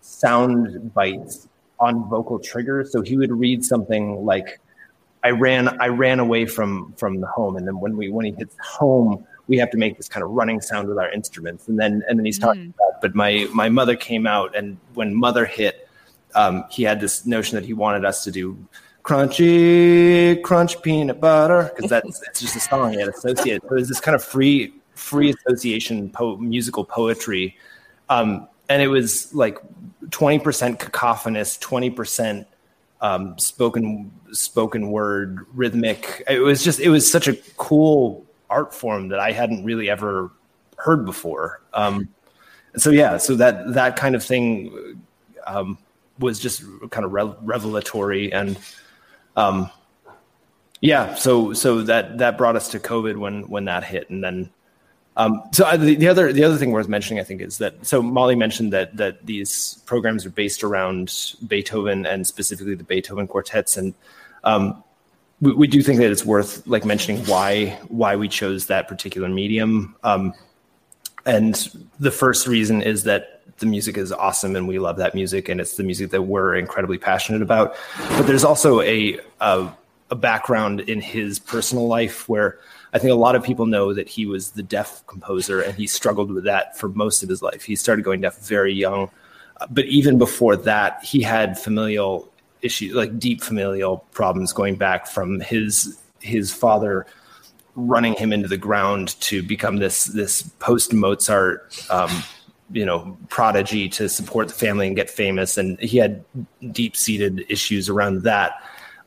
sound 0.00 0.92
bites 0.94 1.48
on 1.78 2.08
vocal 2.08 2.38
triggers. 2.38 2.92
So 2.92 3.00
he 3.02 3.16
would 3.16 3.32
read 3.32 3.64
something 3.64 4.24
like, 4.24 4.60
"I 5.24 5.30
ran, 5.30 5.68
I 5.80 5.88
ran 5.88 6.20
away 6.20 6.46
from 6.46 6.92
from 6.96 7.20
the 7.20 7.26
home," 7.26 7.56
and 7.56 7.66
then 7.66 7.80
when 7.80 7.96
we 7.96 8.08
when 8.10 8.26
he 8.26 8.32
hits 8.32 8.56
home, 8.62 9.26
we 9.48 9.58
have 9.58 9.70
to 9.70 9.76
make 9.76 9.96
this 9.96 10.08
kind 10.08 10.22
of 10.22 10.30
running 10.30 10.60
sound 10.60 10.88
with 10.88 10.98
our 10.98 11.10
instruments. 11.10 11.68
And 11.68 11.78
then 11.78 12.02
and 12.08 12.18
then 12.18 12.24
he's 12.24 12.38
talking 12.38 12.66
mm. 12.66 12.74
about, 12.74 13.00
but 13.00 13.14
my 13.14 13.48
my 13.52 13.68
mother 13.68 13.96
came 13.96 14.26
out, 14.26 14.56
and 14.56 14.78
when 14.94 15.14
mother 15.14 15.44
hit, 15.46 15.88
um, 16.34 16.64
he 16.70 16.82
had 16.82 17.00
this 17.00 17.26
notion 17.26 17.56
that 17.56 17.64
he 17.64 17.72
wanted 17.72 18.04
us 18.04 18.24
to 18.24 18.30
do 18.30 18.56
crunchy 19.02 20.40
crunch 20.42 20.80
peanut 20.82 21.20
butter 21.20 21.72
because 21.74 21.88
that's 21.90 22.22
it's 22.28 22.40
just 22.40 22.56
a 22.56 22.60
song 22.60 22.92
he 22.92 23.00
had 23.00 23.08
associated. 23.08 23.62
So 23.62 23.74
it 23.74 23.80
was 23.80 23.88
this 23.88 24.00
kind 24.00 24.14
of 24.14 24.22
free 24.22 24.74
free 25.00 25.30
association 25.30 26.10
po- 26.10 26.36
musical 26.36 26.84
poetry. 26.84 27.56
Um, 28.08 28.46
and 28.68 28.82
it 28.82 28.88
was 28.88 29.34
like 29.34 29.58
20% 30.06 30.78
cacophonous, 30.78 31.58
20% 31.58 32.46
um, 33.00 33.38
spoken 33.38 34.12
spoken 34.32 34.90
word, 34.90 35.46
rhythmic. 35.54 36.22
It 36.28 36.40
was 36.40 36.62
just 36.62 36.80
it 36.80 36.90
was 36.90 37.10
such 37.10 37.28
a 37.28 37.34
cool 37.56 38.24
art 38.50 38.74
form 38.74 39.08
that 39.08 39.18
I 39.18 39.32
hadn't 39.32 39.64
really 39.64 39.88
ever 39.88 40.30
heard 40.76 41.06
before. 41.06 41.62
Um, 41.72 42.08
so 42.76 42.90
yeah, 42.90 43.16
so 43.16 43.34
that 43.36 43.72
that 43.72 43.96
kind 43.96 44.14
of 44.14 44.22
thing 44.22 45.02
um, 45.46 45.78
was 46.18 46.38
just 46.38 46.62
kind 46.90 47.06
of 47.06 47.12
re- 47.12 47.34
revelatory 47.40 48.32
and 48.32 48.58
um, 49.36 49.70
yeah. 50.80 51.14
So 51.14 51.52
so 51.52 51.82
that 51.82 52.18
that 52.18 52.36
brought 52.38 52.56
us 52.56 52.68
to 52.68 52.78
COVID 52.78 53.16
when 53.16 53.48
when 53.48 53.64
that 53.64 53.84
hit, 53.84 54.10
and 54.10 54.22
then 54.22 54.50
um, 55.20 55.42
so 55.52 55.66
uh, 55.66 55.76
the, 55.76 55.96
the, 55.96 56.08
other 56.08 56.32
the 56.32 56.44
other 56.44 56.56
thing 56.56 56.70
worth 56.70 56.88
mentioning, 56.88 57.20
I 57.20 57.24
think, 57.24 57.42
is 57.42 57.58
that 57.58 57.84
so 57.84 58.00
Molly 58.00 58.34
mentioned 58.34 58.72
that 58.72 58.96
that 58.96 59.26
these 59.26 59.82
programs 59.84 60.24
are 60.24 60.30
based 60.30 60.64
around 60.64 61.36
Beethoven 61.46 62.06
and 62.06 62.26
specifically 62.26 62.74
the 62.74 62.84
Beethoven 62.84 63.26
quartets, 63.26 63.76
and 63.76 63.92
um, 64.44 64.82
we, 65.42 65.52
we, 65.52 65.66
do 65.66 65.82
think 65.82 65.98
that 65.98 66.10
it's 66.10 66.24
worth 66.24 66.66
like 66.66 66.86
mentioning 66.86 67.22
why 67.26 67.78
why 67.88 68.16
we 68.16 68.28
chose 68.28 68.66
that 68.66 68.88
particular 68.88 69.28
medium. 69.28 69.94
Um, 70.04 70.32
and 71.26 71.68
the 71.98 72.10
first 72.10 72.46
reason 72.46 72.80
is 72.80 73.04
that 73.04 73.42
the 73.58 73.66
music 73.66 73.98
is 73.98 74.10
awesome 74.10 74.56
and 74.56 74.66
we 74.66 74.78
love 74.78 74.96
that 74.96 75.14
music 75.14 75.50
and 75.50 75.60
it's 75.60 75.76
the 75.76 75.82
music 75.82 76.10
that 76.12 76.22
we're 76.22 76.54
incredibly 76.56 76.96
passionate 76.96 77.42
about. 77.42 77.76
But 77.98 78.22
there's 78.22 78.42
also 78.42 78.80
a, 78.80 79.18
a, 79.40 79.70
a 80.10 80.14
background 80.14 80.80
in 80.80 81.02
his 81.02 81.38
personal 81.38 81.86
life 81.86 82.26
where 82.26 82.58
I 82.92 82.98
think 82.98 83.12
a 83.12 83.16
lot 83.16 83.36
of 83.36 83.44
people 83.44 83.66
know 83.66 83.94
that 83.94 84.08
he 84.08 84.26
was 84.26 84.50
the 84.52 84.62
deaf 84.62 85.04
composer 85.06 85.60
and 85.60 85.74
he 85.74 85.86
struggled 85.86 86.30
with 86.32 86.44
that 86.44 86.76
for 86.76 86.88
most 86.88 87.22
of 87.22 87.28
his 87.28 87.42
life. 87.42 87.62
He 87.62 87.76
started 87.76 88.04
going 88.04 88.20
deaf 88.20 88.38
very 88.46 88.74
young. 88.74 89.10
Uh, 89.60 89.66
but 89.70 89.84
even 89.86 90.18
before 90.18 90.56
that, 90.56 91.02
he 91.04 91.22
had 91.22 91.58
familial 91.58 92.28
issues, 92.62 92.94
like 92.94 93.18
deep 93.18 93.42
familial 93.42 93.98
problems 94.12 94.52
going 94.52 94.76
back 94.76 95.06
from 95.06 95.40
his 95.40 95.98
his 96.20 96.52
father 96.52 97.06
running 97.76 98.14
him 98.14 98.32
into 98.32 98.48
the 98.48 98.56
ground 98.56 99.18
to 99.20 99.42
become 99.42 99.76
this 99.76 100.06
this 100.06 100.42
post 100.58 100.92
Mozart 100.92 101.86
um, 101.90 102.10
you 102.72 102.84
know 102.84 103.16
prodigy 103.28 103.88
to 103.88 104.08
support 104.08 104.48
the 104.48 104.54
family 104.54 104.86
and 104.86 104.96
get 104.96 105.08
famous 105.08 105.56
and 105.56 105.78
he 105.80 105.98
had 105.98 106.24
deep 106.72 106.96
seated 106.96 107.44
issues 107.48 107.88
around 107.88 108.22
that 108.22 108.62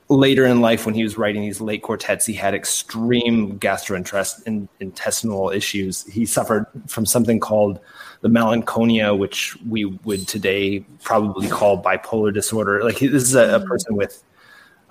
later 0.10 0.46
in 0.46 0.62
life 0.62 0.86
when 0.86 0.96
he 0.96 1.04
was 1.04 1.18
writing 1.18 1.42
these 1.42 1.62
late 1.62 1.82
quartets 1.82 2.26
he 2.26 2.34
had 2.34 2.54
extreme 2.54 3.58
gastrointestinal 3.60 5.56
issues 5.56 6.04
he 6.06 6.26
suffered 6.26 6.66
from 6.88 7.06
something 7.06 7.40
called 7.40 7.80
the 8.24 8.30
melancholia, 8.30 9.14
which 9.14 9.56
we 9.68 9.84
would 9.84 10.28
today 10.28 10.80
probably 11.04 11.48
call 11.50 11.84
bipolar 11.84 12.34
disorder. 12.34 12.82
Like 12.84 13.00
this 13.00 13.24
is 13.24 13.36
a, 13.36 13.56
a 13.56 13.60
person 13.60 13.96
with 13.96 14.24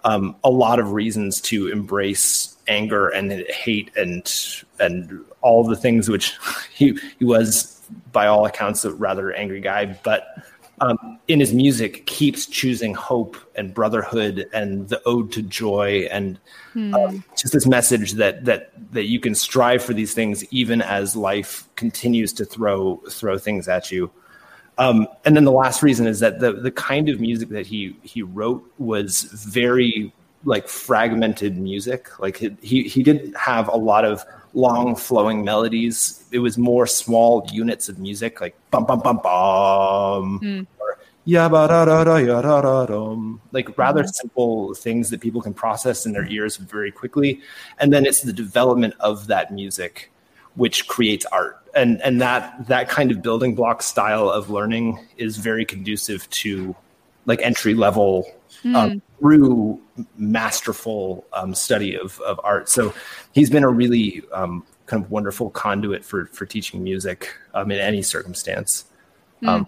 um, 0.05 0.37
a 0.45 0.51
lot 0.51 0.79
of 0.79 0.93
reasons 0.93 1.41
to 1.43 1.69
embrace 1.69 2.57
anger 2.69 3.09
and 3.09 3.33
hate 3.49 3.91
and 3.97 4.31
and 4.79 5.25
all 5.41 5.65
the 5.65 5.77
things 5.77 6.11
which 6.11 6.37
he 6.75 6.99
he 7.19 7.25
was 7.25 7.81
by 8.13 8.27
all 8.27 8.45
accounts 8.45 8.85
a 8.85 8.93
rather 8.93 9.33
angry 9.33 9.63
guy, 9.63 9.99
but 10.05 10.27
um, 10.81 11.19
in 11.29 11.39
his 11.39 11.53
music 11.53 12.07
keeps 12.07 12.47
choosing 12.47 12.95
hope 12.95 13.37
and 13.55 13.73
brotherhood 13.73 14.49
and 14.53 14.89
the 14.89 15.01
ode 15.05 15.31
to 15.33 15.43
joy 15.43 16.09
and 16.11 16.39
hmm. 16.73 16.95
um, 16.95 17.25
just 17.37 17.53
this 17.53 17.67
message 17.67 18.13
that 18.13 18.45
that 18.45 18.73
that 18.93 19.05
you 19.05 19.21
can 19.21 19.35
strive 19.35 19.83
for 19.83 19.95
these 19.95 20.15
things 20.15 20.45
even 20.53 20.83
as 20.83 21.15
life 21.15 21.69
continues 21.77 22.33
to 22.33 22.45
throw 22.45 22.97
throw 23.09 23.39
things 23.39 23.69
at 23.69 23.93
you. 23.93 24.11
Um, 24.79 25.07
and 25.25 25.37
then 25.37 25.45
the 25.45 25.53
last 25.53 25.83
reason 25.83 26.07
is 26.07 26.21
that 26.21 26.41
the 26.41 26.53
the 26.53 26.71
kind 26.71 27.09
of 27.09 27.21
music 27.21 27.51
that 27.51 27.67
he 27.67 27.97
he 28.03 28.23
wrote 28.23 28.65
was 28.79 29.23
very 29.23 30.13
like 30.45 30.69
fragmented 30.69 31.57
music. 31.59 32.19
Like 32.19 32.39
he 32.61 32.83
he 32.85 33.03
didn't 33.03 33.37
have 33.37 33.69
a 33.69 33.77
lot 33.77 34.05
of 34.05 34.25
long 34.55 34.97
flowing 34.97 35.45
melodies. 35.45 36.25
It 36.31 36.41
was 36.41 36.59
more 36.59 36.87
small 36.87 37.47
units 37.53 37.89
of 37.89 37.99
music, 37.99 38.41
like 38.41 38.55
bum 38.71 38.87
bum 38.87 39.01
bum 39.01 39.21
bum, 39.23 40.41
mm. 40.43 40.67
or 40.79 40.99
ya 41.25 41.49
ba 41.49 41.69
da 41.69 41.85
da 41.85 42.05
da 42.05 42.17
ya 42.17 42.43
da 42.43 42.61
da 42.61 42.87
dum. 42.87 43.41
Like 43.53 43.77
rather 43.79 44.03
mm. 44.03 44.15
simple 44.15 44.75
things 44.75 45.11
that 45.11 45.21
people 45.21 45.41
can 45.41 45.55
process 45.55 46.07
in 46.07 46.13
their 46.13 46.27
ears 46.27 46.57
very 46.57 46.91
quickly, 46.91 47.41
and 47.79 47.93
then 47.93 48.07
it's 48.07 48.23
the 48.23 48.33
development 48.33 48.95
of 49.01 49.27
that 49.29 49.53
music 49.53 50.11
which 50.55 50.87
creates 50.87 51.25
art. 51.27 51.59
And 51.75 52.03
and 52.03 52.21
that 52.21 52.67
that 52.69 52.89
kind 52.89 53.11
of 53.11 53.23
building 53.23 53.55
block 53.55 53.83
style 53.83 54.29
of 54.29 54.51
learning 54.51 54.99
is 55.17 55.39
very 55.39 55.65
conducive 55.65 56.29
to 56.31 56.77
like 57.25 57.41
entry 57.41 57.75
level 57.75 58.27
mm. 58.65 58.75
um, 58.75 59.03
through 59.19 59.81
masterful 60.17 61.25
um, 61.33 61.55
study 61.55 61.97
of, 61.97 62.21
of 62.21 62.41
art. 62.45 62.69
So 62.69 62.95
he's 63.33 63.51
been 63.51 63.65
a 63.65 63.69
really 63.69 64.23
um, 64.33 64.65
kind 64.87 65.05
of 65.05 65.11
wonderful 65.11 65.51
conduit 65.51 66.05
for 66.05 66.27
for 66.27 66.47
teaching 66.47 66.83
music 66.83 67.35
um, 67.55 67.71
in 67.71 67.79
any 67.79 68.03
circumstance. 68.03 68.85
Mm. 69.43 69.67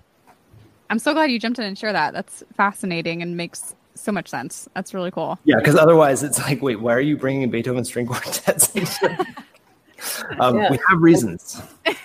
I'm 0.90 0.98
so 0.98 1.12
glad 1.12 1.30
you 1.30 1.38
jumped 1.38 1.58
in 1.58 1.64
and 1.64 1.78
shared 1.78 1.94
that. 1.94 2.12
That's 2.12 2.44
fascinating 2.56 3.22
and 3.22 3.36
makes 3.36 3.74
so 3.94 4.12
much 4.12 4.28
sense. 4.28 4.68
That's 4.74 4.92
really 4.92 5.10
cool. 5.10 5.38
Yeah, 5.44 5.56
because 5.56 5.76
otherwise 5.76 6.22
it's 6.22 6.38
like, 6.38 6.62
wait, 6.62 6.80
why 6.80 6.94
are 6.94 7.00
you 7.00 7.16
bringing 7.16 7.50
Beethoven 7.50 7.84
string 7.84 8.06
quartets? 8.06 8.74
um, 10.38 10.58
yeah. 10.58 10.70
We 10.70 10.78
have 10.88 11.00
reasons. 11.00 11.62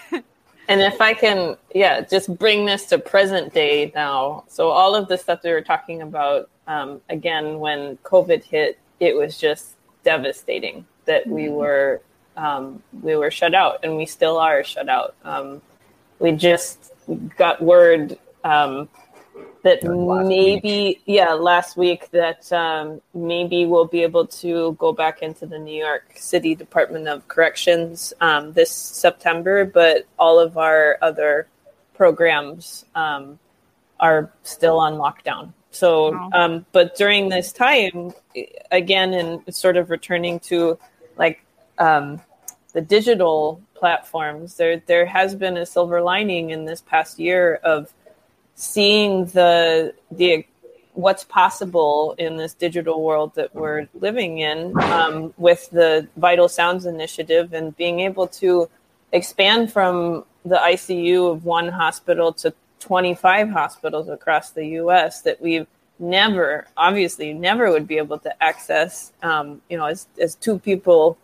And 0.69 0.81
if 0.81 1.01
I 1.01 1.15
can, 1.15 1.57
yeah, 1.73 2.01
just 2.01 2.37
bring 2.37 2.67
this 2.67 2.85
to 2.85 2.99
present 2.99 3.55
day 3.55 3.91
now. 3.95 4.43
So 4.47 4.69
all 4.69 4.93
of 4.93 5.07
the 5.07 5.17
stuff 5.17 5.41
that 5.41 5.49
we 5.49 5.53
were 5.53 5.63
talking 5.63 6.03
about, 6.03 6.47
um, 6.69 7.01
again, 7.09 7.59
when 7.59 7.97
COVID 8.03 8.43
hit, 8.43 8.79
it 8.99 9.15
was 9.15 9.37
just 9.37 9.75
devastating 10.03 10.85
that 11.05 11.25
we 11.27 11.43
mm-hmm. 11.45 11.55
were 11.55 12.01
um, 12.37 12.81
we 13.01 13.17
were 13.17 13.31
shut 13.31 13.53
out, 13.53 13.79
and 13.83 13.97
we 13.97 14.05
still 14.05 14.37
are 14.37 14.63
shut 14.63 14.87
out. 14.87 15.15
Um, 15.25 15.61
we 16.19 16.31
just 16.31 16.93
got 17.37 17.61
word 17.61 18.17
um, 18.43 18.87
that 19.63 19.83
maybe 19.83 20.69
week. 20.69 21.01
yeah 21.05 21.33
last 21.33 21.75
week 21.75 22.09
that 22.11 22.51
um, 22.53 23.01
maybe 23.13 23.65
we'll 23.65 23.85
be 23.85 24.03
able 24.03 24.27
to 24.27 24.73
go 24.79 24.93
back 24.93 25.21
into 25.21 25.45
the 25.45 25.59
new 25.59 25.77
york 25.77 26.13
city 26.15 26.55
department 26.55 27.07
of 27.07 27.27
corrections 27.27 28.13
um, 28.21 28.53
this 28.53 28.71
september 28.71 29.65
but 29.65 30.05
all 30.17 30.39
of 30.39 30.57
our 30.57 30.97
other 31.01 31.47
programs 31.93 32.85
um, 32.95 33.37
are 33.99 34.31
still 34.43 34.79
on 34.79 34.93
lockdown 34.93 35.51
so 35.71 36.11
wow. 36.11 36.29
Um, 36.33 36.65
but 36.71 36.95
during 36.95 37.29
this 37.29 37.51
time 37.51 38.13
again 38.71 39.13
and 39.13 39.55
sort 39.55 39.77
of 39.77 39.89
returning 39.89 40.39
to 40.41 40.77
like 41.17 41.43
um, 41.77 42.21
the 42.73 42.81
digital 42.81 43.61
platforms 43.75 44.55
there 44.55 44.81
there 44.87 45.05
has 45.05 45.35
been 45.35 45.57
a 45.57 45.65
silver 45.65 46.01
lining 46.01 46.49
in 46.49 46.65
this 46.65 46.81
past 46.81 47.19
year 47.19 47.55
of 47.63 47.93
seeing 48.55 49.25
the 49.27 49.93
the 50.11 50.45
what's 50.93 51.23
possible 51.23 52.13
in 52.17 52.35
this 52.35 52.53
digital 52.53 53.01
world 53.01 53.33
that 53.35 53.55
we're 53.55 53.87
living 53.93 54.39
in 54.39 54.77
um, 54.81 55.33
with 55.37 55.69
the 55.69 56.07
Vital 56.17 56.49
Sounds 56.49 56.85
initiative 56.85 57.53
and 57.53 57.75
being 57.77 58.01
able 58.01 58.27
to 58.27 58.69
expand 59.13 59.71
from 59.71 60.25
the 60.43 60.57
ICU 60.57 61.31
of 61.31 61.45
one 61.45 61.69
hospital 61.69 62.33
to 62.33 62.53
25 62.79 63.49
hospitals 63.49 64.09
across 64.09 64.51
the 64.51 64.65
US 64.81 65.21
that 65.21 65.41
we've 65.41 65.67
never, 65.99 66.65
obviously, 66.77 67.33
never 67.33 67.71
would 67.71 67.87
be 67.87 67.97
able 67.97 68.19
to 68.19 68.43
access, 68.43 69.11
um, 69.21 69.61
you 69.69 69.77
know, 69.77 69.85
as, 69.85 70.07
as 70.19 70.35
two 70.35 70.59
people. 70.59 71.17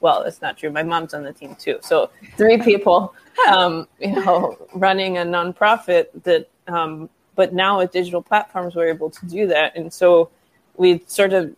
Well, 0.00 0.24
that's 0.24 0.40
not 0.40 0.56
true. 0.56 0.70
My 0.70 0.82
mom's 0.82 1.12
on 1.14 1.24
the 1.24 1.32
team 1.32 1.56
too. 1.56 1.78
So 1.82 2.10
three 2.36 2.58
people, 2.62 3.14
um, 3.48 3.86
you 3.98 4.12
know, 4.12 4.56
running 4.74 5.18
a 5.18 5.22
nonprofit 5.22 6.06
that 6.22 6.48
um, 6.68 7.10
but 7.34 7.54
now 7.54 7.78
with 7.78 7.90
digital 7.90 8.22
platforms, 8.22 8.74
we're 8.74 8.88
able 8.90 9.08
to 9.08 9.26
do 9.26 9.46
that. 9.46 9.74
And 9.76 9.92
so 9.92 10.30
we 10.76 11.02
sort 11.06 11.32
of 11.32 11.54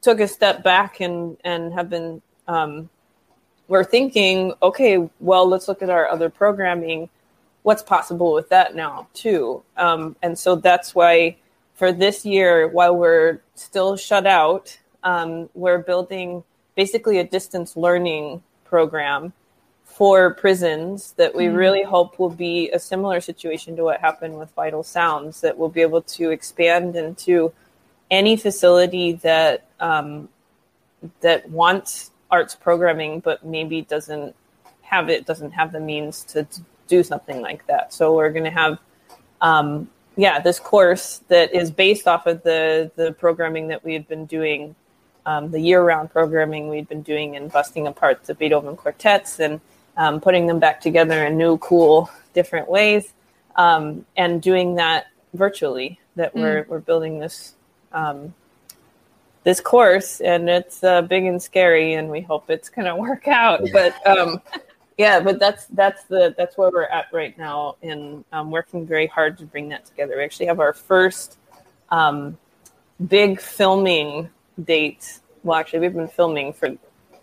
took 0.00 0.18
a 0.18 0.26
step 0.26 0.62
back 0.62 1.00
and, 1.00 1.36
and 1.44 1.74
have 1.74 1.90
been, 1.90 2.22
um, 2.48 2.88
we're 3.68 3.84
thinking, 3.84 4.54
okay, 4.62 5.08
well, 5.20 5.46
let's 5.46 5.68
look 5.68 5.82
at 5.82 5.90
our 5.90 6.08
other 6.08 6.30
programming. 6.30 7.08
What's 7.62 7.82
possible 7.82 8.32
with 8.32 8.48
that 8.48 8.74
now, 8.74 9.08
too? 9.12 9.62
Um, 9.76 10.16
and 10.22 10.38
so 10.38 10.56
that's 10.56 10.94
why 10.94 11.36
for 11.74 11.92
this 11.92 12.24
year, 12.24 12.68
while 12.68 12.96
we're 12.96 13.40
still 13.54 13.96
shut 13.96 14.26
out, 14.26 14.78
um, 15.02 15.48
we're 15.54 15.78
building 15.78 16.44
basically 16.74 17.18
a 17.18 17.24
distance 17.24 17.76
learning 17.76 18.42
program 18.64 19.32
for 19.84 20.32
prisons 20.34 21.12
that 21.12 21.34
we 21.34 21.46
mm. 21.46 21.56
really 21.56 21.82
hope 21.82 22.18
will 22.18 22.30
be 22.30 22.70
a 22.70 22.78
similar 22.78 23.20
situation 23.20 23.76
to 23.76 23.82
what 23.82 24.00
happened 24.00 24.38
with 24.38 24.50
Vital 24.52 24.82
Sounds, 24.82 25.40
that 25.42 25.58
we'll 25.58 25.68
be 25.68 25.82
able 25.82 26.00
to 26.02 26.30
expand 26.30 26.96
into 26.96 27.52
any 28.10 28.36
facility 28.36 29.12
that 29.12 29.66
um, 29.80 30.28
that 31.20 31.48
wants 31.48 32.10
arts 32.30 32.54
programming, 32.54 33.20
but 33.20 33.44
maybe 33.44 33.82
doesn't 33.82 34.34
have 34.82 35.08
it, 35.08 35.26
doesn't 35.26 35.52
have 35.52 35.72
the 35.72 35.80
means 35.80 36.24
to 36.24 36.46
do 36.90 37.02
something 37.02 37.40
like 37.40 37.66
that. 37.68 37.94
So 37.94 38.14
we're 38.14 38.30
going 38.30 38.44
to 38.44 38.50
have, 38.50 38.78
um, 39.40 39.88
yeah, 40.16 40.40
this 40.40 40.58
course 40.58 41.22
that 41.28 41.54
is 41.54 41.70
based 41.70 42.06
off 42.06 42.26
of 42.26 42.42
the 42.42 42.90
the 42.96 43.12
programming 43.12 43.68
that 43.68 43.82
we 43.84 43.94
had 43.94 44.06
been 44.08 44.26
doing, 44.26 44.74
um, 45.24 45.50
the 45.50 45.60
year 45.60 45.82
round 45.82 46.10
programming 46.10 46.68
we'd 46.68 46.88
been 46.88 47.02
doing 47.02 47.36
and 47.36 47.50
busting 47.50 47.86
apart 47.86 48.24
the 48.24 48.34
Beethoven 48.34 48.76
quartets 48.76 49.40
and 49.40 49.60
um, 49.96 50.20
putting 50.20 50.46
them 50.46 50.58
back 50.58 50.80
together 50.80 51.24
in 51.26 51.38
new, 51.38 51.56
cool, 51.58 52.10
different 52.34 52.68
ways, 52.68 53.14
um, 53.56 54.04
and 54.16 54.42
doing 54.42 54.74
that 54.74 55.06
virtually. 55.32 55.98
That 56.16 56.34
mm. 56.34 56.40
we're 56.42 56.66
we're 56.68 56.80
building 56.80 57.20
this 57.20 57.54
um, 57.92 58.34
this 59.44 59.60
course, 59.60 60.20
and 60.20 60.50
it's 60.50 60.84
uh, 60.84 61.02
big 61.02 61.24
and 61.24 61.40
scary, 61.40 61.94
and 61.94 62.10
we 62.10 62.20
hope 62.20 62.50
it's 62.50 62.68
going 62.68 62.86
to 62.86 62.96
work 62.96 63.28
out. 63.28 63.60
But 63.72 63.94
um, 64.06 64.42
yeah, 65.00 65.18
but 65.18 65.38
that's 65.38 65.64
that's 65.68 66.04
the 66.04 66.34
that's 66.36 66.58
where 66.58 66.70
we're 66.70 66.82
at 66.82 67.06
right 67.10 67.36
now, 67.38 67.76
and 67.82 68.22
um, 68.32 68.50
working 68.50 68.86
very 68.86 69.06
hard 69.06 69.38
to 69.38 69.46
bring 69.46 69.70
that 69.70 69.86
together. 69.86 70.18
We 70.18 70.24
actually 70.24 70.44
have 70.44 70.60
our 70.60 70.74
first 70.74 71.38
um, 71.88 72.36
big 73.08 73.40
filming 73.40 74.28
date. 74.62 75.20
Well, 75.42 75.58
actually, 75.58 75.78
we've 75.78 75.94
been 75.94 76.06
filming 76.06 76.52
for 76.52 76.66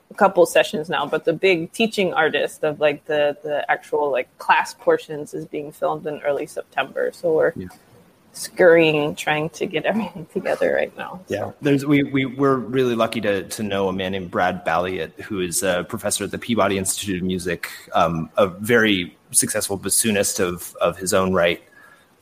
a 0.10 0.14
couple 0.16 0.44
sessions 0.48 0.90
now, 0.90 1.06
but 1.06 1.24
the 1.24 1.34
big 1.34 1.72
teaching 1.72 2.16
artist 2.16 2.64
of 2.64 2.80
like 2.80 3.06
the 3.06 3.38
the 3.44 3.64
actual 3.70 4.10
like 4.10 4.36
class 4.40 4.74
portions 4.74 5.36
is 5.36 5.46
being 5.46 5.72
filmed 5.72 6.08
in 6.08 6.20
early 6.22 6.48
September. 6.48 7.12
So 7.14 7.32
we're 7.32 7.54
yeah. 7.56 7.68
Scurrying, 8.38 9.16
trying 9.16 9.50
to 9.50 9.66
get 9.66 9.86
everything 9.92 10.28
together 10.28 10.74
right 10.74 10.96
now. 10.96 11.22
So. 11.28 11.36
Yeah, 11.36 11.52
there's 11.62 11.86
we 11.86 12.04
we 12.04 12.26
we're 12.26 12.58
really 12.58 12.96
lucky 12.96 13.20
to 13.22 13.44
to 13.44 13.64
know 13.64 13.90
a 13.90 13.94
man 13.94 14.12
named 14.12 14.32
Brad 14.32 14.64
Balliett, 14.66 15.20
who 15.22 15.42
is 15.42 15.64
a 15.64 15.86
professor 15.90 16.24
at 16.24 16.32
the 16.32 16.38
Peabody 16.38 16.78
Institute 16.78 17.18
of 17.18 17.24
Music, 17.24 17.70
um, 17.94 18.30
a 18.38 18.48
very 18.48 19.18
successful 19.32 19.78
bassoonist 19.78 20.40
of 20.40 20.76
of 20.82 20.98
his 20.98 21.14
own 21.14 21.34
right. 21.34 21.62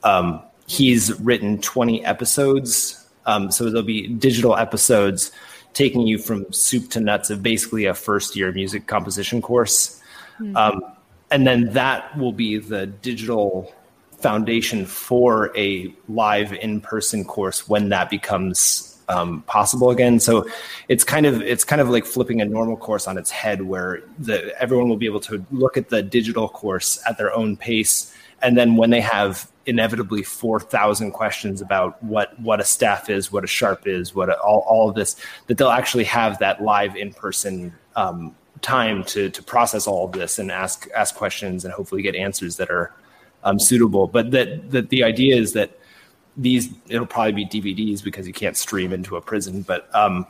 Um, 0.04 0.42
he's 0.68 1.20
written 1.20 1.60
20 1.62 2.06
episodes, 2.06 3.08
um, 3.26 3.52
so 3.52 3.66
there'll 3.66 3.84
be 3.84 4.08
digital 4.08 4.56
episodes 4.56 5.32
taking 5.74 6.08
you 6.08 6.18
from 6.18 6.52
soup 6.54 6.90
to 6.90 7.02
nuts 7.02 7.30
of 7.30 7.44
basically 7.44 7.86
a 7.86 7.94
first 7.94 8.36
year 8.36 8.52
music 8.54 8.88
composition 8.88 9.42
course. 9.42 10.02
Mm-hmm. 10.40 10.56
Um, 10.56 10.82
and 11.32 11.46
then 11.46 11.74
that 11.74 12.18
will 12.18 12.32
be 12.32 12.58
the 12.58 12.88
digital 12.88 13.74
foundation 14.26 14.86
for 14.86 15.56
a 15.56 15.94
live 16.10 16.52
in 16.54 16.82
person 16.82 17.24
course 17.24 17.70
when 17.70 17.90
that 17.90 18.10
becomes 18.10 18.98
um, 19.08 19.44
possible 19.44 19.92
again. 19.92 20.20
So 20.20 20.48
it's 20.90 21.04
kind 21.04 21.26
of 21.28 21.42
it's 21.42 21.64
kind 21.64 21.80
of 21.80 21.90
like 21.90 22.06
flipping 22.06 22.42
a 22.42 22.46
normal 22.46 22.76
course 22.76 23.08
on 23.08 23.18
its 23.18 23.30
head, 23.30 23.62
where 23.62 24.02
the 24.18 24.38
everyone 24.60 24.90
will 24.90 24.98
be 24.98 25.06
able 25.06 25.20
to 25.22 25.46
look 25.52 25.78
at 25.78 25.90
the 25.90 26.02
digital 26.02 26.50
course 26.50 27.00
at 27.08 27.18
their 27.20 27.32
own 27.34 27.56
pace 27.56 28.16
and 28.42 28.58
then 28.58 28.76
when 28.76 28.90
they 28.90 29.02
have 29.02 29.50
inevitably 29.66 30.22
4,000 30.22 31.12
questions 31.12 31.62
about 31.62 32.02
what 32.04 32.40
what 32.40 32.60
a 32.60 32.64
staff 32.64 33.10
is, 33.10 33.32
what 33.32 33.44
a 33.44 33.48
sharp 33.48 33.88
is, 33.88 34.14
what 34.14 34.30
a, 34.30 34.38
all, 34.40 34.64
all 34.68 34.90
of 34.90 34.96
this, 34.96 35.16
that 35.48 35.58
they'll 35.58 35.70
actually 35.70 36.04
have 36.04 36.38
that 36.40 36.62
live 36.62 36.96
in 36.96 37.14
person 37.14 37.74
um, 37.96 38.36
time 38.62 39.04
to 39.06 39.30
to 39.30 39.44
process 39.44 39.88
all 39.88 40.06
of 40.06 40.12
this 40.12 40.40
and 40.40 40.52
ask 40.52 40.88
ask 40.96 41.16
questions 41.16 41.66
and 41.66 41.74
hopefully 41.74 42.02
get 42.02 42.16
answers 42.16 42.58
that 42.58 42.70
are 42.70 42.94
um, 43.46 43.60
suitable. 43.60 44.08
But 44.08 44.32
that 44.32 44.72
that 44.72 44.90
the 44.90 45.04
idea 45.04 45.36
is 45.36 45.54
that 45.54 45.80
these 46.36 46.70
it'll 46.90 47.06
probably 47.06 47.46
be 47.46 47.46
DVDs 47.46 48.04
because 48.04 48.28
you 48.28 48.34
can't 48.34 48.58
stream 48.58 48.92
into 48.92 49.16
a 49.16 49.22
prison, 49.22 49.62
but 49.62 49.94
um, 49.96 50.28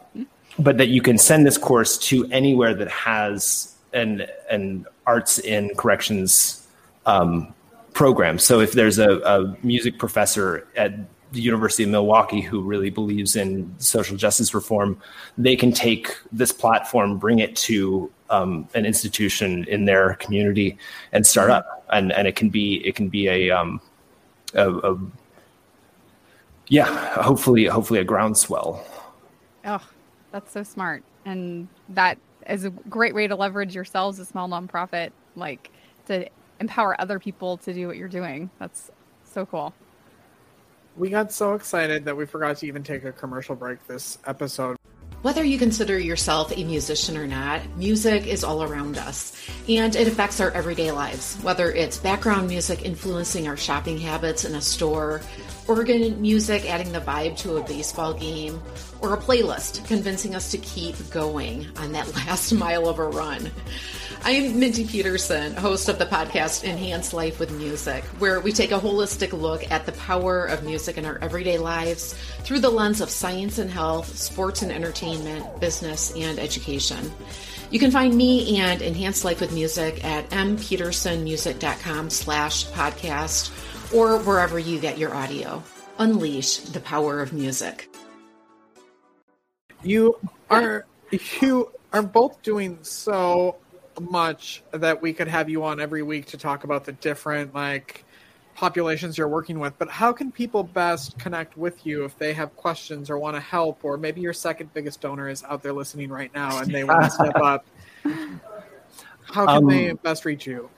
but 0.59 0.77
that 0.77 0.89
you 0.89 1.01
can 1.01 1.17
send 1.17 1.45
this 1.47 1.57
course 1.57 1.97
to 1.97 2.27
anywhere 2.31 2.75
that 2.75 2.89
has 2.89 3.75
an 3.93 4.27
an 4.51 4.85
arts 5.07 5.39
in 5.39 5.73
corrections 5.75 6.67
um, 7.05 7.53
program. 7.93 8.37
So 8.37 8.59
if 8.59 8.73
there's 8.73 8.99
a, 8.99 9.19
a 9.19 9.57
music 9.63 9.97
professor 9.97 10.67
at 10.75 10.93
the 11.31 11.41
University 11.41 11.83
of 11.83 11.89
Milwaukee 11.89 12.41
who 12.41 12.61
really 12.61 12.89
believes 12.89 13.35
in 13.35 13.73
social 13.77 14.15
justice 14.15 14.53
reform, 14.53 14.99
they 15.37 15.55
can 15.55 15.71
take 15.71 16.15
this 16.31 16.51
platform, 16.51 17.17
bring 17.17 17.39
it 17.39 17.55
to 17.57 18.11
um, 18.29 18.67
an 18.73 18.85
institution 18.85 19.65
in 19.65 19.85
their 19.85 20.15
community, 20.15 20.77
and 21.11 21.25
start 21.25 21.49
up. 21.49 21.85
And 21.89 22.11
and 22.11 22.27
it 22.27 22.35
can 22.35 22.49
be 22.49 22.85
it 22.85 22.95
can 22.95 23.09
be 23.09 23.27
a, 23.27 23.51
um, 23.51 23.81
a, 24.53 24.71
a 24.71 24.97
yeah, 26.67 27.21
hopefully 27.21 27.65
hopefully 27.65 27.99
a 27.99 28.03
groundswell. 28.03 28.83
Oh, 29.65 29.87
that's 30.31 30.51
so 30.51 30.63
smart, 30.63 31.03
and 31.25 31.67
that 31.89 32.17
is 32.49 32.65
a 32.65 32.69
great 32.69 33.15
way 33.15 33.27
to 33.27 33.35
leverage 33.35 33.73
yourselves, 33.73 34.19
a 34.19 34.25
small 34.25 34.47
nonprofit, 34.47 35.11
like 35.35 35.71
to 36.07 36.27
empower 36.59 36.99
other 37.01 37.19
people 37.19 37.57
to 37.57 37.73
do 37.73 37.87
what 37.87 37.97
you're 37.97 38.07
doing. 38.07 38.49
That's 38.59 38.91
so 39.23 39.45
cool. 39.45 39.73
We 40.95 41.09
got 41.09 41.31
so 41.31 41.55
excited 41.55 42.05
that 42.05 42.15
we 42.15 42.25
forgot 42.25 42.57
to 42.57 42.67
even 42.67 42.83
take 42.83 43.03
a 43.03 43.11
commercial 43.11 43.55
break 43.55 43.85
this 43.87 44.17
episode. 44.25 44.77
Whether 45.25 45.43
you 45.43 45.57
consider 45.57 45.97
yourself 45.97 46.55
a 46.55 46.63
musician 46.63 47.17
or 47.17 47.25
not, 47.25 47.63
music 47.77 48.27
is 48.27 48.43
all 48.43 48.61
around 48.61 48.99
us 48.99 49.33
and 49.67 49.95
it 49.95 50.07
affects 50.07 50.39
our 50.39 50.51
everyday 50.51 50.91
lives. 50.91 51.35
Whether 51.41 51.71
it's 51.71 51.97
background 51.97 52.47
music 52.47 52.85
influencing 52.85 53.47
our 53.47 53.57
shopping 53.57 53.97
habits 53.97 54.45
in 54.45 54.53
a 54.53 54.61
store, 54.61 55.21
organ 55.67 56.21
music 56.21 56.69
adding 56.71 56.91
the 56.91 56.99
vibe 56.99 57.37
to 57.37 57.57
a 57.57 57.63
baseball 57.63 58.13
game, 58.13 58.61
or 59.05 59.13
a 59.13 59.17
playlist 59.17 59.85
convincing 59.85 60.33
us 60.33 60.49
to 60.49 60.57
keep 60.57 60.95
going 61.11 61.67
on 61.77 61.91
that 61.91 62.11
last 62.15 62.51
mile 62.51 62.89
of 62.89 62.97
a 62.97 63.07
run. 63.07 63.51
I'm 64.23 64.59
Mindy 64.59 64.87
Peterson, 64.87 65.53
host 65.53 65.87
of 65.87 65.99
the 65.99 66.07
podcast 66.07 66.63
Enhance 66.63 67.13
Life 67.13 67.39
with 67.39 67.55
Music, 67.55 68.03
where 68.17 68.39
we 68.39 68.51
take 68.51 68.71
a 68.71 68.79
holistic 68.79 69.39
look 69.39 69.69
at 69.71 69.85
the 69.85 69.91
power 69.91 70.45
of 70.45 70.63
music 70.63 70.97
in 70.97 71.05
our 71.05 71.19
everyday 71.19 71.59
lives 71.59 72.13
through 72.39 72.61
the 72.61 72.69
lens 72.71 72.99
of 72.99 73.11
science 73.11 73.59
and 73.59 73.69
health, 73.69 74.17
sports 74.17 74.63
and 74.63 74.71
entertainment, 74.71 75.59
business, 75.59 76.11
and 76.15 76.39
education. 76.39 77.11
You 77.69 77.77
can 77.77 77.91
find 77.91 78.15
me 78.15 78.57
and 78.59 78.81
Enhance 78.81 79.23
Life 79.23 79.39
with 79.39 79.53
Music 79.53 80.03
at 80.03 80.27
mpetersonmusic.com 80.31 82.09
slash 82.09 82.65
podcast 82.69 83.93
or 83.93 84.17
wherever 84.17 84.57
you 84.57 84.79
get 84.79 84.97
your 84.97 85.13
audio. 85.13 85.61
Unleash 85.99 86.57
the 86.57 86.79
power 86.79 87.21
of 87.21 87.33
music. 87.33 87.87
You 89.85 90.19
are 90.49 90.85
you 91.39 91.71
are 91.93 92.01
both 92.01 92.41
doing 92.41 92.79
so 92.81 93.57
much 94.01 94.63
that 94.71 94.99
we 95.01 95.13
could 95.13 95.27
have 95.27 95.47
you 95.47 95.63
on 95.63 95.79
every 95.79 96.01
week 96.01 96.25
to 96.27 96.37
talk 96.37 96.63
about 96.63 96.85
the 96.85 96.91
different 96.93 97.53
like 97.53 98.03
populations 98.55 99.17
you're 99.17 99.27
working 99.27 99.59
with 99.59 99.77
but 99.77 99.89
how 99.89 100.11
can 100.11 100.31
people 100.31 100.63
best 100.63 101.17
connect 101.19 101.57
with 101.57 101.85
you 101.85 102.03
if 102.03 102.17
they 102.17 102.33
have 102.33 102.55
questions 102.55 103.09
or 103.09 103.19
want 103.19 103.35
to 103.35 103.39
help 103.39 103.83
or 103.83 103.95
maybe 103.97 104.21
your 104.21 104.33
second 104.33 104.73
biggest 104.73 105.01
donor 105.01 105.29
is 105.29 105.43
out 105.43 105.61
there 105.61 105.73
listening 105.73 106.09
right 106.09 106.33
now 106.33 106.59
and 106.59 106.73
they 106.73 106.83
want 106.83 107.03
to 107.03 107.11
step 107.11 107.35
up? 107.43 107.65
How 109.23 109.45
can 109.45 109.57
um, 109.57 109.67
they 109.67 109.91
best 109.93 110.25
reach 110.25 110.47
you 110.47 110.69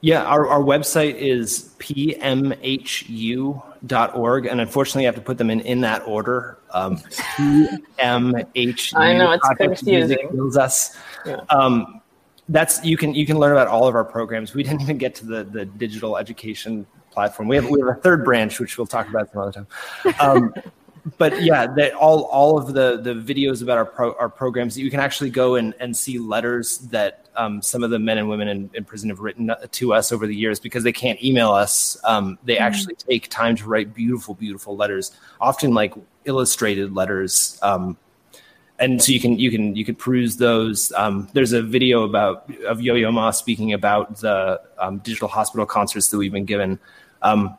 yeah 0.00 0.24
our, 0.24 0.46
our 0.48 0.60
website 0.60 1.14
is 1.16 1.74
pmhu.org 1.78 2.06
and 4.46 4.60
unfortunately 4.60 5.04
i 5.04 5.06
have 5.06 5.14
to 5.14 5.20
put 5.20 5.38
them 5.38 5.50
in 5.50 5.60
in 5.60 5.80
that 5.80 6.06
order 6.06 6.58
um, 6.72 6.96
pmhu 6.96 8.92
i 8.96 9.12
know 9.12 9.32
it's 9.32 9.48
confusing 9.58 10.50
us 10.56 10.96
yeah. 11.24 11.36
um, 11.50 12.00
that's 12.48 12.84
you 12.84 12.96
can 12.96 13.14
you 13.14 13.26
can 13.26 13.38
learn 13.38 13.52
about 13.52 13.68
all 13.68 13.88
of 13.88 13.94
our 13.94 14.04
programs. 14.04 14.54
We 14.54 14.62
didn't 14.62 14.82
even 14.82 14.98
get 14.98 15.14
to 15.16 15.26
the 15.26 15.44
the 15.44 15.64
digital 15.64 16.16
education 16.16 16.86
platform. 17.10 17.48
We 17.48 17.56
have 17.56 17.68
we 17.68 17.80
have 17.80 17.88
a 17.88 18.00
third 18.00 18.24
branch 18.24 18.60
which 18.60 18.78
we'll 18.78 18.86
talk 18.86 19.08
about 19.08 19.32
some 19.32 19.42
other 19.42 19.52
time. 19.52 19.66
Um, 20.20 20.54
but 21.18 21.42
yeah, 21.42 21.66
that 21.74 21.94
all 21.94 22.24
all 22.24 22.58
of 22.58 22.74
the 22.74 23.00
the 23.00 23.14
videos 23.14 23.62
about 23.62 23.78
our 23.78 23.84
pro, 23.84 24.14
our 24.14 24.28
programs 24.28 24.78
you 24.78 24.90
can 24.90 25.00
actually 25.00 25.30
go 25.30 25.54
and, 25.54 25.74
and 25.78 25.96
see 25.96 26.18
letters 26.18 26.78
that 26.78 27.26
um, 27.36 27.62
some 27.62 27.84
of 27.84 27.90
the 27.90 27.98
men 27.98 28.18
and 28.18 28.28
women 28.28 28.48
in, 28.48 28.70
in, 28.74 28.84
prison 28.84 29.10
have 29.10 29.20
written 29.20 29.52
to 29.70 29.92
us 29.92 30.10
over 30.10 30.26
the 30.26 30.34
years 30.34 30.58
because 30.58 30.82
they 30.82 30.92
can't 30.92 31.22
email 31.22 31.52
us. 31.52 31.98
Um, 32.04 32.38
they 32.44 32.54
mm-hmm. 32.54 32.64
actually 32.64 32.94
take 32.94 33.28
time 33.28 33.56
to 33.56 33.66
write 33.66 33.94
beautiful, 33.94 34.34
beautiful 34.34 34.74
letters, 34.74 35.12
often 35.40 35.74
like 35.74 35.94
illustrated 36.24 36.94
letters 36.94 37.58
um, 37.62 37.96
and 38.78 39.02
so 39.02 39.12
you 39.12 39.20
can 39.20 39.38
you 39.38 39.50
can 39.50 39.74
you 39.74 39.84
can 39.84 39.94
peruse 39.94 40.36
those. 40.36 40.92
Um, 40.92 41.28
there's 41.32 41.52
a 41.52 41.62
video 41.62 42.02
about 42.02 42.50
of 42.66 42.80
Yo 42.80 42.94
Yo 42.94 43.10
Ma 43.10 43.30
speaking 43.30 43.72
about 43.72 44.18
the 44.18 44.60
um, 44.78 44.98
digital 44.98 45.28
hospital 45.28 45.66
concerts 45.66 46.08
that 46.08 46.18
we've 46.18 46.32
been 46.32 46.44
given. 46.44 46.78
Um, 47.22 47.56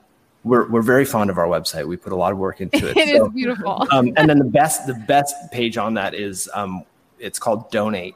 we're 0.47 0.69
we're 0.69 0.81
very 0.81 1.05
fond 1.05 1.29
of 1.29 1.37
our 1.37 1.47
website. 1.47 1.87
We 1.87 1.97
put 1.97 2.13
a 2.13 2.15
lot 2.15 2.31
of 2.31 2.37
work 2.37 2.61
into 2.61 2.87
it. 2.89 2.97
it 2.97 3.17
so, 3.17 3.27
is 3.27 3.33
beautiful. 3.33 3.87
Um, 3.91 4.13
and 4.17 4.29
then 4.29 4.39
the 4.39 4.45
best 4.45 4.87
the 4.87 4.95
best 4.95 5.35
page 5.51 5.77
on 5.77 5.93
that 5.95 6.13
is 6.13 6.49
um, 6.53 6.83
it's 7.19 7.39
called 7.39 7.69
Donate. 7.71 8.15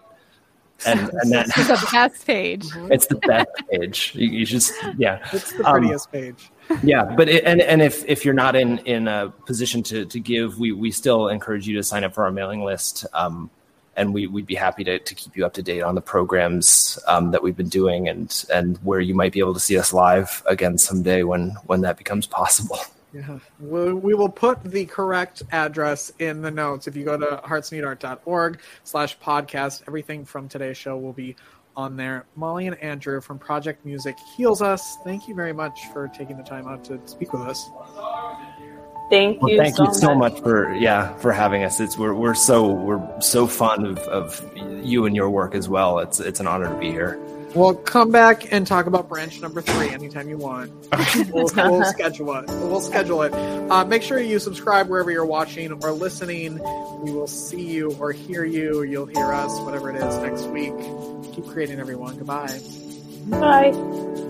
And, 0.84 1.00
and 1.14 1.32
that, 1.32 1.48
it's 1.48 1.68
the 1.68 1.90
best 1.92 2.26
page. 2.26 2.66
It's 2.90 3.06
the 3.06 3.16
best 3.16 3.50
page. 3.70 4.14
You, 4.16 4.30
you 4.30 4.46
just 4.46 4.74
yeah. 4.98 5.20
It's 5.32 5.54
the 5.54 5.64
prettiest 5.64 6.08
um, 6.08 6.12
page 6.12 6.52
yeah 6.84 7.04
but 7.04 7.30
it, 7.30 7.44
and 7.44 7.62
and 7.62 7.82
if 7.82 8.04
if 8.08 8.24
you're 8.24 8.34
not 8.34 8.56
in 8.56 8.78
in 8.80 9.08
a 9.08 9.30
position 9.46 9.84
to 9.84 10.06
to 10.06 10.20
give 10.20 10.60
we 10.60 10.72
we 10.72 10.92
still 10.92 11.28
encourage 11.28 11.68
you 11.68 11.76
to 11.76 11.84
sign 11.84 12.04
up 12.04 12.14
for 12.14 12.24
our 12.24 12.32
mailing 12.32 12.64
list 12.64 13.06
um, 13.14 13.50
and 13.96 14.14
we 14.14 14.28
we'd 14.28 14.46
be 14.46 14.56
happy 14.56 14.84
to 14.84 15.00
to 15.00 15.16
keep 15.16 15.36
you 15.36 15.46
up 15.46 15.54
to 15.54 15.64
date 15.64 15.82
on 15.82 15.96
the 15.96 16.02
programs 16.02 17.00
um, 17.08 17.32
that 17.32 17.44
we've 17.44 17.58
been 17.58 17.70
doing 17.70 18.08
and 18.08 18.46
and 18.54 18.78
where 18.80 19.00
you 19.00 19.14
might 19.14 19.32
be 19.32 19.40
able 19.40 19.54
to 19.54 19.60
see 19.60 19.78
us 19.78 19.94
live 19.94 20.44
again 20.48 20.78
someday 20.78 21.24
when 21.24 21.50
when 21.66 21.82
that 21.82 21.98
becomes 21.98 22.26
possible 22.28 22.80
yeah, 23.14 23.40
we, 23.60 23.94
we 23.94 24.14
will 24.14 24.30
put 24.30 24.64
the 24.64 24.86
correct 24.86 25.44
address 25.52 26.12
in 26.20 26.42
the 26.42 26.52
notes. 26.52 26.88
If 26.88 26.96
you 26.96 27.04
go 27.04 27.18
to 27.18 27.42
heartsneedart.org 27.44 28.62
slash 28.86 29.20
podcast, 29.20 29.84
everything 29.88 30.24
from 30.24 30.48
today's 30.48 30.78
show 30.78 30.98
will 30.98 31.12
be 31.12 31.36
on 31.76 31.98
there. 31.98 32.26
Molly 32.36 32.68
and 32.68 32.78
Andrew 32.78 33.22
from 33.22 33.40
Project 33.40 33.86
Music 33.86 34.18
Heals 34.36 34.62
Us. 34.62 34.98
Thank 35.04 35.28
you 35.28 35.36
very 35.36 35.54
much 35.54 35.88
for 35.94 36.08
taking 36.10 36.38
the 36.38 36.44
time 36.44 36.68
out 36.68 36.84
to 36.86 37.00
speak 37.06 37.34
with 37.34 37.42
us. 37.42 37.70
Thank 39.12 39.42
you. 39.42 39.58
Well, 39.58 39.58
thank 39.58 39.76
so 39.76 39.84
you 39.84 39.94
so 39.94 40.16
much. 40.16 40.34
much 40.36 40.42
for 40.42 40.74
yeah 40.74 41.14
for 41.18 41.34
having 41.34 41.64
us. 41.64 41.82
It's 41.82 41.98
we're 41.98 42.14
we're 42.14 42.34
so 42.34 42.72
we're 42.72 43.22
so 43.22 43.46
fond 43.46 43.86
of, 43.86 43.98
of 44.00 44.52
you 44.56 45.06
and 45.06 45.16
your 45.16 45.30
work 45.30 45.54
as 45.54 45.68
well. 45.68 46.00
It's 46.00 46.22
it's 46.22 46.40
an 46.40 46.48
honor 46.48 46.70
to 46.74 46.80
be 46.80 46.92
here. 46.92 47.20
Well, 47.54 47.76
come 47.76 48.12
back 48.12 48.54
and 48.54 48.66
talk 48.66 48.86
about 48.86 49.10
branch 49.10 49.42
number 49.42 49.62
three 49.62 49.90
anytime 49.90 50.30
you 50.30 50.38
want. 50.38 50.72
we'll, 51.34 51.50
we'll 51.56 51.84
schedule 51.84 52.34
it. 52.36 52.46
We'll 52.48 52.80
schedule 52.80 53.24
it. 53.24 53.34
Uh, 53.34 53.84
make 53.84 54.04
sure 54.04 54.22
you 54.22 54.40
subscribe 54.40 54.88
wherever 54.88 55.12
you're 55.12 55.26
watching 55.26 55.74
or 55.84 55.92
listening. 55.92 56.60
We 57.04 57.12
will 57.12 57.28
see 57.28 57.68
you 57.68 57.92
or 58.00 58.14
hear 58.14 58.46
you. 58.46 58.84
You'll 58.84 59.08
hear 59.08 59.34
us, 59.34 59.60
whatever 59.60 59.90
it 59.90 59.98
is, 59.98 60.18
next 60.20 60.46
week. 60.46 60.74
Keep 61.36 61.48
creating, 61.48 61.82
everyone. 61.82 62.16
Goodbye. 62.16 62.58
Bye. 63.28 64.30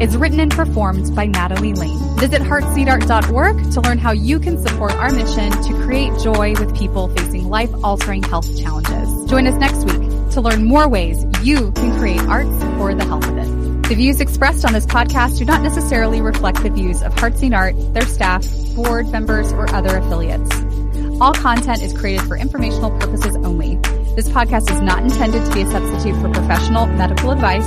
is 0.00 0.16
written 0.16 0.40
and 0.40 0.50
performed 0.50 1.14
by 1.14 1.26
Natalie 1.26 1.74
Lane. 1.74 1.98
Visit 2.18 2.42
heartsneedart.org 2.42 3.72
to 3.72 3.80
learn 3.80 3.98
how 3.98 4.12
you 4.12 4.38
can 4.38 4.60
support 4.64 4.92
our 4.94 5.12
mission 5.12 5.50
to 5.50 5.74
create 5.84 6.12
joy 6.20 6.54
with 6.54 6.76
people 6.76 7.08
facing 7.08 7.48
life-altering 7.48 8.22
health 8.22 8.48
challenges. 8.60 9.30
Join 9.30 9.46
us 9.46 9.58
next 9.58 9.84
week 9.84 10.30
to 10.32 10.40
learn 10.40 10.64
more 10.64 10.88
ways 10.88 11.24
you 11.42 11.72
can 11.72 11.98
create 11.98 12.20
arts 12.22 12.48
for 12.78 12.94
the 12.94 13.04
health 13.04 13.26
of 13.28 13.36
it. 13.36 13.88
The 13.88 13.94
views 13.96 14.20
expressed 14.20 14.64
on 14.64 14.72
this 14.72 14.86
podcast 14.86 15.38
do 15.38 15.44
not 15.44 15.62
necessarily 15.62 16.20
reflect 16.20 16.62
the 16.62 16.70
views 16.70 17.02
of 17.02 17.18
Hearts 17.18 17.42
Need 17.42 17.52
Art, 17.52 17.74
their 17.92 18.06
staff, 18.06 18.46
board 18.74 19.08
members, 19.10 19.52
or 19.52 19.68
other 19.74 19.96
affiliates. 19.98 20.50
All 21.20 21.34
content 21.34 21.82
is 21.82 21.92
created 21.92 22.26
for 22.26 22.36
informational 22.36 22.90
purposes 22.98 23.36
only. 23.36 23.76
This 24.16 24.28
podcast 24.28 24.70
is 24.70 24.80
not 24.80 25.02
intended 25.02 25.44
to 25.44 25.54
be 25.54 25.62
a 25.62 25.70
substitute 25.70 26.20
for 26.20 26.30
professional 26.30 26.86
medical 26.86 27.30
advice 27.30 27.66